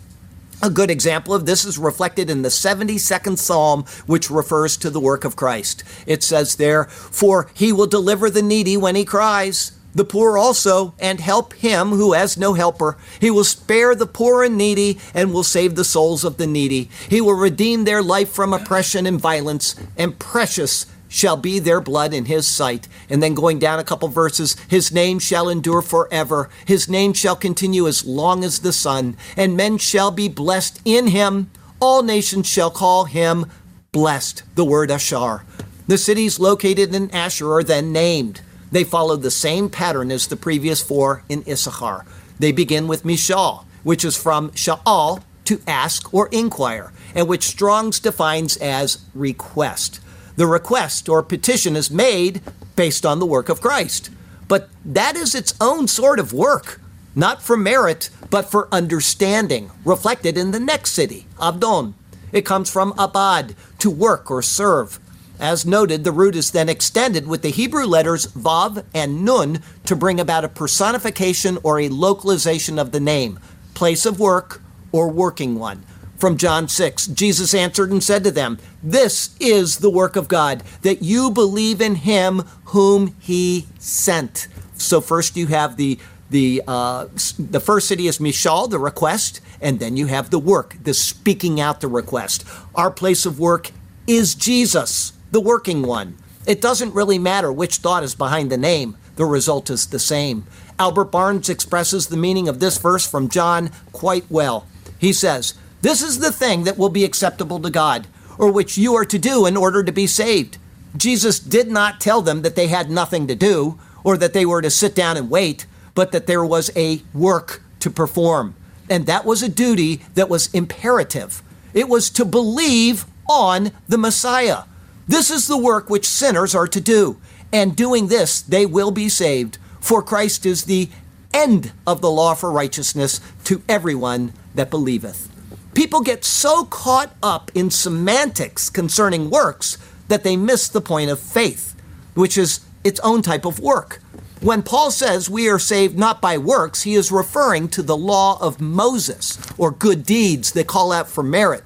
A 0.64 0.70
good 0.70 0.90
example 0.90 1.34
of 1.34 1.46
this 1.46 1.66
is 1.66 1.78
reflected 1.78 2.30
in 2.30 2.42
the 2.42 2.50
72nd 2.50 3.38
Psalm, 3.38 3.86
which 4.06 4.32
refers 4.32 4.78
to 4.78 4.90
the 4.90 5.00
work 5.00 5.26
of 5.26 5.36
Christ. 5.36 5.84
It 6.08 6.24
says 6.24 6.56
there, 6.56 6.86
For 6.86 7.50
he 7.54 7.72
will 7.72 7.88
deliver 7.88 8.30
the 8.30 8.42
needy 8.42 8.78
when 8.78 8.96
he 8.96 9.06
cries 9.06 9.74
the 9.96 10.04
poor 10.04 10.38
also, 10.38 10.94
and 11.00 11.22
help 11.22 11.54
him 11.54 11.90
who 11.92 12.12
has 12.12 12.38
no 12.38 12.54
helper. 12.54 12.98
He 13.22 13.32
will 13.32 13.46
spare 13.46 13.96
the 13.96 14.06
poor 14.06 14.44
and 14.44 14.58
needy, 14.58 15.00
and 15.14 15.34
will 15.34 15.44
save 15.44 15.76
the 15.76 15.86
souls 15.86 16.26
of 16.26 16.36
the 16.36 16.46
needy. 16.46 16.90
He 17.10 17.22
will 17.22 17.34
redeem 17.34 17.86
their 17.86 18.04
life 18.04 18.30
from 18.30 18.54
oppression 18.54 19.06
and 19.06 19.20
violence, 19.20 19.74
and 19.98 20.20
precious 20.20 20.86
shall 21.16 21.38
be 21.38 21.60
their 21.60 21.80
blood 21.80 22.14
in 22.14 22.26
his 22.26 22.46
sight. 22.46 22.90
And 23.10 23.24
then 23.24 23.36
going 23.36 23.58
down 23.58 23.80
a 23.80 23.86
couple 23.86 24.10
verses, 24.10 24.58
his 24.68 24.92
name 24.92 25.18
shall 25.18 25.48
endure 25.48 25.82
forever. 25.82 26.50
His 26.66 26.90
name 26.90 27.14
shall 27.14 27.38
continue 27.38 27.88
as 27.88 28.04
long 28.06 28.44
as 28.44 28.60
the 28.60 28.74
sun, 28.74 29.16
and 29.38 29.56
men 29.56 29.78
shall 29.78 30.12
be 30.12 30.28
blessed 30.28 30.82
in 30.84 31.08
him. 31.08 31.50
All 31.80 32.04
nations 32.04 32.48
shall 32.48 32.70
call 32.70 33.06
him 33.06 33.46
blessed. 33.94 34.44
The 34.56 34.66
word 34.66 34.92
Ashar. 34.92 35.46
The 35.88 35.98
cities 35.98 36.38
located 36.38 36.94
in 36.94 37.10
Asher 37.12 37.50
are 37.54 37.64
then 37.64 37.94
named. 37.94 38.42
They 38.70 38.84
follow 38.84 39.16
the 39.16 39.32
same 39.32 39.70
pattern 39.70 40.12
as 40.12 40.28
the 40.28 40.36
previous 40.36 40.84
four 40.84 41.24
in 41.30 41.46
Issachar. 41.48 42.06
They 42.40 42.52
begin 42.52 42.90
with 42.90 43.04
Mishal, 43.04 43.64
which 43.84 44.04
is 44.04 44.18
from 44.18 44.50
Sha'al, 44.52 45.24
to 45.46 45.62
ask 45.66 46.14
or 46.14 46.28
inquire, 46.34 46.92
and 47.14 47.30
which 47.30 47.44
Strong's 47.44 48.02
defines 48.02 48.58
as 48.58 49.06
request. 49.14 50.02
The 50.36 50.48
request 50.48 51.08
or 51.08 51.24
petition 51.24 51.76
is 51.76 51.90
made 51.90 52.42
based 52.76 53.06
on 53.06 53.20
the 53.20 53.26
work 53.26 53.50
of 53.50 53.62
Christ. 53.62 54.10
But 54.48 54.70
that 54.84 55.16
is 55.16 55.34
its 55.34 55.54
own 55.62 55.88
sort 55.88 56.20
of 56.20 56.34
work, 56.34 56.82
not 57.16 57.42
for 57.42 57.58
merit, 57.58 58.10
but 58.30 58.52
for 58.52 58.68
understanding, 58.72 59.72
reflected 59.84 60.38
in 60.38 60.52
the 60.52 60.60
next 60.60 60.92
city, 60.92 61.26
Abdon. 61.42 61.96
It 62.32 62.46
comes 62.46 62.70
from 62.70 62.94
abad, 62.98 63.56
to 63.80 63.90
work 63.90 64.30
or 64.30 64.42
serve. 64.42 65.00
As 65.40 65.66
noted, 65.66 66.04
the 66.04 66.12
root 66.12 66.36
is 66.36 66.52
then 66.52 66.70
extended 66.70 67.28
with 67.28 67.42
the 67.42 67.50
Hebrew 67.50 67.86
letters 67.86 68.28
Vav 68.28 68.86
and 68.94 69.26
Nun 69.26 69.62
to 69.86 69.96
bring 69.96 70.20
about 70.20 70.46
a 70.46 70.50
personification 70.50 71.58
or 71.64 71.80
a 71.80 71.90
localization 71.90 72.80
of 72.80 72.92
the 72.92 73.00
name, 73.00 73.40
place 73.74 74.06
of 74.06 74.20
work 74.20 74.62
or 74.92 75.10
working 75.10 75.60
one. 75.60 75.86
From 76.26 76.38
John 76.38 76.68
6, 76.68 77.06
Jesus 77.10 77.54
answered 77.54 77.92
and 77.92 78.04
said 78.04 78.24
to 78.24 78.32
them, 78.32 78.58
This 78.82 79.36
is 79.40 79.78
the 79.78 79.92
work 79.92 80.16
of 80.16 80.28
God, 80.28 80.64
that 80.82 81.04
you 81.04 81.30
believe 81.30 81.82
in 81.82 81.94
him 81.94 82.40
whom 82.64 83.16
he 83.20 83.68
sent. 83.78 84.48
So 84.74 85.02
first 85.02 85.38
you 85.38 85.46
have 85.46 85.78
the 85.78 86.00
the 86.32 86.64
uh, 86.68 87.06
the 87.38 87.60
first 87.60 87.88
city 87.88 88.08
is 88.08 88.18
Mishal, 88.18 88.68
the 88.68 88.80
request, 88.80 89.40
and 89.62 89.80
then 89.80 89.98
you 89.98 90.08
have 90.08 90.32
the 90.32 90.40
work, 90.40 90.76
the 90.82 90.96
speaking 90.96 91.62
out 91.62 91.80
the 91.80 91.88
request. 91.88 92.44
Our 92.74 92.90
place 92.90 93.28
of 93.28 93.40
work 93.40 93.70
is 94.08 94.34
Jesus 94.34 95.14
the 95.30 95.40
working 95.40 95.84
one. 95.84 96.18
It 96.48 96.60
doesn't 96.60 96.96
really 96.96 97.20
matter 97.20 97.52
which 97.52 97.78
thought 97.78 98.04
is 98.04 98.16
behind 98.16 98.52
the 98.52 98.58
name, 98.58 98.98
the 99.16 99.26
result 99.26 99.70
is 99.70 99.86
the 99.86 100.00
same. 100.00 100.48
Albert 100.80 101.12
Barnes 101.12 101.50
expresses 101.50 102.08
the 102.08 102.18
meaning 102.18 102.48
of 102.48 102.60
this 102.60 102.80
verse 102.80 103.08
from 103.08 103.30
John 103.30 103.70
quite 103.92 104.26
well. 104.28 104.66
He 104.98 105.14
says, 105.14 105.54
This 105.86 106.02
is 106.02 106.18
the 106.18 106.32
thing 106.32 106.64
that 106.64 106.80
will 106.80 106.90
be 106.90 107.06
acceptable 107.06 107.60
to 107.60 107.70
God, 107.70 108.08
or 108.40 108.52
which 108.52 108.76
you 108.76 108.96
are 108.96 109.06
to 109.06 109.20
do 109.20 109.46
in 109.46 109.56
order 109.56 109.84
to 109.84 109.92
be 109.92 110.08
saved. 110.08 110.58
Jesus 110.98 111.38
did 111.38 111.68
not 111.68 112.02
tell 112.02 112.24
them 112.24 112.42
that 112.42 112.56
they 112.56 112.70
had 112.70 112.90
nothing 112.90 113.28
to 113.28 113.36
do, 113.36 113.80
or 114.04 114.18
that 114.18 114.34
they 114.34 114.48
were 114.48 114.64
to 114.64 114.72
sit 114.72 114.96
down 114.96 115.16
and 115.16 115.30
wait, 115.30 115.68
but 115.94 116.12
that 116.12 116.26
there 116.26 116.44
was 116.44 116.72
a 116.76 117.04
work 117.14 117.62
to 117.82 117.92
perform. 117.92 118.56
And 118.90 119.06
that 119.06 119.26
was 119.26 119.44
a 119.44 119.48
duty 119.48 120.02
that 120.16 120.28
was 120.28 120.52
imperative. 120.56 121.44
It 121.72 121.88
was 121.88 122.10
to 122.10 122.26
believe 122.26 123.06
on 123.30 123.72
the 123.88 124.00
Messiah. 124.00 124.64
This 125.08 125.30
is 125.30 125.46
the 125.46 125.56
work 125.56 125.88
which 125.88 126.08
sinners 126.08 126.56
are 126.56 126.68
to 126.68 126.82
do, 126.82 127.22
and 127.54 127.76
doing 127.76 128.08
this 128.08 128.42
they 128.42 128.66
will 128.66 128.90
be 128.90 129.08
saved, 129.08 129.60
for 129.82 130.02
Christ 130.02 130.48
is 130.48 130.64
the 130.64 130.90
end 131.32 131.74
of 131.86 132.02
the 132.02 132.10
law 132.10 132.34
for 132.34 132.52
righteousness 132.52 133.22
to 133.44 133.62
everyone 133.70 134.34
that 134.56 134.72
believeth. 134.72 135.30
People 135.76 136.00
get 136.00 136.24
so 136.24 136.64
caught 136.64 137.14
up 137.22 137.52
in 137.54 137.70
semantics 137.70 138.70
concerning 138.70 139.30
works 139.30 139.78
that 140.08 140.24
they 140.24 140.38
miss 140.38 140.70
the 140.70 140.80
point 140.80 141.12
of 141.12 141.20
faith, 141.20 141.76
which 142.14 142.38
is 142.38 142.62
its 142.86 143.02
own 143.02 143.22
type 143.22 143.44
of 143.44 143.60
work. 143.60 144.00
When 144.40 144.64
Paul 144.64 144.90
says 144.90 145.30
we 145.30 145.50
are 145.50 145.60
saved 145.60 145.98
not 145.98 146.22
by 146.22 146.38
works, 146.38 146.84
he 146.84 146.96
is 146.96 147.12
referring 147.12 147.68
to 147.70 147.82
the 147.82 147.98
law 147.98 148.38
of 148.42 148.62
Moses 148.62 149.38
or 149.58 149.70
good 149.70 150.06
deeds 150.06 150.54
that 150.54 150.68
call 150.68 150.94
out 150.94 151.10
for 151.10 151.24
merit. 151.24 151.64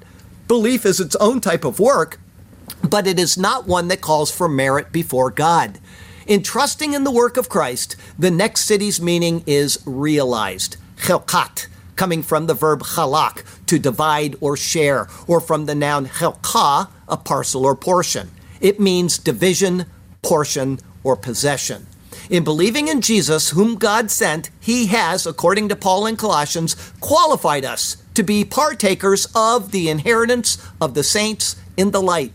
Belief 0.48 0.84
is 0.84 0.98
its 0.98 1.14
own 1.16 1.40
type 1.40 1.64
of 1.64 1.78
work, 1.78 2.18
but 2.82 3.06
it 3.06 3.18
is 3.18 3.38
not 3.38 3.68
one 3.68 3.86
that 3.88 4.00
calls 4.00 4.32
for 4.32 4.48
merit 4.48 4.90
before 4.90 5.30
God. 5.30 5.78
In 6.26 6.42
trusting 6.42 6.94
in 6.94 7.04
the 7.04 7.12
work 7.12 7.36
of 7.36 7.48
Christ, 7.48 7.94
the 8.18 8.30
next 8.30 8.62
city's 8.62 9.00
meaning 9.00 9.44
is 9.46 9.80
realized. 9.86 10.78
chelkat, 10.96 11.68
coming 12.00 12.22
from 12.22 12.46
the 12.46 12.54
verb 12.54 12.80
chalak, 12.80 13.44
to 13.66 13.78
divide 13.78 14.34
or 14.40 14.56
share, 14.56 15.06
or 15.26 15.38
from 15.38 15.66
the 15.66 15.74
noun 15.74 16.06
chelka, 16.06 16.88
a 17.06 17.16
parcel 17.18 17.66
or 17.66 17.76
portion. 17.76 18.30
It 18.58 18.80
means 18.80 19.18
division, 19.18 19.84
portion, 20.22 20.78
or 21.04 21.14
possession. 21.14 21.86
In 22.30 22.42
believing 22.42 22.88
in 22.88 23.02
Jesus, 23.02 23.50
whom 23.50 23.74
God 23.74 24.10
sent, 24.10 24.48
he 24.60 24.86
has, 24.86 25.26
according 25.26 25.68
to 25.68 25.76
Paul 25.76 26.06
in 26.06 26.16
Colossians, 26.16 26.74
qualified 27.00 27.66
us 27.66 27.98
to 28.14 28.22
be 28.22 28.46
partakers 28.46 29.26
of 29.34 29.70
the 29.70 29.90
inheritance 29.90 30.56
of 30.80 30.94
the 30.94 31.04
saints 31.04 31.56
in 31.76 31.90
the 31.90 32.00
light. 32.00 32.32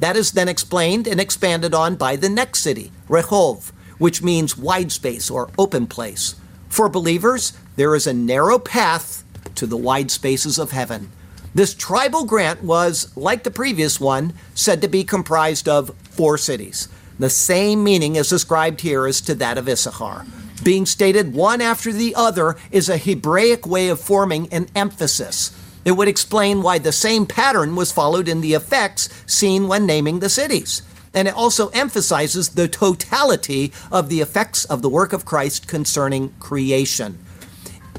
That 0.00 0.16
is 0.16 0.32
then 0.32 0.48
explained 0.48 1.06
and 1.06 1.20
expanded 1.20 1.72
on 1.72 1.94
by 1.94 2.16
the 2.16 2.28
next 2.28 2.62
city, 2.62 2.90
Rehov, 3.08 3.70
which 3.98 4.24
means 4.24 4.58
wide 4.58 4.90
space 4.90 5.30
or 5.30 5.52
open 5.56 5.86
place. 5.86 6.34
For 6.68 6.88
believers, 6.88 7.52
there 7.76 7.94
is 7.94 8.06
a 8.06 8.12
narrow 8.12 8.58
path 8.58 9.24
to 9.56 9.66
the 9.66 9.76
wide 9.76 10.10
spaces 10.10 10.58
of 10.58 10.70
heaven. 10.70 11.10
This 11.54 11.74
tribal 11.74 12.24
grant 12.24 12.64
was, 12.64 13.16
like 13.16 13.44
the 13.44 13.50
previous 13.50 14.00
one, 14.00 14.34
said 14.54 14.82
to 14.82 14.88
be 14.88 15.04
comprised 15.04 15.68
of 15.68 15.94
four 16.10 16.36
cities. 16.36 16.88
The 17.18 17.30
same 17.30 17.84
meaning 17.84 18.16
is 18.16 18.32
ascribed 18.32 18.80
here 18.80 19.06
as 19.06 19.20
to 19.22 19.34
that 19.36 19.56
of 19.56 19.68
Issachar. 19.68 20.26
Being 20.64 20.86
stated 20.86 21.34
one 21.34 21.60
after 21.60 21.92
the 21.92 22.14
other 22.14 22.56
is 22.72 22.88
a 22.88 22.96
Hebraic 22.96 23.66
way 23.66 23.88
of 23.88 24.00
forming 24.00 24.52
an 24.52 24.66
emphasis. 24.74 25.56
It 25.84 25.92
would 25.92 26.08
explain 26.08 26.62
why 26.62 26.78
the 26.78 26.92
same 26.92 27.26
pattern 27.26 27.76
was 27.76 27.92
followed 27.92 28.28
in 28.28 28.40
the 28.40 28.54
effects 28.54 29.08
seen 29.26 29.68
when 29.68 29.86
naming 29.86 30.20
the 30.20 30.30
cities. 30.30 30.82
And 31.12 31.28
it 31.28 31.34
also 31.34 31.68
emphasizes 31.68 32.50
the 32.50 32.66
totality 32.66 33.72
of 33.92 34.08
the 34.08 34.20
effects 34.20 34.64
of 34.64 34.82
the 34.82 34.88
work 34.88 35.12
of 35.12 35.24
Christ 35.24 35.68
concerning 35.68 36.30
creation. 36.40 37.18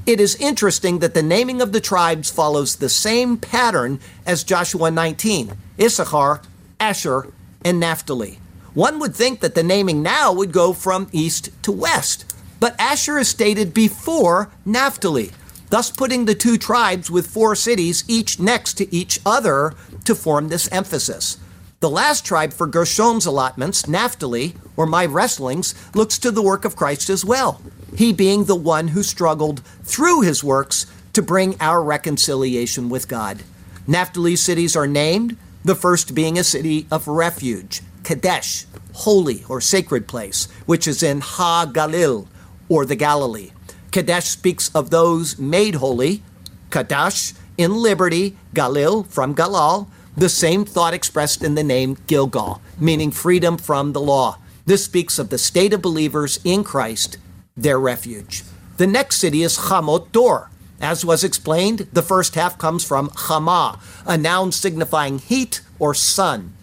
It 0.06 0.20
is 0.20 0.36
interesting 0.36 1.00
that 1.00 1.16
the 1.16 1.24
naming 1.24 1.62
of 1.64 1.72
the 1.72 1.82
tribes 1.82 2.30
follows 2.30 2.76
the 2.76 2.90
same 2.90 3.38
pattern 3.38 4.00
as 4.24 4.44
Joshua 4.44 4.92
19 4.92 5.54
Issachar, 5.82 6.42
Asher, 6.80 7.34
and 7.64 7.80
Naphtali. 7.80 8.38
One 8.76 9.00
would 9.00 9.16
think 9.16 9.40
that 9.40 9.56
the 9.56 9.64
naming 9.64 10.04
now 10.04 10.32
would 10.32 10.52
go 10.52 10.74
from 10.74 11.08
east 11.12 11.50
to 11.64 11.72
west, 11.72 12.36
but 12.60 12.80
Asher 12.80 13.18
is 13.18 13.30
stated 13.30 13.74
before 13.74 14.52
Naphtali, 14.64 15.32
thus 15.72 15.90
putting 15.90 16.26
the 16.26 16.36
two 16.36 16.60
tribes 16.60 17.10
with 17.10 17.26
four 17.26 17.56
cities 17.56 18.04
each 18.08 18.40
next 18.40 18.76
to 18.76 18.94
each 18.94 19.20
other 19.26 19.74
to 20.04 20.14
form 20.14 20.50
this 20.50 20.72
emphasis. 20.72 21.40
The 21.80 21.90
last 21.90 22.24
tribe 22.24 22.54
for 22.54 22.68
Gershon's 22.68 23.26
allotments, 23.26 23.88
Naphtali, 23.88 24.56
or 24.78 24.86
my 24.86 25.06
wrestlings, 25.06 25.74
looks 25.96 26.20
to 26.20 26.30
the 26.30 26.44
work 26.44 26.64
of 26.64 26.76
Christ 26.76 27.10
as 27.10 27.26
well, 27.26 27.60
he 27.96 28.14
being 28.14 28.46
the 28.46 28.56
one 28.56 28.90
who 28.90 29.04
struggled 29.04 29.62
through 29.84 30.22
his 30.22 30.44
works 30.44 30.86
to 31.14 31.22
bring 31.22 31.56
our 31.60 31.82
reconciliation 31.82 32.90
with 32.90 33.08
God. 33.08 33.44
Naphtali 33.88 34.36
cities 34.36 34.76
are 34.76 34.88
named, 34.88 35.38
the 35.64 35.76
first 35.76 36.14
being 36.14 36.38
a 36.38 36.44
city 36.44 36.88
of 36.92 37.08
refuge, 37.08 37.82
Kadesh, 38.04 38.66
holy 38.94 39.44
or 39.50 39.60
sacred 39.62 40.08
place, 40.08 40.48
which 40.66 40.88
is 40.88 41.02
in 41.02 41.22
Ha 41.22 41.66
Galil, 41.72 42.28
or 42.70 42.86
the 42.86 42.96
Galilee. 42.96 43.52
Kadesh 43.92 44.26
speaks 44.26 44.70
of 44.76 44.90
those 44.90 45.40
made 45.40 45.76
holy, 45.76 46.22
Kadesh 46.70 47.34
in 47.58 47.76
liberty, 47.76 48.38
Galil 48.54 49.08
from 49.08 49.34
Galal, 49.34 49.88
the 50.18 50.30
same 50.30 50.66
thought 50.66 50.94
expressed 50.94 51.44
in 51.44 51.56
the 51.56 51.64
name 51.64 51.98
Gilgal, 52.08 52.62
meaning 52.80 53.12
freedom 53.12 53.58
from 53.58 53.94
the 53.94 54.02
law. 54.02 54.38
This 54.66 54.86
speaks 54.86 55.20
of 55.20 55.30
the 55.30 55.38
state 55.38 55.74
of 55.74 55.82
believers 55.82 56.40
in 56.44 56.64
Christ, 56.64 57.18
their 57.56 57.80
refuge. 57.80 58.44
The 58.78 58.88
next 58.88 59.18
city 59.18 59.42
is 59.42 59.58
Chamot 59.58 60.12
Dor. 60.12 60.50
As 60.82 61.06
was 61.06 61.24
explained, 61.24 61.88
the 61.94 62.02
first 62.02 62.36
half 62.36 62.58
comes 62.58 62.84
from 62.84 63.10
Chama, 63.12 63.80
a 64.06 64.18
noun 64.18 64.52
signifying 64.52 65.20
heat 65.20 65.62
or 65.80 65.94
sun. 65.94 66.54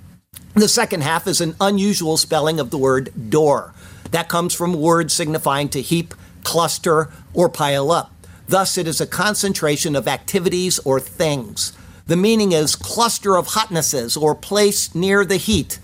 The 0.54 0.68
second 0.68 1.02
half 1.02 1.26
is 1.26 1.40
an 1.40 1.56
unusual 1.60 2.18
spelling 2.18 2.60
of 2.60 2.70
the 2.70 2.76
word 2.76 3.30
door. 3.30 3.72
That 4.10 4.28
comes 4.28 4.52
from 4.54 4.74
words 4.74 5.14
signifying 5.14 5.70
to 5.70 5.80
heap, 5.80 6.12
cluster, 6.44 7.08
or 7.32 7.48
pile 7.48 7.90
up. 7.90 8.12
Thus, 8.46 8.76
it 8.76 8.86
is 8.86 9.00
a 9.00 9.06
concentration 9.06 9.96
of 9.96 10.06
activities 10.06 10.78
or 10.80 11.00
things. 11.00 11.72
The 12.06 12.16
meaning 12.16 12.52
is 12.52 12.76
cluster 12.76 13.38
of 13.38 13.48
hotnesses 13.48 14.14
or 14.14 14.34
place 14.34 14.94
near 14.94 15.24
the 15.24 15.38
heat. 15.38 15.78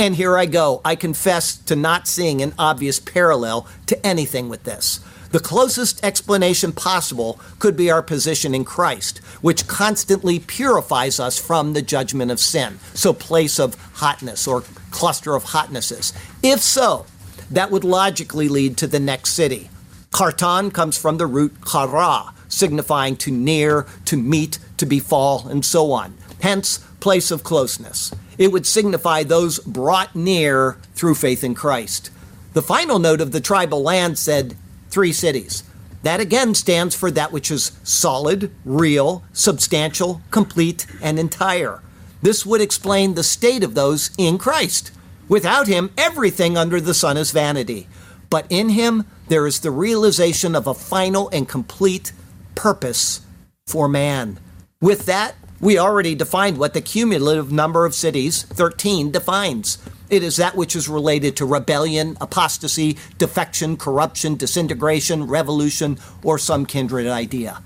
And 0.00 0.16
here 0.16 0.38
I 0.38 0.46
go. 0.46 0.80
I 0.82 0.96
confess 0.96 1.54
to 1.58 1.76
not 1.76 2.08
seeing 2.08 2.40
an 2.40 2.54
obvious 2.58 2.98
parallel 2.98 3.66
to 3.84 4.06
anything 4.06 4.48
with 4.48 4.64
this. 4.64 5.00
The 5.30 5.40
closest 5.40 6.02
explanation 6.02 6.72
possible 6.72 7.38
could 7.58 7.76
be 7.76 7.90
our 7.90 8.02
position 8.02 8.54
in 8.54 8.64
Christ, 8.64 9.18
which 9.42 9.68
constantly 9.68 10.38
purifies 10.38 11.20
us 11.20 11.38
from 11.38 11.74
the 11.74 11.82
judgment 11.82 12.30
of 12.30 12.40
sin. 12.40 12.78
So, 12.94 13.12
place 13.12 13.60
of 13.60 13.74
hotness 13.96 14.48
or 14.48 14.64
cluster 14.90 15.34
of 15.34 15.44
hotnesses. 15.44 16.14
If 16.42 16.60
so, 16.60 17.04
that 17.50 17.70
would 17.70 17.84
logically 17.84 18.48
lead 18.48 18.78
to 18.78 18.86
the 18.86 19.00
next 19.00 19.34
city. 19.34 19.68
Kartan 20.12 20.72
comes 20.72 20.96
from 20.96 21.18
the 21.18 21.26
root 21.26 21.56
kara, 21.70 22.32
signifying 22.48 23.16
to 23.16 23.30
near, 23.30 23.86
to 24.06 24.16
meet, 24.16 24.60
to 24.78 24.86
befall, 24.86 25.46
and 25.46 25.62
so 25.62 25.92
on. 25.92 26.14
Hence, 26.40 26.82
place 27.00 27.30
of 27.30 27.42
closeness. 27.42 28.12
It 28.38 28.52
would 28.52 28.66
signify 28.66 29.22
those 29.22 29.58
brought 29.60 30.14
near 30.14 30.78
through 30.94 31.14
faith 31.16 31.42
in 31.42 31.54
Christ. 31.54 32.10
The 32.52 32.62
final 32.62 32.98
note 32.98 33.20
of 33.20 33.32
the 33.32 33.40
tribal 33.40 33.82
land 33.82 34.18
said, 34.18 34.56
three 34.90 35.12
cities. 35.12 35.62
That 36.02 36.20
again 36.20 36.54
stands 36.54 36.94
for 36.94 37.10
that 37.10 37.32
which 37.32 37.50
is 37.50 37.72
solid, 37.84 38.50
real, 38.64 39.22
substantial, 39.32 40.22
complete, 40.30 40.86
and 41.02 41.18
entire. 41.18 41.82
This 42.22 42.44
would 42.44 42.60
explain 42.60 43.14
the 43.14 43.22
state 43.22 43.62
of 43.62 43.74
those 43.74 44.10
in 44.18 44.38
Christ. 44.38 44.92
Without 45.28 45.66
him, 45.66 45.90
everything 45.96 46.56
under 46.56 46.80
the 46.80 46.94
sun 46.94 47.16
is 47.16 47.30
vanity. 47.30 47.86
But 48.30 48.46
in 48.48 48.70
him, 48.70 49.04
there 49.28 49.46
is 49.46 49.60
the 49.60 49.70
realization 49.70 50.54
of 50.54 50.66
a 50.66 50.74
final 50.74 51.28
and 51.30 51.48
complete 51.48 52.12
purpose 52.54 53.20
for 53.66 53.88
man. 53.88 54.38
With 54.80 55.06
that, 55.06 55.34
we 55.60 55.78
already 55.78 56.14
defined 56.14 56.56
what 56.56 56.72
the 56.72 56.80
cumulative 56.80 57.52
number 57.52 57.84
of 57.84 57.94
cities, 57.94 58.44
13, 58.44 59.10
defines. 59.10 59.78
It 60.08 60.22
is 60.22 60.36
that 60.36 60.56
which 60.56 60.74
is 60.74 60.88
related 60.88 61.36
to 61.36 61.44
rebellion, 61.44 62.16
apostasy, 62.20 62.96
defection, 63.18 63.76
corruption, 63.76 64.36
disintegration, 64.36 65.26
revolution, 65.26 65.98
or 66.24 66.38
some 66.38 66.64
kindred 66.66 67.06
idea. 67.06 67.62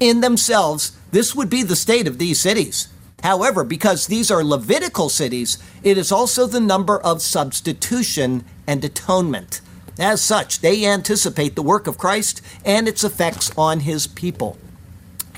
In 0.00 0.20
themselves, 0.20 0.96
this 1.12 1.34
would 1.34 1.48
be 1.48 1.62
the 1.62 1.76
state 1.76 2.06
of 2.06 2.18
these 2.18 2.40
cities. 2.40 2.88
However, 3.22 3.64
because 3.64 4.08
these 4.08 4.30
are 4.30 4.44
Levitical 4.44 5.08
cities, 5.08 5.58
it 5.82 5.96
is 5.96 6.12
also 6.12 6.46
the 6.46 6.60
number 6.60 7.00
of 7.00 7.22
substitution 7.22 8.44
and 8.66 8.84
atonement. 8.84 9.62
As 9.98 10.20
such, 10.20 10.60
they 10.60 10.84
anticipate 10.84 11.54
the 11.54 11.62
work 11.62 11.86
of 11.86 11.96
Christ 11.96 12.42
and 12.64 12.86
its 12.86 13.04
effects 13.04 13.50
on 13.56 13.80
his 13.80 14.06
people. 14.06 14.58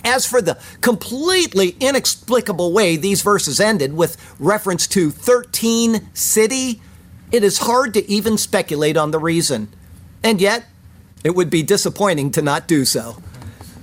As 0.09 0.24
for 0.24 0.40
the 0.40 0.59
completely 0.80 1.76
inexplicable 1.80 2.72
way 2.72 2.96
these 2.96 3.20
verses 3.20 3.61
ended 3.61 3.92
with 3.92 4.16
reference 4.40 4.86
to 4.86 5.11
13 5.11 6.09
city, 6.14 6.80
it 7.30 7.44
is 7.44 7.59
hard 7.59 7.92
to 7.92 8.11
even 8.11 8.38
speculate 8.38 8.96
on 8.96 9.11
the 9.11 9.18
reason. 9.18 9.68
And 10.24 10.40
yet, 10.40 10.64
it 11.22 11.34
would 11.34 11.50
be 11.50 11.62
disappointing 11.62 12.30
to 12.32 12.42
not 12.42 12.66
do 12.66 12.86
so. 12.86 13.18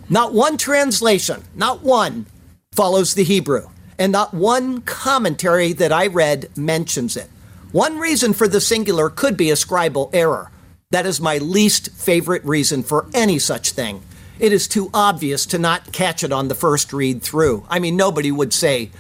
Not 0.10 0.34
one 0.34 0.58
translation, 0.58 1.44
not 1.54 1.84
one, 1.84 2.26
follows 2.72 3.14
the 3.14 3.24
Hebrew, 3.24 3.70
and 4.00 4.12
not 4.12 4.34
one 4.34 4.82
commentary 4.82 5.74
that 5.74 5.92
I 5.92 6.08
read 6.08 6.50
mentions 6.58 7.16
it. 7.16 7.30
One 7.72 8.00
reason 8.00 8.34
for 8.34 8.48
the 8.48 8.62
singular 8.62 9.12
could 9.12 9.38
be 9.38 9.52
a 9.52 9.56
scribal 9.56 10.10
error. 10.12 10.50
That 10.90 11.06
is 11.06 11.22
my 11.22 11.38
least 11.38 11.92
favorite 11.92 12.44
reason 12.44 12.82
for 12.82 13.06
any 13.14 13.38
such 13.38 13.74
thing 13.74 14.02
it 14.40 14.52
is 14.52 14.68
too 14.68 14.90
obvious 14.94 15.46
to 15.48 15.58
not 15.58 15.92
catch 15.92 16.24
it 16.24 16.32
on 16.32 16.48
the 16.48 16.56
first 16.56 16.94
read 16.94 17.22
through. 17.22 17.66
I 17.70 17.80
mean, 17.80 17.96
nobody 17.96 18.32
would 18.32 18.54
say 18.54 18.92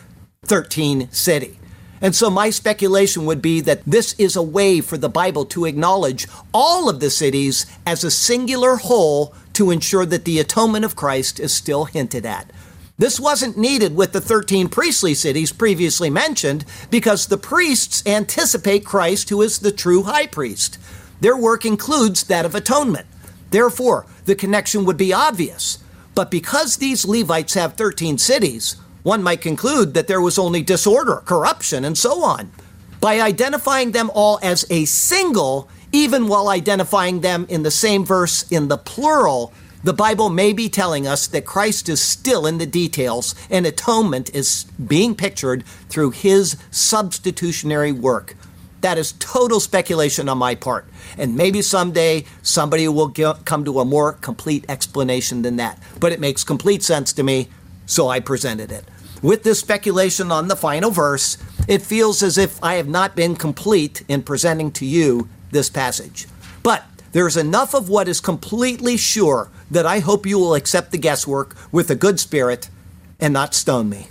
13 0.43 1.09
city. 1.11 1.59
And 2.01 2.15
so 2.15 2.29
my 2.29 2.49
speculation 2.49 3.25
would 3.25 3.41
be 3.41 3.61
that 3.61 3.83
this 3.85 4.13
is 4.17 4.35
a 4.35 4.41
way 4.41 4.81
for 4.81 4.97
the 4.97 5.09
Bible 5.09 5.45
to 5.47 5.65
acknowledge 5.65 6.27
all 6.53 6.89
of 6.89 6.99
the 6.99 7.09
cities 7.09 7.65
as 7.85 8.03
a 8.03 8.11
singular 8.11 8.75
whole 8.75 9.33
to 9.53 9.71
ensure 9.71 10.05
that 10.05 10.25
the 10.25 10.39
atonement 10.39 10.85
of 10.85 10.95
Christ 10.95 11.39
is 11.39 11.53
still 11.53 11.85
hinted 11.85 12.25
at. 12.25 12.51
This 12.97 13.19
wasn't 13.19 13.57
needed 13.57 13.95
with 13.95 14.13
the 14.13 14.21
13 14.21 14.69
priestly 14.69 15.13
cities 15.13 15.51
previously 15.51 16.09
mentioned 16.09 16.63
because 16.89 17.27
the 17.27 17.37
priests 17.37 18.05
anticipate 18.05 18.85
Christ, 18.85 19.29
who 19.29 19.41
is 19.41 19.59
the 19.59 19.71
true 19.71 20.03
high 20.03 20.27
priest. 20.27 20.77
Their 21.19 21.35
work 21.35 21.65
includes 21.65 22.23
that 22.23 22.45
of 22.45 22.55
atonement. 22.55 23.07
Therefore, 23.51 24.05
the 24.25 24.35
connection 24.35 24.85
would 24.85 24.97
be 24.97 25.13
obvious. 25.13 25.79
But 26.13 26.29
because 26.31 26.77
these 26.77 27.05
Levites 27.05 27.53
have 27.53 27.73
13 27.73 28.17
cities, 28.17 28.75
one 29.03 29.23
might 29.23 29.41
conclude 29.41 29.93
that 29.93 30.07
there 30.07 30.21
was 30.21 30.37
only 30.37 30.61
disorder, 30.61 31.21
corruption, 31.25 31.85
and 31.85 31.97
so 31.97 32.23
on. 32.23 32.51
By 33.01 33.21
identifying 33.21 33.91
them 33.91 34.09
all 34.13 34.39
as 34.41 34.65
a 34.69 34.85
single, 34.85 35.69
even 35.91 36.27
while 36.27 36.49
identifying 36.49 37.21
them 37.21 37.45
in 37.49 37.63
the 37.63 37.71
same 37.71 38.03
verse 38.03 38.49
in 38.51 38.67
the 38.67 38.77
plural, 38.77 39.53
The 39.85 39.93
Bible 39.93 40.31
may 40.31 40.51
be 40.51 40.67
telling 40.67 41.05
us 41.05 41.27
that 41.27 41.45
Christ 41.45 41.89
is 41.89 42.01
still 42.01 42.47
in 42.47 42.57
the 42.57 42.65
details 42.65 43.35
and 43.51 43.67
atonement 43.67 44.33
is 44.33 44.63
being 44.83 45.13
pictured 45.13 45.63
through 45.89 46.09
his 46.09 46.57
substitutionary 46.71 47.91
work. 47.91 48.35
That 48.85 48.99
is 48.99 49.13
total 49.13 49.59
speculation 49.59 50.29
on 50.29 50.37
my 50.37 50.53
part. 50.53 50.85
And 51.17 51.35
maybe 51.35 51.63
someday 51.63 52.25
somebody 52.43 52.87
will 52.87 53.07
get, 53.07 53.43
come 53.43 53.65
to 53.65 53.79
a 53.79 53.83
more 53.83 54.13
complete 54.13 54.63
explanation 54.69 55.41
than 55.41 55.55
that. 55.55 55.81
But 55.99 56.11
it 56.11 56.19
makes 56.19 56.43
complete 56.43 56.83
sense 56.83 57.11
to 57.13 57.23
me, 57.23 57.49
so 57.87 58.09
I 58.09 58.19
presented 58.19 58.71
it. 58.71 58.85
With 59.23 59.41
this 59.41 59.59
speculation 59.59 60.31
on 60.31 60.49
the 60.49 60.55
final 60.55 60.91
verse, 60.91 61.39
it 61.67 61.81
feels 61.81 62.21
as 62.21 62.37
if 62.37 62.63
I 62.63 62.75
have 62.75 62.87
not 62.87 63.15
been 63.15 63.35
complete 63.35 64.03
in 64.07 64.21
presenting 64.21 64.69
to 64.73 64.85
you 64.85 65.29
this 65.49 65.71
passage. 65.71 66.27
But 66.61 66.85
there's 67.11 67.37
enough 67.37 67.73
of 67.73 67.89
what 67.89 68.07
is 68.07 68.21
completely 68.21 68.97
sure 68.97 69.49
that 69.71 69.87
I 69.87 69.97
hope 69.97 70.27
you 70.27 70.37
will 70.37 70.53
accept 70.53 70.91
the 70.91 70.99
guesswork 70.99 71.55
with 71.71 71.89
a 71.89 71.95
good 71.95 72.19
spirit 72.19 72.69
and 73.19 73.33
not 73.33 73.55
stone 73.55 73.89
me. 73.89 74.09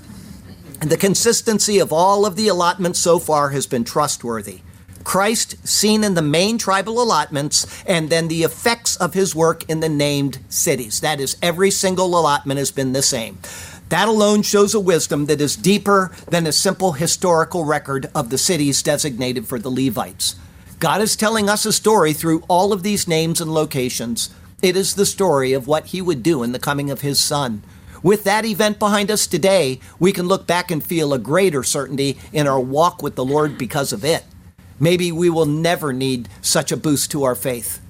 And 0.80 0.90
the 0.90 0.96
consistency 0.96 1.78
of 1.78 1.92
all 1.92 2.26
of 2.26 2.34
the 2.34 2.48
allotments 2.48 2.98
so 2.98 3.20
far 3.20 3.50
has 3.50 3.68
been 3.68 3.84
trustworthy. 3.84 4.63
Christ 5.04 5.66
seen 5.66 6.02
in 6.02 6.14
the 6.14 6.22
main 6.22 6.58
tribal 6.58 7.00
allotments, 7.00 7.84
and 7.86 8.10
then 8.10 8.28
the 8.28 8.42
effects 8.42 8.96
of 8.96 9.14
his 9.14 9.34
work 9.34 9.68
in 9.68 9.80
the 9.80 9.88
named 9.88 10.38
cities. 10.48 11.00
That 11.00 11.20
is, 11.20 11.36
every 11.40 11.70
single 11.70 12.18
allotment 12.18 12.58
has 12.58 12.70
been 12.70 12.92
the 12.92 13.02
same. 13.02 13.38
That 13.90 14.08
alone 14.08 14.42
shows 14.42 14.74
a 14.74 14.80
wisdom 14.80 15.26
that 15.26 15.40
is 15.40 15.56
deeper 15.56 16.10
than 16.28 16.46
a 16.46 16.52
simple 16.52 16.92
historical 16.92 17.64
record 17.64 18.10
of 18.14 18.30
the 18.30 18.38
cities 18.38 18.82
designated 18.82 19.46
for 19.46 19.58
the 19.58 19.70
Levites. 19.70 20.36
God 20.80 21.00
is 21.00 21.16
telling 21.16 21.48
us 21.48 21.64
a 21.64 21.72
story 21.72 22.12
through 22.12 22.42
all 22.48 22.72
of 22.72 22.82
these 22.82 23.06
names 23.06 23.40
and 23.40 23.52
locations. 23.52 24.30
It 24.62 24.76
is 24.76 24.94
the 24.94 25.06
story 25.06 25.52
of 25.52 25.66
what 25.66 25.86
he 25.86 26.00
would 26.00 26.22
do 26.22 26.42
in 26.42 26.52
the 26.52 26.58
coming 26.58 26.90
of 26.90 27.02
his 27.02 27.20
son. 27.20 27.62
With 28.02 28.24
that 28.24 28.44
event 28.44 28.78
behind 28.78 29.10
us 29.10 29.26
today, 29.26 29.80
we 29.98 30.12
can 30.12 30.28
look 30.28 30.46
back 30.46 30.70
and 30.70 30.82
feel 30.82 31.12
a 31.12 31.18
greater 31.18 31.62
certainty 31.62 32.18
in 32.32 32.46
our 32.46 32.60
walk 32.60 33.02
with 33.02 33.14
the 33.14 33.24
Lord 33.24 33.56
because 33.56 33.92
of 33.92 34.04
it. 34.04 34.24
Maybe 34.80 35.12
we 35.12 35.30
will 35.30 35.46
never 35.46 35.92
need 35.92 36.28
such 36.40 36.72
a 36.72 36.76
boost 36.76 37.10
to 37.12 37.22
our 37.22 37.34
faith, 37.34 37.80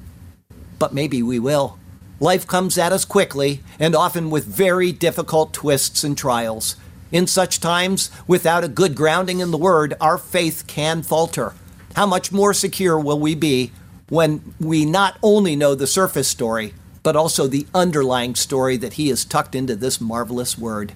but 0.78 0.92
maybe 0.92 1.22
we 1.22 1.38
will. 1.38 1.78
Life 2.20 2.46
comes 2.46 2.76
at 2.78 2.92
us 2.92 3.04
quickly 3.04 3.60
and 3.78 3.94
often 3.94 4.30
with 4.30 4.44
very 4.44 4.92
difficult 4.92 5.52
twists 5.52 6.04
and 6.04 6.16
trials. 6.16 6.76
In 7.10 7.26
such 7.26 7.60
times, 7.60 8.10
without 8.26 8.64
a 8.64 8.68
good 8.68 8.94
grounding 8.94 9.40
in 9.40 9.50
the 9.50 9.58
Word, 9.58 9.94
our 10.00 10.18
faith 10.18 10.64
can 10.66 11.02
falter. 11.02 11.54
How 11.96 12.06
much 12.06 12.32
more 12.32 12.52
secure 12.52 12.98
will 12.98 13.18
we 13.18 13.34
be 13.34 13.72
when 14.08 14.54
we 14.60 14.84
not 14.84 15.16
only 15.22 15.56
know 15.56 15.74
the 15.74 15.86
surface 15.86 16.28
story, 16.28 16.74
but 17.02 17.16
also 17.16 17.46
the 17.46 17.66
underlying 17.74 18.34
story 18.34 18.76
that 18.76 18.94
He 18.94 19.08
has 19.08 19.24
tucked 19.24 19.54
into 19.54 19.76
this 19.76 20.00
marvelous 20.00 20.58
Word? 20.58 20.92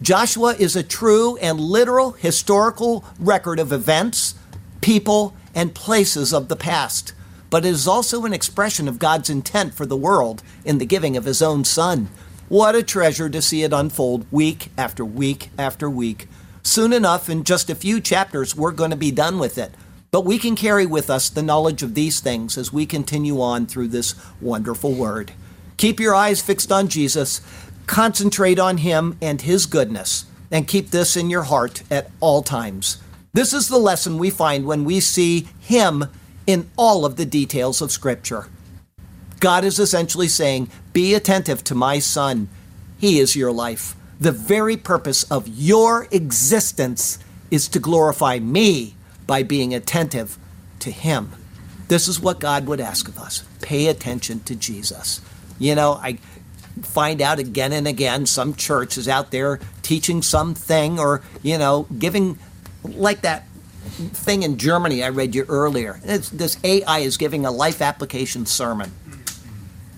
Joshua 0.00 0.54
is 0.54 0.76
a 0.76 0.82
true 0.82 1.36
and 1.36 1.60
literal 1.60 2.12
historical 2.12 3.04
record 3.18 3.58
of 3.58 3.72
events 3.72 4.34
people, 4.82 5.34
and 5.54 5.74
places 5.74 6.34
of 6.34 6.48
the 6.48 6.56
past, 6.56 7.14
but 7.48 7.64
it 7.64 7.68
is 7.68 7.88
also 7.88 8.24
an 8.24 8.32
expression 8.32 8.88
of 8.88 8.98
God's 8.98 9.30
intent 9.30 9.74
for 9.74 9.86
the 9.86 9.96
world 9.96 10.42
in 10.64 10.78
the 10.78 10.86
giving 10.86 11.16
of 11.16 11.24
His 11.24 11.42
own 11.42 11.64
Son. 11.64 12.08
What 12.48 12.74
a 12.74 12.82
treasure 12.82 13.30
to 13.30 13.40
see 13.40 13.62
it 13.62 13.72
unfold 13.72 14.26
week 14.30 14.68
after 14.76 15.04
week 15.04 15.50
after 15.58 15.88
week. 15.88 16.28
Soon 16.62 16.92
enough, 16.92 17.28
in 17.28 17.44
just 17.44 17.70
a 17.70 17.74
few 17.74 18.00
chapters, 18.00 18.54
we're 18.54 18.72
going 18.72 18.90
to 18.90 18.96
be 18.96 19.10
done 19.10 19.38
with 19.38 19.58
it. 19.58 19.72
But 20.10 20.26
we 20.26 20.38
can 20.38 20.56
carry 20.56 20.84
with 20.84 21.08
us 21.08 21.30
the 21.30 21.42
knowledge 21.42 21.82
of 21.82 21.94
these 21.94 22.20
things 22.20 22.58
as 22.58 22.72
we 22.72 22.84
continue 22.84 23.40
on 23.40 23.66
through 23.66 23.88
this 23.88 24.14
wonderful 24.40 24.92
word. 24.92 25.32
Keep 25.78 25.98
your 25.98 26.14
eyes 26.14 26.42
fixed 26.42 26.70
on 26.70 26.88
Jesus, 26.88 27.40
concentrate 27.86 28.58
on 28.58 28.78
Him 28.78 29.16
and 29.22 29.40
His 29.40 29.64
goodness, 29.66 30.26
and 30.50 30.68
keep 30.68 30.90
this 30.90 31.16
in 31.16 31.30
your 31.30 31.44
heart 31.44 31.82
at 31.90 32.10
all 32.20 32.42
times. 32.42 33.01
This 33.34 33.54
is 33.54 33.68
the 33.68 33.78
lesson 33.78 34.18
we 34.18 34.28
find 34.28 34.66
when 34.66 34.84
we 34.84 35.00
see 35.00 35.48
Him 35.58 36.04
in 36.46 36.70
all 36.76 37.06
of 37.06 37.16
the 37.16 37.24
details 37.24 37.80
of 37.80 37.90
Scripture. 37.90 38.48
God 39.40 39.64
is 39.64 39.78
essentially 39.78 40.28
saying, 40.28 40.70
Be 40.92 41.14
attentive 41.14 41.64
to 41.64 41.74
my 41.74 41.98
Son. 41.98 42.48
He 42.98 43.18
is 43.18 43.34
your 43.34 43.50
life. 43.50 43.96
The 44.20 44.32
very 44.32 44.76
purpose 44.76 45.24
of 45.24 45.48
your 45.48 46.08
existence 46.10 47.18
is 47.50 47.68
to 47.68 47.78
glorify 47.78 48.38
me 48.38 48.96
by 49.26 49.42
being 49.42 49.74
attentive 49.74 50.36
to 50.80 50.90
Him. 50.90 51.32
This 51.88 52.08
is 52.08 52.20
what 52.20 52.38
God 52.38 52.66
would 52.66 52.80
ask 52.80 53.08
of 53.08 53.18
us 53.18 53.44
pay 53.62 53.86
attention 53.86 54.40
to 54.40 54.54
Jesus. 54.54 55.22
You 55.58 55.74
know, 55.74 55.94
I 55.94 56.18
find 56.82 57.22
out 57.22 57.38
again 57.38 57.72
and 57.72 57.88
again 57.88 58.26
some 58.26 58.54
church 58.54 58.98
is 58.98 59.08
out 59.08 59.30
there 59.30 59.58
teaching 59.82 60.20
something 60.20 60.98
or, 60.98 61.22
you 61.42 61.56
know, 61.56 61.86
giving 61.98 62.38
like 62.84 63.22
that 63.22 63.46
thing 63.94 64.42
in 64.42 64.58
Germany 64.58 65.02
I 65.02 65.08
read 65.08 65.34
you 65.34 65.44
earlier. 65.48 66.00
It's, 66.04 66.28
this 66.30 66.56
AI 66.64 67.00
is 67.00 67.16
giving 67.16 67.44
a 67.44 67.50
life 67.50 67.82
application 67.82 68.46
sermon. 68.46 68.92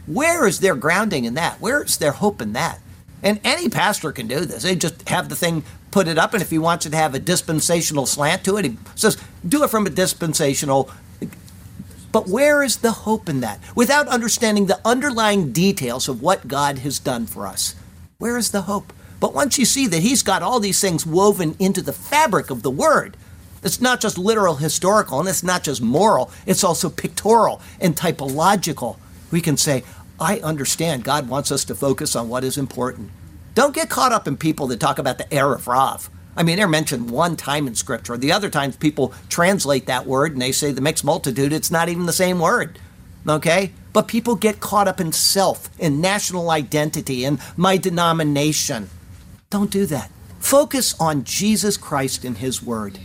Where 0.06 0.46
is 0.46 0.60
their 0.60 0.74
grounding 0.74 1.24
in 1.24 1.34
that? 1.34 1.60
Where 1.60 1.82
is 1.82 1.96
their 1.96 2.12
hope 2.12 2.40
in 2.40 2.52
that? 2.52 2.80
And 3.22 3.40
any 3.42 3.68
pastor 3.68 4.12
can 4.12 4.26
do 4.26 4.40
this. 4.40 4.62
They 4.62 4.76
just 4.76 5.08
have 5.08 5.28
the 5.28 5.36
thing 5.36 5.64
put 5.90 6.08
it 6.08 6.18
up, 6.18 6.34
and 6.34 6.42
if 6.42 6.50
he 6.50 6.58
wants 6.58 6.84
it 6.84 6.90
to 6.90 6.96
have 6.96 7.14
a 7.14 7.18
dispensational 7.18 8.04
slant 8.04 8.44
to 8.44 8.56
it, 8.56 8.64
he 8.64 8.76
says, 8.96 9.16
do 9.46 9.62
it 9.62 9.70
from 9.70 9.86
a 9.86 9.90
dispensational. 9.90 10.90
But 12.10 12.28
where 12.28 12.62
is 12.62 12.78
the 12.78 12.90
hope 12.90 13.28
in 13.28 13.40
that? 13.40 13.60
Without 13.74 14.08
understanding 14.08 14.66
the 14.66 14.80
underlying 14.84 15.52
details 15.52 16.08
of 16.08 16.20
what 16.20 16.48
God 16.48 16.78
has 16.78 16.98
done 16.98 17.26
for 17.26 17.46
us, 17.46 17.76
where 18.18 18.36
is 18.36 18.50
the 18.50 18.62
hope? 18.62 18.92
But 19.20 19.34
once 19.34 19.58
you 19.58 19.64
see 19.64 19.86
that 19.86 20.02
he's 20.02 20.22
got 20.22 20.42
all 20.42 20.60
these 20.60 20.80
things 20.80 21.06
woven 21.06 21.56
into 21.58 21.82
the 21.82 21.92
fabric 21.92 22.50
of 22.50 22.62
the 22.62 22.70
word, 22.70 23.16
it's 23.62 23.80
not 23.80 24.00
just 24.00 24.18
literal 24.18 24.56
historical 24.56 25.20
and 25.20 25.28
it's 25.28 25.42
not 25.42 25.64
just 25.64 25.80
moral, 25.80 26.30
it's 26.46 26.62
also 26.62 26.90
pictorial 26.90 27.62
and 27.80 27.96
typological. 27.96 28.98
We 29.30 29.40
can 29.40 29.56
say, 29.56 29.84
I 30.20 30.38
understand 30.40 31.02
God 31.02 31.28
wants 31.28 31.50
us 31.50 31.64
to 31.64 31.74
focus 31.74 32.14
on 32.14 32.28
what 32.28 32.44
is 32.44 32.58
important. 32.58 33.10
Don't 33.54 33.74
get 33.74 33.88
caught 33.88 34.12
up 34.12 34.28
in 34.28 34.36
people 34.36 34.66
that 34.68 34.80
talk 34.80 34.98
about 34.98 35.18
the 35.18 35.24
Erev 35.24 35.66
Rav. 35.66 36.10
I 36.36 36.42
mean, 36.42 36.56
they're 36.56 36.68
mentioned 36.68 37.10
one 37.10 37.36
time 37.36 37.66
in 37.66 37.74
Scripture. 37.74 38.16
The 38.16 38.32
other 38.32 38.50
times 38.50 38.76
people 38.76 39.14
translate 39.28 39.86
that 39.86 40.06
word 40.06 40.32
and 40.32 40.42
they 40.42 40.52
say 40.52 40.72
the 40.72 40.80
mixed 40.80 41.04
multitude, 41.04 41.52
it's 41.52 41.70
not 41.70 41.88
even 41.88 42.06
the 42.06 42.12
same 42.12 42.40
word. 42.40 42.78
Okay? 43.26 43.72
But 43.92 44.08
people 44.08 44.34
get 44.34 44.60
caught 44.60 44.88
up 44.88 45.00
in 45.00 45.12
self, 45.12 45.70
in 45.78 46.00
national 46.00 46.50
identity, 46.50 47.24
in 47.24 47.38
my 47.56 47.76
denomination. 47.76 48.90
Don't 49.50 49.70
do 49.70 49.86
that. 49.86 50.10
Focus 50.40 50.94
on 51.00 51.24
Jesus 51.24 51.76
Christ 51.76 52.24
and 52.24 52.38
His 52.38 52.62
Word. 52.62 52.98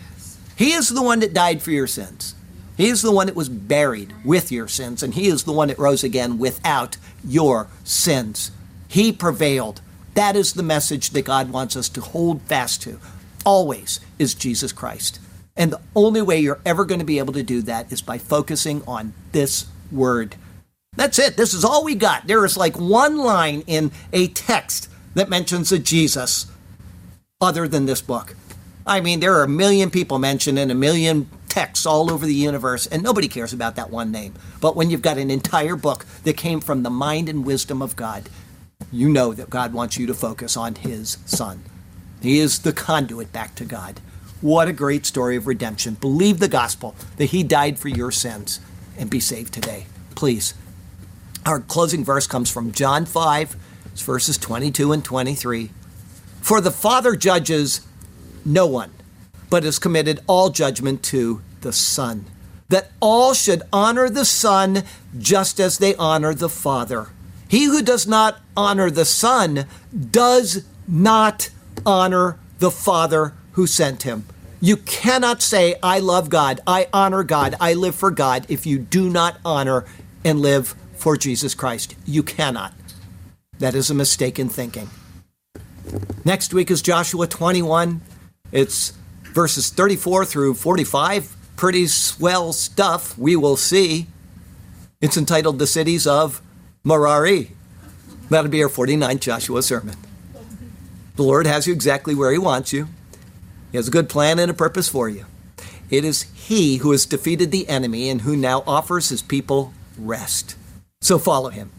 He 0.56 0.74
is 0.74 0.90
the 0.90 1.02
one 1.02 1.20
that 1.22 1.34
died 1.34 1.62
for 1.62 1.72
your 1.72 1.88
sins. 1.88 2.36
He 2.76 2.88
is 2.88 3.02
the 3.02 3.12
one 3.12 3.28
that 3.28 3.36
was 3.36 3.50
buried 3.50 4.14
with 4.24 4.52
your 4.52 4.68
sins, 4.68 5.04
and 5.04 5.14
He 5.14 5.28
is 5.28 5.44
the 5.44 5.54
one 5.54 5.68
that 5.70 5.80
rose 5.80 6.04
again 6.04 6.38
without 6.38 6.98
your 7.24 7.68
sins. 7.84 8.52
He 8.88 9.12
prevailed. 9.12 9.82
That 10.16 10.36
is 10.36 10.54
the 10.54 10.64
message 10.64 11.12
that 11.12 11.24
God 11.24 11.52
wants 11.52 11.76
us 11.76 11.88
to 11.90 12.02
hold 12.02 12.42
fast 12.42 12.82
to. 12.84 13.00
Always 13.46 14.00
is 14.18 14.34
Jesus 14.34 14.72
Christ. 14.72 15.20
And 15.56 15.72
the 15.72 15.82
only 15.96 16.22
way 16.22 16.40
you're 16.40 16.62
ever 16.66 16.86
going 16.86 17.00
to 17.00 17.06
be 17.06 17.20
able 17.20 17.34
to 17.34 17.44
do 17.44 17.62
that 17.64 17.92
is 17.92 18.02
by 18.02 18.18
focusing 18.18 18.82
on 18.88 19.14
this 19.32 19.68
word. 19.92 20.36
That's 20.96 21.20
it. 21.20 21.38
This 21.38 21.54
is 21.54 21.64
all 21.64 21.84
we 21.84 21.96
got. 21.96 22.28
There 22.28 22.44
is 22.46 22.58
like 22.58 22.78
one 22.78 23.18
line 23.18 23.64
in 23.68 23.92
a 24.12 24.28
text 24.28 24.90
that 25.20 25.30
mentions 25.30 25.72
a 25.72 25.80
Jesus 25.80 26.48
other 27.42 27.68
than 27.68 27.86
this 27.86 28.02
book. 28.02 28.36
I 28.88 29.02
mean, 29.02 29.20
there 29.20 29.36
are 29.36 29.44
a 29.44 29.50
million 29.50 29.90
people 29.92 30.18
mentioned 30.18 30.58
in 30.58 30.72
a 30.72 30.76
million 30.76 31.30
texts 31.50 31.86
all 31.86 32.12
over 32.12 32.26
the 32.26 32.34
universe, 32.34 32.88
and 32.88 33.04
nobody 33.04 33.28
cares 33.28 33.54
about 33.54 33.76
that 33.76 33.90
one 33.90 34.12
name. 34.12 34.34
But 34.62 34.76
when 34.76 34.90
you've 34.90 35.02
got 35.02 35.18
an 35.18 35.30
entire 35.30 35.76
book 35.76 36.06
that 36.24 36.38
came 36.38 36.62
from 36.62 36.84
the 36.84 36.90
mind 36.90 37.28
and 37.28 37.46
wisdom 37.46 37.82
of 37.82 37.96
God, 37.96 38.30
you 38.92 39.10
know 39.10 39.34
that 39.34 39.50
God 39.50 39.74
wants 39.74 39.98
you 39.98 40.08
to 40.08 40.14
focus 40.14 40.56
on 40.56 40.76
His 40.76 41.18
Son. 41.26 41.64
He 42.22 42.40
is 42.40 42.60
the 42.60 42.74
conduit 42.74 43.32
back 43.32 43.56
to 43.56 43.66
God. 43.66 44.00
What 44.42 44.70
a 44.70 44.74
great 44.74 45.06
story 45.06 45.36
of 45.36 45.48
redemption. 45.48 45.96
Believe 45.96 46.40
the 46.40 46.48
gospel 46.48 46.96
that 47.18 47.26
He 47.26 47.44
died 47.44 47.78
for 47.78 47.90
your 47.90 48.12
sins 48.12 48.60
and 48.98 49.10
be 49.10 49.20
saved 49.20 49.54
today. 49.54 49.86
Please. 50.16 50.54
Our 51.46 51.60
closing 51.60 52.04
verse 52.04 52.28
comes 52.28 52.50
from 52.50 52.72
John 52.72 53.06
5 53.06 53.56
it's 54.00 54.06
verses 54.06 54.38
22 54.38 54.94
and 54.94 55.04
23. 55.04 55.72
For 56.40 56.62
the 56.62 56.72
Father 56.72 57.18
judges 57.18 57.86
no 58.46 58.66
one, 58.66 58.92
but 59.50 59.64
has 59.64 59.78
committed 59.78 60.22
all 60.26 60.50
judgment 60.52 61.04
to 61.04 61.42
the 61.60 61.74
Son, 61.74 62.26
that 62.70 62.92
all 63.02 63.34
should 63.34 63.62
honor 63.74 64.10
the 64.10 64.24
Son 64.24 64.84
just 65.18 65.60
as 65.60 65.80
they 65.80 65.96
honor 65.96 66.34
the 66.34 66.48
Father. 66.48 67.10
He 67.50 67.66
who 67.66 67.82
does 67.82 68.08
not 68.08 68.40
honor 68.56 68.90
the 68.90 69.04
Son 69.04 69.66
does 70.12 70.64
not 70.88 71.50
honor 71.86 72.40
the 72.60 72.72
Father 72.72 73.34
who 73.54 73.68
sent 73.68 74.04
him. 74.04 74.24
You 74.62 74.78
cannot 74.78 75.42
say, 75.42 75.76
I 75.84 76.00
love 76.00 76.30
God, 76.30 76.62
I 76.66 76.88
honor 76.94 77.24
God, 77.24 77.54
I 77.60 77.74
live 77.74 77.96
for 77.96 78.12
God, 78.12 78.46
if 78.48 78.66
you 78.66 78.80
do 78.80 79.10
not 79.10 79.40
honor 79.44 79.84
and 80.24 80.40
live 80.40 80.74
for 80.96 81.18
Jesus 81.18 81.54
Christ. 81.54 81.96
You 82.06 82.24
cannot. 82.24 82.74
That 83.60 83.76
is 83.76 83.90
a 83.90 83.94
mistaken 83.94 84.50
thinking. 84.50 84.90
Next 86.26 86.54
week 86.54 86.72
is 86.72 86.82
Joshua 86.82 87.28
21. 87.28 88.02
It's 88.52 88.94
verses 89.34 89.70
34 89.70 90.26
through 90.26 90.54
45. 90.56 91.36
Pretty 91.56 91.88
swell 91.88 92.54
stuff. 92.54 93.18
We 93.18 93.36
will 93.36 93.58
see. 93.58 94.08
It's 95.02 95.18
entitled 95.18 95.60
The 95.60 95.68
Cities 95.68 96.08
of 96.08 96.42
Merari. 96.84 97.52
That'll 98.30 98.50
be 98.50 98.64
our 98.64 98.70
49th 98.70 99.20
Joshua 99.20 99.62
sermon. 99.62 99.96
The 101.16 101.24
Lord 101.24 101.46
has 101.46 101.68
you 101.68 101.74
exactly 101.74 102.16
where 102.16 102.32
He 102.32 102.38
wants 102.38 102.72
you. 102.72 102.88
He 103.72 103.78
has 103.78 103.90
a 103.90 103.92
good 103.92 104.08
plan 104.08 104.40
and 104.40 104.50
a 104.50 104.54
purpose 104.54 104.88
for 104.88 105.10
you. 105.10 105.26
It 105.90 106.06
is 106.06 106.24
He 106.34 106.78
who 106.78 106.92
has 106.92 107.06
defeated 107.06 107.52
the 107.52 107.68
enemy 107.68 108.10
and 108.10 108.22
who 108.22 108.38
now 108.38 108.64
offers 108.66 109.10
His 109.10 109.22
people 109.22 109.74
rest. 109.98 110.56
So 111.02 111.20
follow 111.20 111.50
Him 111.50 111.72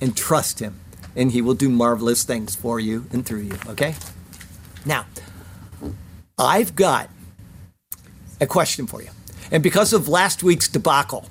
and 0.00 0.16
trust 0.16 0.60
Him, 0.60 0.80
and 1.16 1.32
He 1.32 1.42
will 1.42 1.54
do 1.54 1.68
marvelous 1.68 2.24
things 2.24 2.54
for 2.54 2.78
you 2.80 3.06
and 3.12 3.24
through 3.24 3.40
you, 3.40 3.58
okay? 3.68 3.94
Now, 4.84 5.06
I've 6.38 6.74
got 6.74 7.10
a 8.40 8.46
question 8.46 8.86
for 8.86 9.02
you. 9.02 9.10
And 9.50 9.62
because 9.62 9.92
of 9.92 10.08
last 10.08 10.42
week's 10.42 10.68
debacle, 10.68 11.22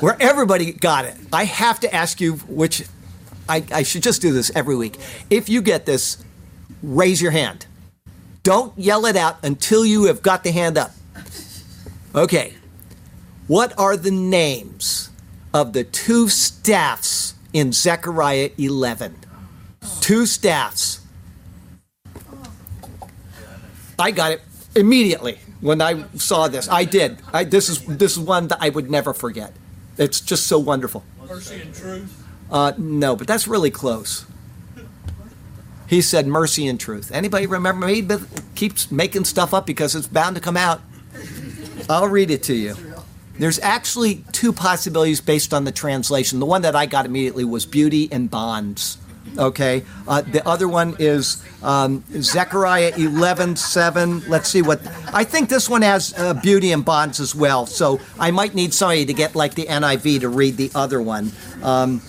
where 0.00 0.16
everybody 0.20 0.72
got 0.72 1.04
it, 1.04 1.14
I 1.32 1.44
have 1.44 1.78
to 1.80 1.94
ask 1.94 2.20
you, 2.20 2.34
which 2.48 2.84
I, 3.48 3.64
I 3.72 3.82
should 3.82 4.02
just 4.02 4.22
do 4.22 4.32
this 4.32 4.50
every 4.54 4.74
week. 4.74 4.98
If 5.30 5.48
you 5.48 5.62
get 5.62 5.86
this, 5.86 6.22
raise 6.82 7.20
your 7.20 7.30
hand. 7.30 7.66
Don't 8.42 8.76
yell 8.76 9.06
it 9.06 9.16
out 9.16 9.44
until 9.44 9.86
you 9.86 10.04
have 10.04 10.22
got 10.22 10.42
the 10.42 10.50
hand 10.50 10.76
up. 10.76 10.90
Okay. 12.14 12.54
What 13.46 13.78
are 13.78 13.96
the 13.96 14.10
names 14.10 15.10
of 15.54 15.72
the 15.72 15.84
two 15.84 16.28
staffs 16.28 17.34
in 17.52 17.72
Zechariah 17.72 18.50
11? 18.58 19.16
Two 20.00 20.26
staffs. 20.26 21.00
I 23.98 24.10
got 24.10 24.32
it 24.32 24.42
immediately 24.74 25.38
when 25.60 25.80
I 25.80 26.04
saw 26.16 26.48
this. 26.48 26.68
I 26.68 26.84
did. 26.84 27.18
I, 27.32 27.44
this 27.44 27.68
is 27.68 27.84
this 27.84 28.12
is 28.12 28.18
one 28.18 28.48
that 28.48 28.58
I 28.60 28.68
would 28.68 28.90
never 28.90 29.12
forget. 29.12 29.52
It's 29.98 30.20
just 30.20 30.46
so 30.46 30.58
wonderful. 30.58 31.04
Mercy 31.28 31.60
and 31.60 31.74
truth. 31.74 32.26
Uh, 32.50 32.72
no, 32.76 33.16
but 33.16 33.26
that's 33.26 33.46
really 33.46 33.70
close. 33.70 34.26
He 35.86 36.00
said 36.00 36.26
mercy 36.26 36.66
and 36.66 36.80
truth. 36.80 37.12
Anybody 37.12 37.46
remember? 37.46 37.86
He 37.86 38.06
keeps 38.54 38.90
making 38.90 39.24
stuff 39.24 39.52
up 39.52 39.66
because 39.66 39.94
it's 39.94 40.06
bound 40.06 40.36
to 40.36 40.40
come 40.42 40.56
out. 40.56 40.80
I'll 41.88 42.08
read 42.08 42.30
it 42.30 42.42
to 42.44 42.54
you. 42.54 42.76
There's 43.38 43.58
actually 43.60 44.24
two 44.32 44.52
possibilities 44.52 45.20
based 45.20 45.54
on 45.54 45.64
the 45.64 45.72
translation. 45.72 46.38
The 46.38 46.46
one 46.46 46.62
that 46.62 46.76
I 46.76 46.86
got 46.86 47.06
immediately 47.06 47.44
was 47.44 47.66
beauty 47.66 48.08
and 48.12 48.30
bonds. 48.30 48.98
Okay. 49.38 49.84
Uh, 50.06 50.20
the 50.20 50.46
other 50.46 50.68
one 50.68 50.96
is 50.98 51.42
um, 51.62 52.04
Zechariah 52.12 52.92
11 52.96 53.56
7. 53.56 54.28
Let's 54.28 54.48
see 54.48 54.62
what. 54.62 54.80
I 55.12 55.24
think 55.24 55.48
this 55.48 55.68
one 55.68 55.82
has 55.82 56.12
uh, 56.16 56.34
beauty 56.34 56.72
and 56.72 56.84
bonds 56.84 57.20
as 57.20 57.34
well. 57.34 57.66
So 57.66 58.00
I 58.18 58.30
might 58.30 58.54
need 58.54 58.74
somebody 58.74 59.06
to 59.06 59.14
get 59.14 59.34
like 59.34 59.54
the 59.54 59.64
NIV 59.64 60.20
to 60.20 60.28
read 60.28 60.56
the 60.56 60.70
other 60.74 61.00
one. 61.00 61.32
Um, 61.62 62.02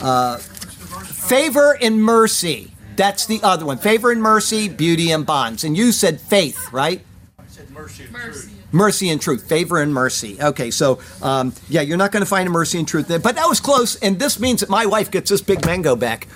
uh, 0.00 0.36
favor 0.36 1.76
and 1.80 2.02
mercy. 2.02 2.72
That's 2.94 3.26
the 3.26 3.40
other 3.42 3.64
one. 3.64 3.78
Favor 3.78 4.12
and 4.12 4.22
mercy, 4.22 4.68
beauty 4.68 5.10
and 5.10 5.24
bonds. 5.24 5.64
And 5.64 5.76
you 5.76 5.92
said 5.92 6.20
faith, 6.20 6.72
right? 6.72 7.02
I 7.38 7.44
said 7.48 7.70
mercy 7.70 8.04
and 8.04 8.14
truth. 8.14 8.61
Mercy 8.72 9.10
and 9.10 9.20
truth, 9.20 9.46
favor 9.46 9.80
and 9.80 9.92
mercy. 9.92 10.38
Okay, 10.40 10.70
so 10.70 10.98
um, 11.20 11.52
yeah, 11.68 11.82
you're 11.82 11.98
not 11.98 12.10
going 12.10 12.22
to 12.22 12.28
find 12.28 12.48
a 12.48 12.50
mercy 12.50 12.78
and 12.78 12.88
truth 12.88 13.06
there, 13.06 13.18
but 13.18 13.36
that 13.36 13.46
was 13.46 13.60
close, 13.60 13.96
and 13.96 14.18
this 14.18 14.40
means 14.40 14.60
that 14.60 14.70
my 14.70 14.86
wife 14.86 15.10
gets 15.10 15.28
this 15.30 15.42
big 15.42 15.64
mango 15.66 15.94
back. 15.94 16.26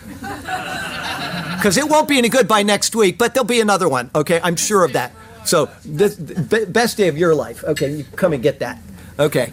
Because 1.57 1.78
it 1.78 1.89
won't 1.89 2.09
be 2.09 2.18
any 2.18 2.28
good 2.28 2.47
by 2.47 2.62
next 2.62 2.95
week, 2.95 3.16
but 3.16 3.32
there'll 3.32 3.47
be 3.47 3.61
another 3.61 3.89
one. 3.89 4.11
Okay, 4.14 4.39
I'm 4.43 4.57
sure 4.57 4.84
of 4.84 4.93
that. 4.93 5.12
So 5.47 5.70
this 5.84 6.16
best 6.16 6.99
day 6.99 7.09
of 7.09 7.16
your 7.16 7.34
life. 7.34 7.64
Okay, 7.64 7.91
you 7.97 8.05
come 8.16 8.32
and 8.34 8.43
get 8.43 8.59
that. 8.59 8.78
Okay, 9.18 9.53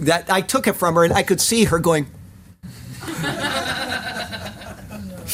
that 0.00 0.28
I 0.28 0.40
took 0.40 0.66
it 0.66 0.72
from 0.72 0.96
her, 0.96 1.04
and 1.04 1.12
I 1.12 1.22
could 1.22 1.40
see 1.40 1.64
her 1.64 1.78
going. 1.78 2.06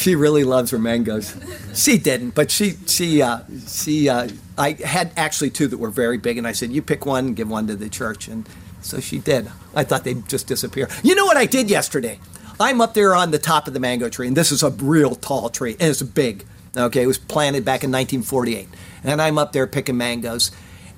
She 0.03 0.15
really 0.15 0.43
loves 0.43 0.71
her 0.71 0.79
mangoes. 0.79 1.33
She 1.73 1.97
didn't, 1.97 2.31
but 2.31 2.51
she 2.51 2.75
she 2.87 3.21
uh, 3.21 3.39
she 3.67 4.09
uh, 4.09 4.27
I 4.57 4.71
had 4.73 5.11
actually 5.15 5.49
two 5.49 5.67
that 5.67 5.77
were 5.77 5.89
very 5.89 6.17
big, 6.17 6.37
and 6.37 6.45
I 6.45 6.51
said, 6.51 6.71
"You 6.71 6.81
pick 6.81 7.05
one, 7.05 7.33
give 7.33 7.49
one 7.49 7.67
to 7.67 7.75
the 7.75 7.87
church," 7.89 8.27
and 8.27 8.47
so 8.81 8.99
she 8.99 9.19
did. 9.19 9.49
I 9.73 9.85
thought 9.85 10.03
they'd 10.03 10.27
just 10.27 10.45
disappear. 10.45 10.89
You 11.03 11.15
know 11.15 11.25
what 11.25 11.37
I 11.37 11.45
did 11.45 11.69
yesterday? 11.69 12.19
I'm 12.59 12.81
up 12.81 12.93
there 12.93 13.15
on 13.15 13.31
the 13.31 13.39
top 13.39 13.65
of 13.65 13.73
the 13.73 13.79
mango 13.79 14.09
tree, 14.09 14.27
and 14.27 14.35
this 14.35 14.51
is 14.51 14.61
a 14.61 14.71
real 14.71 15.15
tall 15.15 15.49
tree, 15.49 15.77
and 15.79 15.89
it's 15.89 16.01
big. 16.01 16.45
Okay, 16.75 17.03
it 17.03 17.07
was 17.07 17.17
planted 17.17 17.63
back 17.63 17.83
in 17.83 17.91
1948, 17.91 18.67
and 19.05 19.21
I'm 19.21 19.37
up 19.37 19.53
there 19.53 19.67
picking 19.67 19.95
mangoes, 19.95 20.51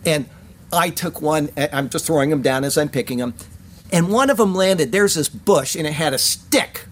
and 0.03 0.27
I 0.73 0.89
took 0.89 1.21
one. 1.21 1.49
I'm 1.57 1.89
just 1.89 2.07
throwing 2.07 2.31
them 2.31 2.41
down 2.41 2.63
as 2.63 2.75
I'm 2.75 2.89
picking 2.89 3.19
them, 3.19 3.35
and 3.91 4.09
one 4.09 4.31
of 4.31 4.37
them 4.37 4.55
landed. 4.55 4.91
There's 4.91 5.13
this 5.13 5.29
bush, 5.29 5.75
and 5.75 5.85
it 5.85 5.93
had 5.93 6.13
a 6.13 6.17
stick 6.17 6.85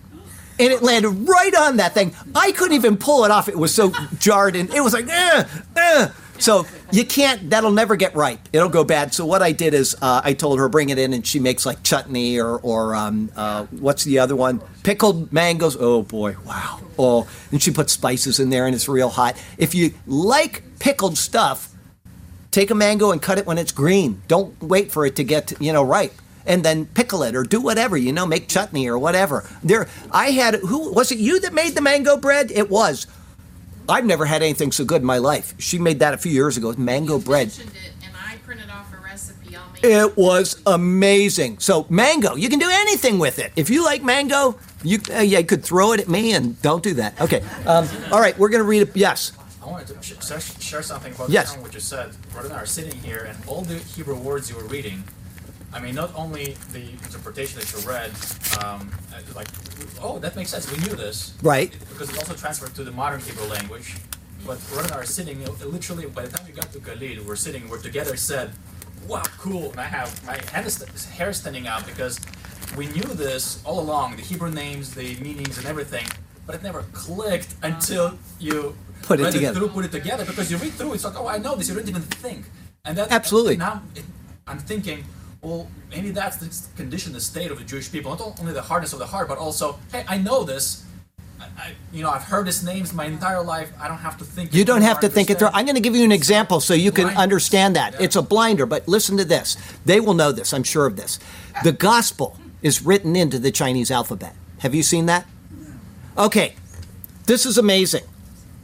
and 0.60 0.72
it 0.72 0.82
landed 0.82 1.10
right 1.10 1.56
on 1.56 1.78
that 1.78 1.94
thing. 1.94 2.16
I 2.36 2.52
couldn't 2.52 2.76
even 2.76 2.98
pull 2.98 3.26
it 3.26 3.32
off. 3.32 3.48
It 3.48 3.58
was 3.58 3.74
so 3.74 3.92
jarred, 4.20 4.56
and 4.56 4.74
it 4.74 4.82
was 4.82 4.94
like, 4.94 5.08
eh, 5.08 5.44
eh. 5.76 6.08
So 6.40 6.66
you 6.92 7.06
can't. 7.06 7.50
That'll 7.50 7.72
never 7.72 7.96
get 7.96 8.16
ripe. 8.16 8.40
It'll 8.52 8.70
go 8.70 8.84
bad. 8.84 9.14
So 9.14 9.26
what 9.26 9.42
I 9.42 9.52
did 9.52 9.74
is 9.74 9.96
uh, 10.02 10.22
I 10.24 10.34
told 10.34 10.60
her 10.60 10.68
bring 10.68 10.90
it 10.90 10.98
in, 10.98 11.14
and 11.14 11.26
she 11.26 11.40
makes 11.40 11.66
like 11.66 11.84
chutney 11.84 12.40
or 12.40 12.60
or 12.60 12.96
um, 12.96 13.32
uh, 13.36 13.66
what's 13.66 14.04
the 14.04 14.20
other 14.20 14.36
one? 14.36 14.62
Pickled 14.84 15.32
mangoes. 15.32 15.78
Oh 15.80 16.04
boy, 16.04 16.36
wow. 16.46 16.80
Oh, 16.98 17.30
and 17.52 17.62
she 17.62 17.72
puts 17.72 17.94
spices 17.94 18.40
in 18.40 18.50
there, 18.50 18.66
and 18.66 18.76
it's 18.76 18.90
real 18.90 19.10
hot. 19.10 19.42
If 19.58 19.74
you 19.74 19.94
like 20.06 20.64
pickled 20.80 21.18
stuff, 21.18 21.74
take 22.52 22.72
a 22.72 22.76
mango 22.76 23.12
and 23.12 23.22
cut 23.22 23.38
it 23.38 23.46
when 23.46 23.58
it's 23.58 23.72
green. 23.72 24.22
Don't 24.28 24.62
wait 24.62 24.92
for 24.92 25.06
it 25.06 25.16
to 25.18 25.24
get 25.24 25.54
you 25.62 25.72
know 25.72 25.84
ripe 25.84 26.14
and 26.46 26.64
then 26.64 26.86
pickle 26.88 27.24
it 27.24 27.36
or 27.36 27.44
do 27.44 27.62
whatever, 27.62 27.96
you 27.98 28.12
know, 28.12 28.26
make 28.26 28.48
chutney 28.48 28.88
or 28.88 28.98
whatever. 28.98 29.48
There, 29.64 29.88
I 30.12 30.32
had 30.32 30.56
who 30.56 30.92
was 30.94 31.12
it? 31.12 31.18
You 31.20 31.40
that 31.42 31.54
made 31.54 31.76
the 31.76 31.82
mango 31.82 32.18
bread? 32.18 32.52
It 32.52 32.70
was. 32.70 33.08
I've 33.90 34.06
never 34.06 34.26
had 34.26 34.42
anything 34.42 34.72
so 34.72 34.86
good 34.86 35.02
in 35.02 35.06
my 35.08 35.18
life. 35.18 35.54
She 35.60 35.78
made 35.78 36.00
that 36.00 36.14
a 36.14 36.18
few 36.18 36.32
years 36.32 36.56
ago. 36.58 36.74
Mango 36.78 37.18
You 37.18 37.24
bread. 37.26 37.48
mentioned 37.48 37.72
it, 37.72 37.92
and 38.06 38.14
I 38.16 38.36
printed 38.38 38.70
off 38.70 38.94
a 38.94 38.98
recipe. 39.04 39.58
It 39.84 40.16
was 40.16 40.62
amazing. 40.66 41.60
So 41.60 41.86
mango, 41.90 42.36
you 42.36 42.48
can 42.48 42.60
do 42.60 42.70
anything 42.72 43.20
with 43.20 43.40
it. 43.40 43.52
If 43.58 43.70
you 43.70 43.84
like 43.84 44.02
mango, 44.02 44.58
you 44.84 45.00
uh, 45.14 45.20
yeah, 45.20 45.40
you 45.40 45.46
could 45.46 45.64
throw 45.66 45.92
it 45.92 46.00
at 46.00 46.08
me 46.08 46.34
and 46.34 46.62
don't 46.62 46.82
do 46.82 46.94
that. 46.96 47.20
Okay. 47.20 47.42
Um, 47.66 47.88
all 48.12 48.22
right, 48.22 48.38
we're 48.40 48.50
gonna 48.50 48.64
read 48.64 48.84
it. 48.84 48.96
Yes. 48.96 49.34
I 49.62 49.66
wanted 49.66 49.88
to 49.88 50.02
sh- 50.02 50.14
sh- 50.22 50.62
share 50.64 50.82
something 50.82 51.14
about 51.14 51.30
Yes. 51.30 51.58
what 51.58 51.74
you 51.74 51.80
said. 51.80 52.12
Brother 52.34 52.50
and 52.50 52.58
I 52.58 52.62
are 52.62 52.66
sitting 52.66 52.98
here, 53.02 53.26
and 53.30 53.38
all 53.48 53.62
the 53.62 53.76
Hebrew 53.80 54.16
words 54.16 54.50
you 54.50 54.56
were 54.58 54.64
reading. 54.66 55.04
I 55.74 55.80
mean, 55.80 55.96
not 55.96 56.12
only 56.16 56.56
the 56.72 56.82
interpretation 57.08 57.60
that 57.60 57.72
you 57.74 57.80
read, 57.90 58.12
um, 58.64 58.92
uh, 59.14 59.20
like, 59.36 59.48
oh, 60.02 60.20
that 60.20 60.36
makes 60.36 60.52
sense. 60.52 60.72
We 60.72 60.78
knew 60.86 60.96
this, 60.96 61.34
Right. 61.42 61.72
Because 61.90 62.10
it's 62.10 62.20
also 62.20 62.36
transferred 62.36 62.76
to 62.76 62.84
the 62.84 62.92
modern 62.92 63.20
Hebrew 63.22 63.48
language. 63.48 63.96
But 64.46 64.60
Brother 64.70 64.84
and 64.84 64.92
I 64.92 64.98
are 65.00 65.06
sitting, 65.06 65.44
literally, 65.66 66.06
by 66.08 66.24
the 66.26 66.38
time 66.38 66.46
we 66.46 66.54
got 66.54 66.72
to 66.74 66.80
Khalil, 66.80 67.24
we're 67.26 67.38
sitting, 67.38 67.68
we're 67.70 67.82
together, 67.82 68.18
said, 68.18 68.52
"Wow, 69.08 69.24
cool!" 69.40 69.72
And 69.72 69.80
I 69.80 69.86
have 69.86 70.10
my 70.26 70.38
head 70.52 70.66
is 70.66 71.06
hair 71.18 71.32
standing 71.32 71.66
out 71.66 71.86
because 71.88 72.20
we 72.76 72.88
knew 72.88 73.10
this 73.26 73.62
all 73.64 73.80
along, 73.80 74.18
the 74.18 74.22
Hebrew 74.22 74.52
names, 74.52 74.94
the 74.94 75.16
meanings, 75.28 75.58
and 75.58 75.66
everything. 75.66 76.06
But 76.46 76.56
it 76.56 76.62
never 76.64 76.84
clicked 76.92 77.56
until 77.64 78.18
you 78.38 78.76
Put 79.04 79.22
it 79.22 79.24
read 79.24 79.34
together. 79.34 79.60
through, 79.60 79.70
put 79.70 79.86
it 79.86 79.92
together. 79.94 80.26
Because 80.26 80.52
you 80.52 80.58
read 80.58 80.74
through, 80.74 80.94
it's 80.96 81.06
like, 81.06 81.18
oh, 81.18 81.28
I 81.28 81.38
know 81.38 81.56
this. 81.56 81.70
You 81.70 81.76
didn't 81.76 81.90
even 81.90 82.02
think, 82.02 82.46
and 82.84 82.98
that 82.98 83.12
Absolutely. 83.12 83.56
Now 83.56 83.82
it, 83.96 84.04
I'm 84.46 84.60
thinking, 84.60 85.06
well, 85.44 85.68
maybe 85.90 86.12
that's 86.12 86.38
the 86.38 86.76
condition, 86.78 87.12
the 87.12 87.20
state 87.20 87.52
of 87.52 87.60
the 87.60 87.66
Jewish 87.66 87.92
people. 87.92 88.12
Not 88.12 88.40
only 88.40 88.54
the 88.54 88.62
hardness 88.62 88.94
of 88.94 89.00
the 89.00 89.06
heart, 89.06 89.28
but 89.28 89.38
also, 89.38 89.78
hey, 89.92 90.06
I 90.08 90.18
know 90.18 90.44
this. 90.46 90.86
I, 91.40 91.46
I, 91.58 91.72
you 91.92 92.02
know, 92.02 92.10
I've 92.10 92.24
heard 92.24 92.48
his 92.48 92.64
names 92.64 92.94
my 92.94 93.06
entire 93.06 93.44
life. 93.44 93.72
I 93.80 93.90
don't 93.90 93.98
have 93.98 94.18
to 94.20 94.24
think. 94.24 94.54
You 94.54 94.62
it 94.62 94.68
don't 94.68 94.84
have 94.84 95.02
to 95.02 95.10
think 95.10 95.30
it 95.30 95.40
through. 95.40 95.50
I'm 95.54 95.66
going 95.66 95.76
to 95.76 95.82
give 95.82 95.96
you 95.96 96.06
an 96.06 96.14
example 96.14 96.62
so 96.62 96.74
you 96.74 96.92
can 96.94 97.06
Blinders. 97.06 97.22
understand 97.22 97.76
that. 97.76 97.94
Yeah. 97.94 98.04
It's 98.04 98.16
a 98.16 98.22
blinder, 98.22 98.66
but 98.66 98.88
listen 98.88 99.18
to 99.18 99.26
this. 99.26 99.58
They 99.86 100.00
will 100.00 100.14
know 100.14 100.32
this, 100.32 100.54
I'm 100.54 100.64
sure 100.64 100.86
of 100.86 100.96
this. 100.96 101.20
The 101.64 101.74
gospel 101.74 102.38
is 102.62 102.82
written 102.82 103.18
into 103.18 103.38
the 103.38 103.52
Chinese 103.52 103.92
alphabet. 103.92 104.34
Have 104.60 104.74
you 104.74 104.82
seen 104.82 105.08
that? 105.08 105.28
Okay, 106.18 106.56
this 107.26 107.46
is 107.46 107.58
amazing. 107.58 108.04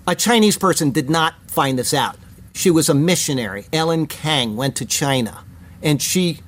A 0.08 0.16
Chinese 0.16 0.58
person 0.58 0.92
did 0.92 1.10
not 1.10 1.34
find 1.48 1.78
this 1.78 1.94
out. 1.94 2.16
She 2.54 2.72
was 2.72 2.88
a 2.88 2.94
missionary. 2.94 3.66
Ellen 3.74 4.08
Kang 4.08 4.56
went 4.56 4.78
to 4.78 4.86
China 4.86 5.44
and 5.82 6.02
she 6.02 6.40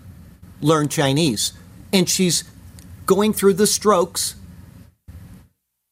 learned 0.62 0.92
Chinese. 0.92 1.54
And 1.92 2.08
she's 2.08 2.44
going 3.06 3.34
through 3.34 3.54
the 3.56 3.68
strokes 3.68 4.36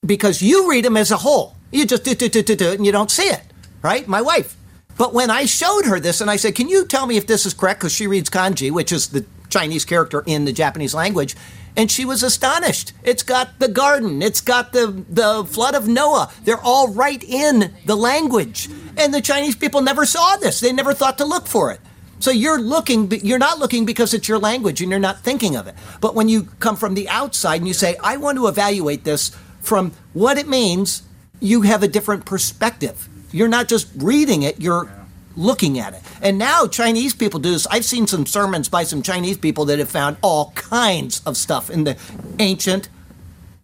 because 0.06 0.42
you 0.42 0.70
read 0.70 0.86
them 0.86 0.98
as 0.98 1.12
a 1.12 1.18
whole. 1.18 1.56
You 1.72 1.86
just 1.86 2.04
do, 2.04 2.16
do, 2.16 2.30
do, 2.30 2.42
do, 2.42 2.56
do, 2.56 2.72
and 2.72 2.86
you 2.86 2.92
don't 2.92 3.12
see 3.12 3.24
it, 3.24 3.44
right? 3.82 4.08
My 4.08 4.22
wife. 4.22 4.56
But 4.98 5.14
when 5.14 5.30
I 5.30 5.46
showed 5.46 5.86
her 5.86 6.00
this 6.00 6.20
and 6.20 6.30
I 6.30 6.36
said, 6.36 6.56
Can 6.56 6.68
you 6.68 6.86
tell 6.86 7.06
me 7.06 7.18
if 7.18 7.28
this 7.28 7.46
is 7.46 7.54
correct? 7.54 7.80
Because 7.80 7.94
she 7.94 8.08
reads 8.08 8.30
kanji, 8.30 8.72
which 8.72 8.92
is 8.92 9.10
the 9.10 9.26
Chinese 9.50 9.86
character 9.86 10.24
in 10.26 10.46
the 10.46 10.54
Japanese 10.54 10.94
language. 10.94 11.36
And 11.78 11.90
she 11.90 12.04
was 12.04 12.24
astonished. 12.24 12.94
It's 13.04 13.24
got 13.24 13.60
the 13.60 13.68
garden. 13.68 14.22
It's 14.22 14.42
got 14.42 14.74
the, 14.74 15.06
the 15.10 15.46
flood 15.46 15.76
of 15.76 15.88
Noah. 15.88 16.32
They're 16.44 16.60
all 16.60 16.90
right 16.90 17.24
in 17.24 17.74
the 17.86 17.96
language. 17.96 18.70
And 18.98 19.14
the 19.14 19.22
Chinese 19.22 19.56
people 19.56 19.82
never 19.82 20.06
saw 20.06 20.36
this. 20.36 20.60
They 20.60 20.74
never 20.74 20.94
thought 20.94 21.18
to 21.20 21.26
look 21.26 21.48
for 21.48 21.72
it. 21.72 21.80
So 22.20 22.32
you're 22.32 22.60
looking, 22.60 23.12
you're 23.24 23.40
not 23.40 23.60
looking 23.60 23.86
because 23.86 24.14
it's 24.14 24.28
your 24.28 24.40
language 24.40 24.82
and 24.82 24.92
you're 24.92 25.00
not 25.00 25.22
thinking 25.22 25.56
of 25.56 25.68
it. 25.68 25.76
But 26.02 26.16
when 26.16 26.28
you 26.28 26.44
come 26.60 26.76
from 26.76 26.94
the 26.94 27.08
outside 27.10 27.62
and 27.62 27.68
you 27.68 27.74
say, 27.74 27.96
I 28.04 28.18
want 28.18 28.38
to 28.38 28.48
evaluate 28.48 29.06
this 29.06 29.36
from 29.62 29.94
what 30.14 30.38
it 30.38 30.48
means, 30.48 31.04
you 31.40 31.62
have 31.62 31.82
a 31.82 31.88
different 31.88 32.26
perspective. 32.26 33.08
You're 33.32 33.48
not 33.48 33.68
just 33.68 33.88
reading 33.96 34.44
it, 34.44 34.60
you're 34.60 34.92
looking 35.38 35.80
at 35.80 35.94
it. 35.94 36.02
And 36.22 36.38
now 36.38 36.68
Chinese 36.68 37.14
people 37.14 37.40
do 37.40 37.52
this. 37.52 37.68
I've 37.68 37.86
seen 37.86 38.08
some 38.08 38.26
sermons 38.26 38.68
by 38.68 38.84
some 38.84 39.02
Chinese 39.02 39.38
people 39.38 39.66
that 39.66 39.80
have 39.80 39.90
found 39.90 40.18
all 40.22 40.52
kinds 40.52 41.22
of 41.26 41.38
stuff 41.38 41.70
in 41.70 41.86
the 41.86 41.98
ancient 42.40 42.90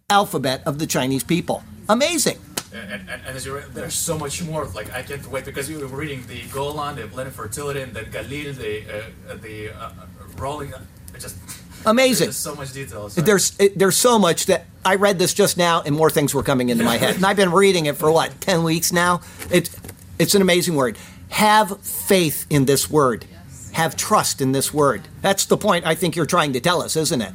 alphabet 0.08 0.62
of 0.64 0.78
the 0.78 0.86
Chinese 0.86 1.24
people. 1.24 1.62
Amazing. 1.88 2.38
And, 2.72 2.92
and, 2.92 3.08
and 3.08 3.36
as 3.36 3.46
you 3.46 3.54
read, 3.54 3.72
there's 3.72 3.94
so 3.94 4.18
much 4.18 4.42
more. 4.42 4.64
Like 4.66 4.92
I 4.92 5.02
can't 5.02 5.26
wait 5.30 5.44
because 5.44 5.70
you 5.70 5.78
were 5.78 5.86
reading 5.86 6.26
the 6.26 6.42
Golan, 6.52 6.96
the 6.96 7.06
blended 7.06 7.34
fertility, 7.34 7.80
and 7.80 7.94
the 7.94 8.02
Galil, 8.02 8.54
the 8.54 8.84
uh, 9.30 9.36
the 9.36 9.70
uh, 9.70 9.90
rolling. 10.36 10.74
Just 11.18 11.36
Amazing. 11.86 12.26
There's 12.26 12.36
so 12.36 12.54
much 12.56 12.72
detail. 12.72 13.08
Sorry. 13.08 13.24
There's 13.24 13.56
it, 13.60 13.78
there's 13.78 13.96
so 13.96 14.18
much 14.18 14.46
that 14.46 14.66
I 14.84 14.96
read 14.96 15.18
this 15.20 15.32
just 15.32 15.56
now, 15.56 15.82
and 15.82 15.94
more 15.94 16.10
things 16.10 16.34
were 16.34 16.42
coming 16.42 16.68
into 16.68 16.82
my 16.82 16.96
head. 16.96 17.14
And 17.14 17.24
I've 17.24 17.36
been 17.36 17.52
reading 17.52 17.86
it 17.86 17.96
for 17.96 18.10
what 18.10 18.40
ten 18.40 18.64
weeks 18.64 18.92
now. 18.92 19.20
It's 19.50 19.74
it's 20.18 20.34
an 20.34 20.42
amazing 20.42 20.74
word. 20.74 20.98
Have 21.30 21.80
faith 21.80 22.44
in 22.50 22.64
this 22.64 22.90
word. 22.90 23.24
Have 23.72 23.94
trust 23.96 24.40
in 24.40 24.52
this 24.52 24.74
word. 24.74 25.02
That's 25.20 25.46
the 25.46 25.56
point 25.56 25.86
I 25.86 25.94
think 25.94 26.16
you're 26.16 26.26
trying 26.26 26.52
to 26.54 26.60
tell 26.60 26.82
us, 26.82 26.96
isn't 26.96 27.22
it? 27.22 27.32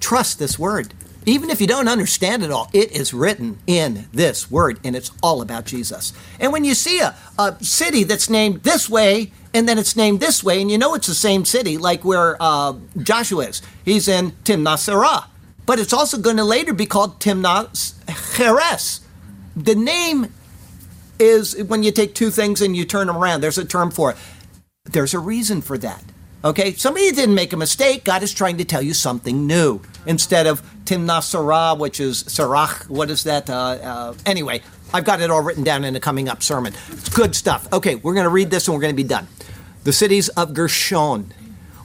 Trust 0.00 0.38
this 0.38 0.58
word. 0.58 0.92
Even 1.26 1.48
if 1.50 1.60
you 1.60 1.66
don't 1.66 1.88
understand 1.88 2.42
it 2.42 2.50
all, 2.50 2.68
it 2.72 2.92
is 2.92 3.14
written 3.14 3.58
in 3.66 4.06
this 4.12 4.50
word, 4.50 4.78
and 4.84 4.94
it's 4.94 5.10
all 5.22 5.40
about 5.40 5.64
Jesus. 5.64 6.12
And 6.38 6.52
when 6.52 6.64
you 6.64 6.74
see 6.74 7.00
a, 7.00 7.16
a 7.38 7.56
city 7.64 8.04
that's 8.04 8.28
named 8.28 8.62
this 8.62 8.88
way, 8.90 9.32
and 9.54 9.68
then 9.68 9.78
it's 9.78 9.96
named 9.96 10.20
this 10.20 10.44
way, 10.44 10.60
and 10.60 10.70
you 10.70 10.76
know 10.76 10.94
it's 10.94 11.06
the 11.06 11.14
same 11.14 11.44
city, 11.44 11.78
like 11.78 12.04
where 12.04 12.36
uh, 12.40 12.74
Joshua 12.98 13.48
is, 13.48 13.62
he's 13.84 14.08
in 14.08 14.32
Timnath 14.44 14.88
Serah. 14.88 15.26
But 15.66 15.78
it's 15.78 15.94
also 15.94 16.18
going 16.18 16.36
to 16.36 16.44
later 16.44 16.74
be 16.74 16.84
called 16.84 17.20
Timnath 17.20 17.94
Heres. 18.36 19.00
The 19.56 19.74
name 19.74 20.26
is 21.18 21.62
when 21.64 21.82
you 21.82 21.92
take 21.92 22.14
two 22.14 22.30
things 22.30 22.60
and 22.60 22.76
you 22.76 22.84
turn 22.84 23.06
them 23.06 23.16
around, 23.16 23.40
there's 23.40 23.56
a 23.56 23.64
term 23.64 23.90
for 23.90 24.10
it. 24.10 24.16
There's 24.84 25.14
a 25.14 25.18
reason 25.18 25.62
for 25.62 25.78
that. 25.78 26.04
Okay, 26.44 26.74
somebody 26.74 27.10
didn't 27.12 27.34
make 27.34 27.54
a 27.54 27.56
mistake. 27.56 28.04
God 28.04 28.22
is 28.22 28.34
trying 28.34 28.58
to 28.58 28.64
tell 28.64 28.82
you 28.82 28.92
something 28.92 29.46
new 29.46 29.80
instead 30.06 30.46
of 30.46 30.62
Timnath 30.84 31.24
Serah, 31.24 31.78
which 31.78 32.00
is 32.00 32.24
Sarach. 32.24 32.88
What 32.88 33.10
is 33.10 33.24
that? 33.24 33.48
Uh, 33.48 33.54
uh, 33.54 34.14
anyway, 34.26 34.62
I've 34.92 35.04
got 35.04 35.20
it 35.20 35.30
all 35.30 35.42
written 35.42 35.64
down 35.64 35.84
in 35.84 35.96
a 35.96 36.00
coming 36.00 36.28
up 36.28 36.42
sermon. 36.42 36.72
It's 36.90 37.08
good 37.08 37.34
stuff. 37.34 37.72
Okay, 37.72 37.96
we're 37.96 38.14
going 38.14 38.24
to 38.24 38.30
read 38.30 38.50
this 38.50 38.68
and 38.68 38.74
we're 38.74 38.80
going 38.80 38.94
to 38.94 39.02
be 39.02 39.08
done. 39.08 39.26
The 39.84 39.92
cities 39.92 40.28
of 40.30 40.54
Gershon. 40.54 41.32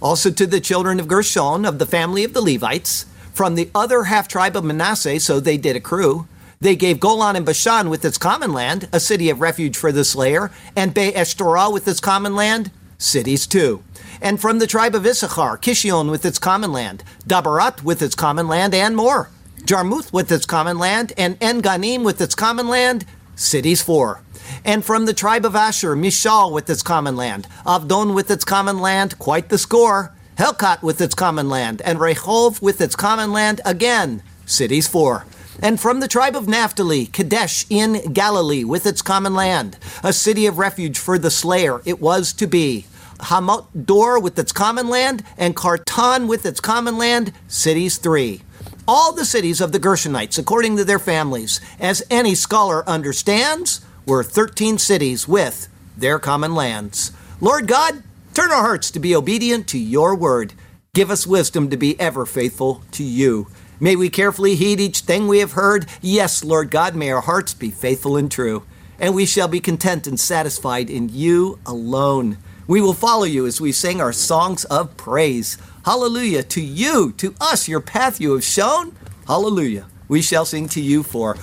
Also 0.02 0.32
to 0.32 0.46
the 0.46 0.62
children 0.62 1.00
of 1.00 1.08
Gershon 1.08 1.66
of 1.66 1.80
the 1.80 1.86
family 1.86 2.24
of 2.24 2.34
the 2.34 2.42
Levites, 2.42 3.06
from 3.34 3.56
the 3.56 3.70
other 3.74 4.04
half 4.04 4.28
tribe 4.28 4.56
of 4.56 4.64
Manasseh, 4.64 5.20
so 5.20 5.40
they 5.40 5.58
did 5.58 5.76
accrue. 5.76 6.28
They 6.62 6.76
gave 6.76 7.00
Golan 7.00 7.38
and 7.38 7.46
Bashan 7.46 7.90
with 7.90 8.04
its 8.04 8.18
common 8.18 8.52
land, 8.52 8.90
a 8.92 9.00
city 9.00 9.30
of 9.30 9.40
refuge 9.40 9.78
for 9.78 9.94
the 9.94 10.04
slayer, 10.04 10.52
and 10.76 10.94
Eshtorah 10.94 11.72
with 11.72 11.88
its 11.88 12.02
common 12.02 12.36
land, 12.36 12.70
cities 12.98 13.48
too 13.48 13.82
and 14.22 14.40
from 14.40 14.60
the 14.60 14.68
tribe 14.68 14.96
of 14.96 15.06
Issachar, 15.06 15.58
Kishion 15.58 16.10
with 16.10 16.26
its 16.26 16.40
common 16.40 16.72
land, 16.72 17.04
Dabarat 17.28 17.84
with 17.84 18.02
its 18.02 18.16
common 18.16 18.48
land, 18.48 18.74
and 18.74 18.96
more. 18.96 19.30
Jarmuth 19.66 20.12
with 20.12 20.32
its 20.32 20.46
common 20.46 20.80
land, 20.80 21.14
and 21.18 21.38
En 21.42 21.62
Ganim 21.62 22.04
with 22.04 22.22
its 22.22 22.36
common 22.36 22.68
land, 22.68 23.06
cities 23.36 23.82
four. 23.82 24.22
And 24.66 24.84
from 24.84 25.06
the 25.06 25.14
tribe 25.14 25.46
of 25.46 25.56
Asher, 25.56 25.96
Mishal 25.96 26.52
with 26.52 26.70
its 26.70 26.82
common 26.82 27.16
land, 27.16 27.48
Avdon 27.66 28.16
with 28.16 28.32
its 28.32 28.44
common 28.44 28.80
land, 28.80 29.20
quite 29.20 29.50
the 29.50 29.58
score. 29.58 30.14
Helkat 30.38 30.82
with 30.82 31.02
its 31.02 31.14
common 31.14 31.50
land, 31.50 31.82
and 31.82 32.00
Rehov 32.00 32.62
with 32.62 32.80
its 32.80 32.96
common 32.96 33.34
land, 33.34 33.60
again, 33.66 34.24
cities 34.46 34.88
four. 34.88 35.26
And 35.62 35.80
from 35.80 36.00
the 36.00 36.08
tribe 36.08 36.38
of 36.38 36.48
Naphtali, 36.48 37.08
Kadesh 37.08 37.66
in 37.70 38.14
Galilee 38.14 38.64
with 38.64 38.86
its 38.86 39.02
common 39.02 39.36
land, 39.36 39.78
a 40.02 40.14
city 40.14 40.46
of 40.46 40.58
refuge 40.58 40.98
for 40.98 41.18
the 41.18 41.30
slayer 41.30 41.82
it 41.84 42.00
was 42.00 42.32
to 42.34 42.48
be. 42.48 42.86
Hamot 43.20 43.86
Dor 43.86 44.20
with 44.20 44.38
its 44.40 44.52
common 44.52 44.90
land, 44.90 45.24
and 45.38 45.56
Kartan 45.56 46.28
with 46.28 46.46
its 46.46 46.60
common 46.60 46.98
land, 46.98 47.34
cities 47.48 47.98
three. 47.98 48.42
All 48.88 49.14
the 49.14 49.26
cities 49.26 49.62
of 49.62 49.72
the 49.72 49.80
Gershonites, 49.80 50.40
according 50.40 50.78
to 50.78 50.84
their 50.84 51.00
families, 51.00 51.62
as 51.80 52.04
any 52.10 52.34
scholar 52.34 52.88
understands, 52.90 53.82
were 54.06 54.24
13 54.24 54.78
cities 54.78 55.28
with 55.28 55.68
their 55.96 56.18
common 56.18 56.56
lands. 56.56 57.12
Lord 57.40 57.68
God, 57.68 58.02
turn 58.34 58.52
our 58.52 58.62
hearts 58.62 58.90
to 58.92 59.00
be 59.00 59.16
obedient 59.16 59.68
to 59.68 59.78
your 59.78 60.16
word. 60.16 60.54
Give 60.94 61.12
us 61.12 61.28
wisdom 61.28 61.70
to 61.70 61.78
be 61.78 62.00
ever 62.00 62.26
faithful 62.26 62.84
to 62.94 63.04
you. 63.04 63.48
May 63.80 63.96
we 63.96 64.10
carefully 64.10 64.56
heed 64.56 64.80
each 64.80 65.02
thing 65.02 65.28
we 65.28 65.40
have 65.40 65.54
heard. 65.54 65.86
Yes, 66.02 66.44
Lord 66.44 66.72
God, 66.72 66.96
may 66.96 67.12
our 67.12 67.22
hearts 67.22 67.54
be 67.54 67.72
faithful 67.72 68.18
and 68.18 68.30
true. 68.30 68.64
And 69.00 69.16
we 69.16 69.26
shall 69.26 69.48
be 69.48 69.62
content 69.62 70.08
and 70.08 70.20
satisfied 70.20 70.90
in 70.90 71.10
you 71.10 71.60
alone. 71.66 72.38
We 72.70 72.82
will 72.82 72.94
follow 72.94 73.24
you 73.24 73.48
as 73.48 73.60
we 73.60 73.72
sing 73.72 74.00
our 74.00 74.14
songs 74.14 74.64
of 74.66 74.96
praise. 74.96 75.58
Hallelujah 75.86 76.44
to 76.44 76.62
you, 76.62 77.12
to 77.14 77.34
us, 77.42 77.68
your 77.68 77.80
path 77.80 78.22
you 78.22 78.34
have 78.34 78.44
shown. 78.44 78.96
Hallelujah. 79.26 79.88
We 80.08 80.22
shall 80.22 80.46
sing 80.46 80.70
to 80.70 80.80
you 80.80 81.02
for 81.02 81.36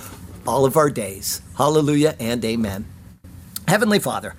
all 0.47 0.63
of 0.63 0.77
our 0.77 0.89
days. 0.89 1.41
Hallelujah 1.57 2.15
and 2.17 2.45
amen. 2.45 2.85
Heavenly 3.67 3.99
Father, 3.99 4.35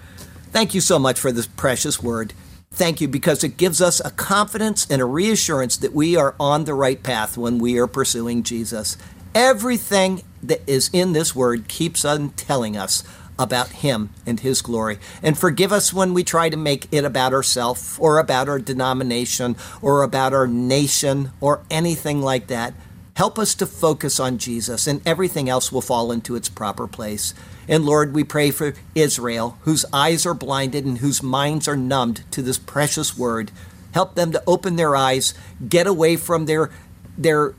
thank 0.51 0.73
you 0.73 0.81
so 0.81 0.99
much 0.99 1.21
for 1.21 1.31
this 1.31 1.47
precious 1.47 2.03
word. 2.03 2.33
Thank 2.71 3.03
you 3.03 3.09
because 3.09 3.45
it 3.45 3.59
gives 3.59 3.83
us 3.83 4.01
a 4.03 4.11
confidence 4.11 4.87
and 4.89 5.03
a 5.03 5.05
reassurance 5.05 5.77
that 5.77 5.93
we 5.93 6.17
are 6.17 6.35
on 6.41 6.65
the 6.65 6.73
right 6.73 7.03
path 7.03 7.37
when 7.37 7.59
we 7.59 7.79
are 7.79 7.87
pursuing 7.87 8.43
Jesus. 8.43 8.97
Everything 9.35 10.23
that 10.43 10.63
is 10.67 10.89
in 10.95 11.13
this 11.13 11.37
word 11.37 11.69
keeps 11.69 12.07
on 12.07 12.31
telling 12.31 12.79
us 12.79 13.05
about 13.39 13.69
Him 13.69 14.11
and 14.27 14.41
His 14.41 14.63
glory. 14.63 14.99
And 15.23 15.39
forgive 15.39 15.73
us 15.73 15.93
when 15.93 16.15
we 16.15 16.25
try 16.25 16.49
to 16.49 16.57
make 16.57 16.89
it 16.93 17.05
about 17.05 17.33
ourselves 17.33 17.97
or 18.01 18.19
about 18.19 18.49
our 18.49 18.59
denomination 18.59 19.57
or 19.81 20.03
about 20.03 20.33
our 20.33 20.47
nation 20.47 21.31
or 21.41 21.63
anything 21.71 22.23
like 22.23 22.49
that. 22.49 22.75
Help 23.15 23.37
us 23.37 23.57
to 23.57 23.67
focus 23.67 24.21
on 24.21 24.39
Jesus, 24.39 24.87
and 24.87 25.05
everything 25.05 25.49
else 25.49 25.73
will 25.73 25.81
fall 25.81 26.13
into 26.13 26.37
its 26.37 26.49
proper 26.49 26.87
place. 26.87 27.35
And 27.67 27.85
Lord, 27.85 28.15
we 28.15 28.23
pray 28.23 28.53
for 28.53 28.75
Israel, 28.95 29.59
whose 29.63 29.85
eyes 29.93 30.25
are 30.25 30.35
blinded 30.35 30.85
and 30.85 30.99
whose 30.99 31.21
minds 31.21 31.67
are 31.67 31.77
numbed 31.77 32.23
to 32.31 32.43
this 32.43 32.59
precious 32.59 33.19
word. 33.19 33.51
Help 33.93 34.15
them 34.15 34.31
to 34.31 34.43
open 34.47 34.77
their 34.77 34.95
eyes, 34.95 35.35
get 35.69 35.89
away 35.89 36.15
from 36.15 36.47
their, 36.47 36.71
their 37.17 37.55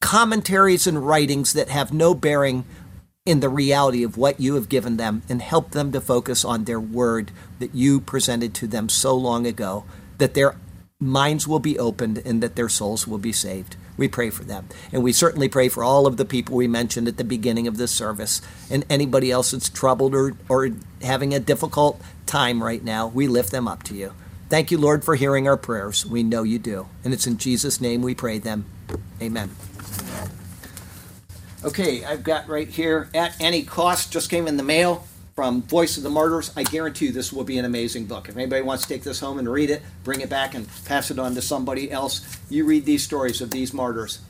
commentaries 0.00 0.86
and 0.86 1.04
writings 1.04 1.54
that 1.54 1.70
have 1.70 1.92
no 1.92 2.14
bearing 2.14 2.64
in 3.26 3.40
the 3.40 3.48
reality 3.48 4.02
of 4.02 4.18
what 4.18 4.38
you 4.38 4.54
have 4.54 4.68
given 4.68 4.98
them 4.98 5.22
and 5.30 5.40
help 5.40 5.70
them 5.70 5.90
to 5.90 6.00
focus 6.00 6.44
on 6.44 6.64
their 6.64 6.80
word 6.80 7.30
that 7.58 7.74
you 7.74 7.98
presented 7.98 8.52
to 8.52 8.66
them 8.66 8.86
so 8.86 9.14
long 9.14 9.46
ago, 9.46 9.84
that 10.18 10.34
their 10.34 10.56
minds 11.00 11.48
will 11.48 11.58
be 11.58 11.78
opened 11.78 12.18
and 12.18 12.42
that 12.42 12.54
their 12.54 12.68
souls 12.68 13.06
will 13.06 13.18
be 13.18 13.32
saved. 13.32 13.76
We 13.96 14.08
pray 14.08 14.28
for 14.28 14.44
them. 14.44 14.68
And 14.92 15.02
we 15.02 15.12
certainly 15.12 15.48
pray 15.48 15.70
for 15.70 15.82
all 15.82 16.06
of 16.06 16.18
the 16.18 16.26
people 16.26 16.56
we 16.56 16.68
mentioned 16.68 17.08
at 17.08 17.16
the 17.16 17.24
beginning 17.24 17.66
of 17.66 17.78
this 17.78 17.92
service 17.92 18.42
and 18.70 18.84
anybody 18.90 19.30
else 19.30 19.52
that's 19.52 19.70
troubled 19.70 20.14
or, 20.14 20.34
or 20.50 20.70
having 21.00 21.32
a 21.32 21.40
difficult 21.40 22.02
time 22.26 22.62
right 22.62 22.84
now. 22.84 23.06
We 23.06 23.26
lift 23.26 23.52
them 23.52 23.66
up 23.66 23.84
to 23.84 23.94
you. 23.94 24.12
Thank 24.50 24.70
you, 24.70 24.76
Lord, 24.76 25.02
for 25.02 25.14
hearing 25.14 25.48
our 25.48 25.56
prayers. 25.56 26.04
We 26.04 26.22
know 26.22 26.42
you 26.42 26.58
do. 26.58 26.88
And 27.02 27.14
it's 27.14 27.26
in 27.26 27.38
Jesus' 27.38 27.80
name 27.80 28.02
we 28.02 28.14
pray 28.14 28.38
them. 28.38 28.66
Amen. 29.22 29.50
Okay, 31.64 32.04
I've 32.04 32.22
got 32.22 32.46
right 32.46 32.68
here 32.68 33.08
at 33.14 33.40
any 33.40 33.62
cost, 33.62 34.12
just 34.12 34.28
came 34.28 34.46
in 34.46 34.58
the 34.58 34.62
mail 34.62 35.06
from 35.34 35.62
Voice 35.62 35.96
of 35.96 36.02
the 36.02 36.10
Martyrs. 36.10 36.52
I 36.54 36.62
guarantee 36.62 37.06
you 37.06 37.12
this 37.12 37.32
will 37.32 37.42
be 37.42 37.56
an 37.56 37.64
amazing 37.64 38.04
book. 38.04 38.28
If 38.28 38.36
anybody 38.36 38.60
wants 38.60 38.82
to 38.82 38.88
take 38.90 39.02
this 39.02 39.18
home 39.18 39.38
and 39.38 39.48
read 39.48 39.70
it, 39.70 39.80
bring 40.04 40.20
it 40.20 40.28
back 40.28 40.54
and 40.54 40.68
pass 40.84 41.10
it 41.10 41.18
on 41.18 41.34
to 41.34 41.40
somebody 41.40 41.90
else. 41.90 42.38
You 42.50 42.66
read 42.66 42.84
these 42.84 43.02
stories 43.02 43.40
of 43.40 43.50
these 43.50 43.72
martyrs, 43.72 44.20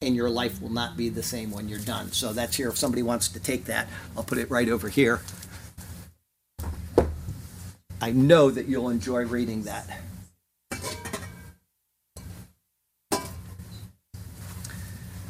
and 0.00 0.16
your 0.16 0.30
life 0.30 0.62
will 0.62 0.72
not 0.72 0.96
be 0.96 1.10
the 1.10 1.22
same 1.22 1.50
when 1.50 1.68
you're 1.68 1.78
done. 1.78 2.10
So 2.12 2.32
that's 2.32 2.56
here. 2.56 2.70
If 2.70 2.78
somebody 2.78 3.02
wants 3.02 3.28
to 3.28 3.38
take 3.38 3.66
that, 3.66 3.86
I'll 4.16 4.24
put 4.24 4.38
it 4.38 4.50
right 4.50 4.70
over 4.70 4.88
here. 4.88 5.20
I 8.00 8.12
know 8.12 8.50
that 8.50 8.66
you'll 8.66 8.88
enjoy 8.88 9.26
reading 9.26 9.64
that. 9.64 10.00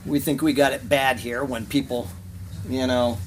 We 0.08 0.20
think 0.20 0.42
we 0.42 0.52
got 0.52 0.72
it 0.72 0.88
bad 0.88 1.20
here 1.20 1.44
when 1.44 1.66
people, 1.66 2.08
you 2.68 2.86
know, 2.86 3.18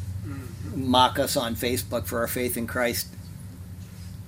mock 0.76 1.20
us 1.20 1.38
on 1.38 1.56
Facebook 1.56 2.06
for 2.06 2.20
our 2.20 2.28
faith 2.28 2.58
in 2.58 2.68
Christ. 2.68 3.08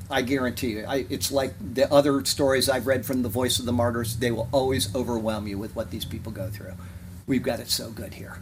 I 0.10 0.22
guarantee 0.22 0.72
you. 0.72 0.86
I, 0.88 1.06
it's 1.10 1.32
like 1.32 1.54
the 1.74 1.91
other 1.91 2.24
stories 2.26 2.70
I've 2.70 2.86
read 2.86 3.06
from 3.06 3.24
the 3.24 3.30
Voice 3.30 3.60
of 3.60 3.66
the 3.66 3.72
Martyrs. 3.72 4.18
They 4.18 4.32
will 4.32 4.47
always 4.51 4.93
overwhelm 4.95 5.47
you 5.47 5.58
with 5.58 5.76
what 5.76 5.91
these 5.91 6.06
people 6.06 6.32
go 6.32 6.49
through. 6.49 6.74
We've 7.26 7.41
got 7.41 7.60
it 7.60 7.70
so 7.70 7.89
good 7.89 8.14
here. 8.14 8.38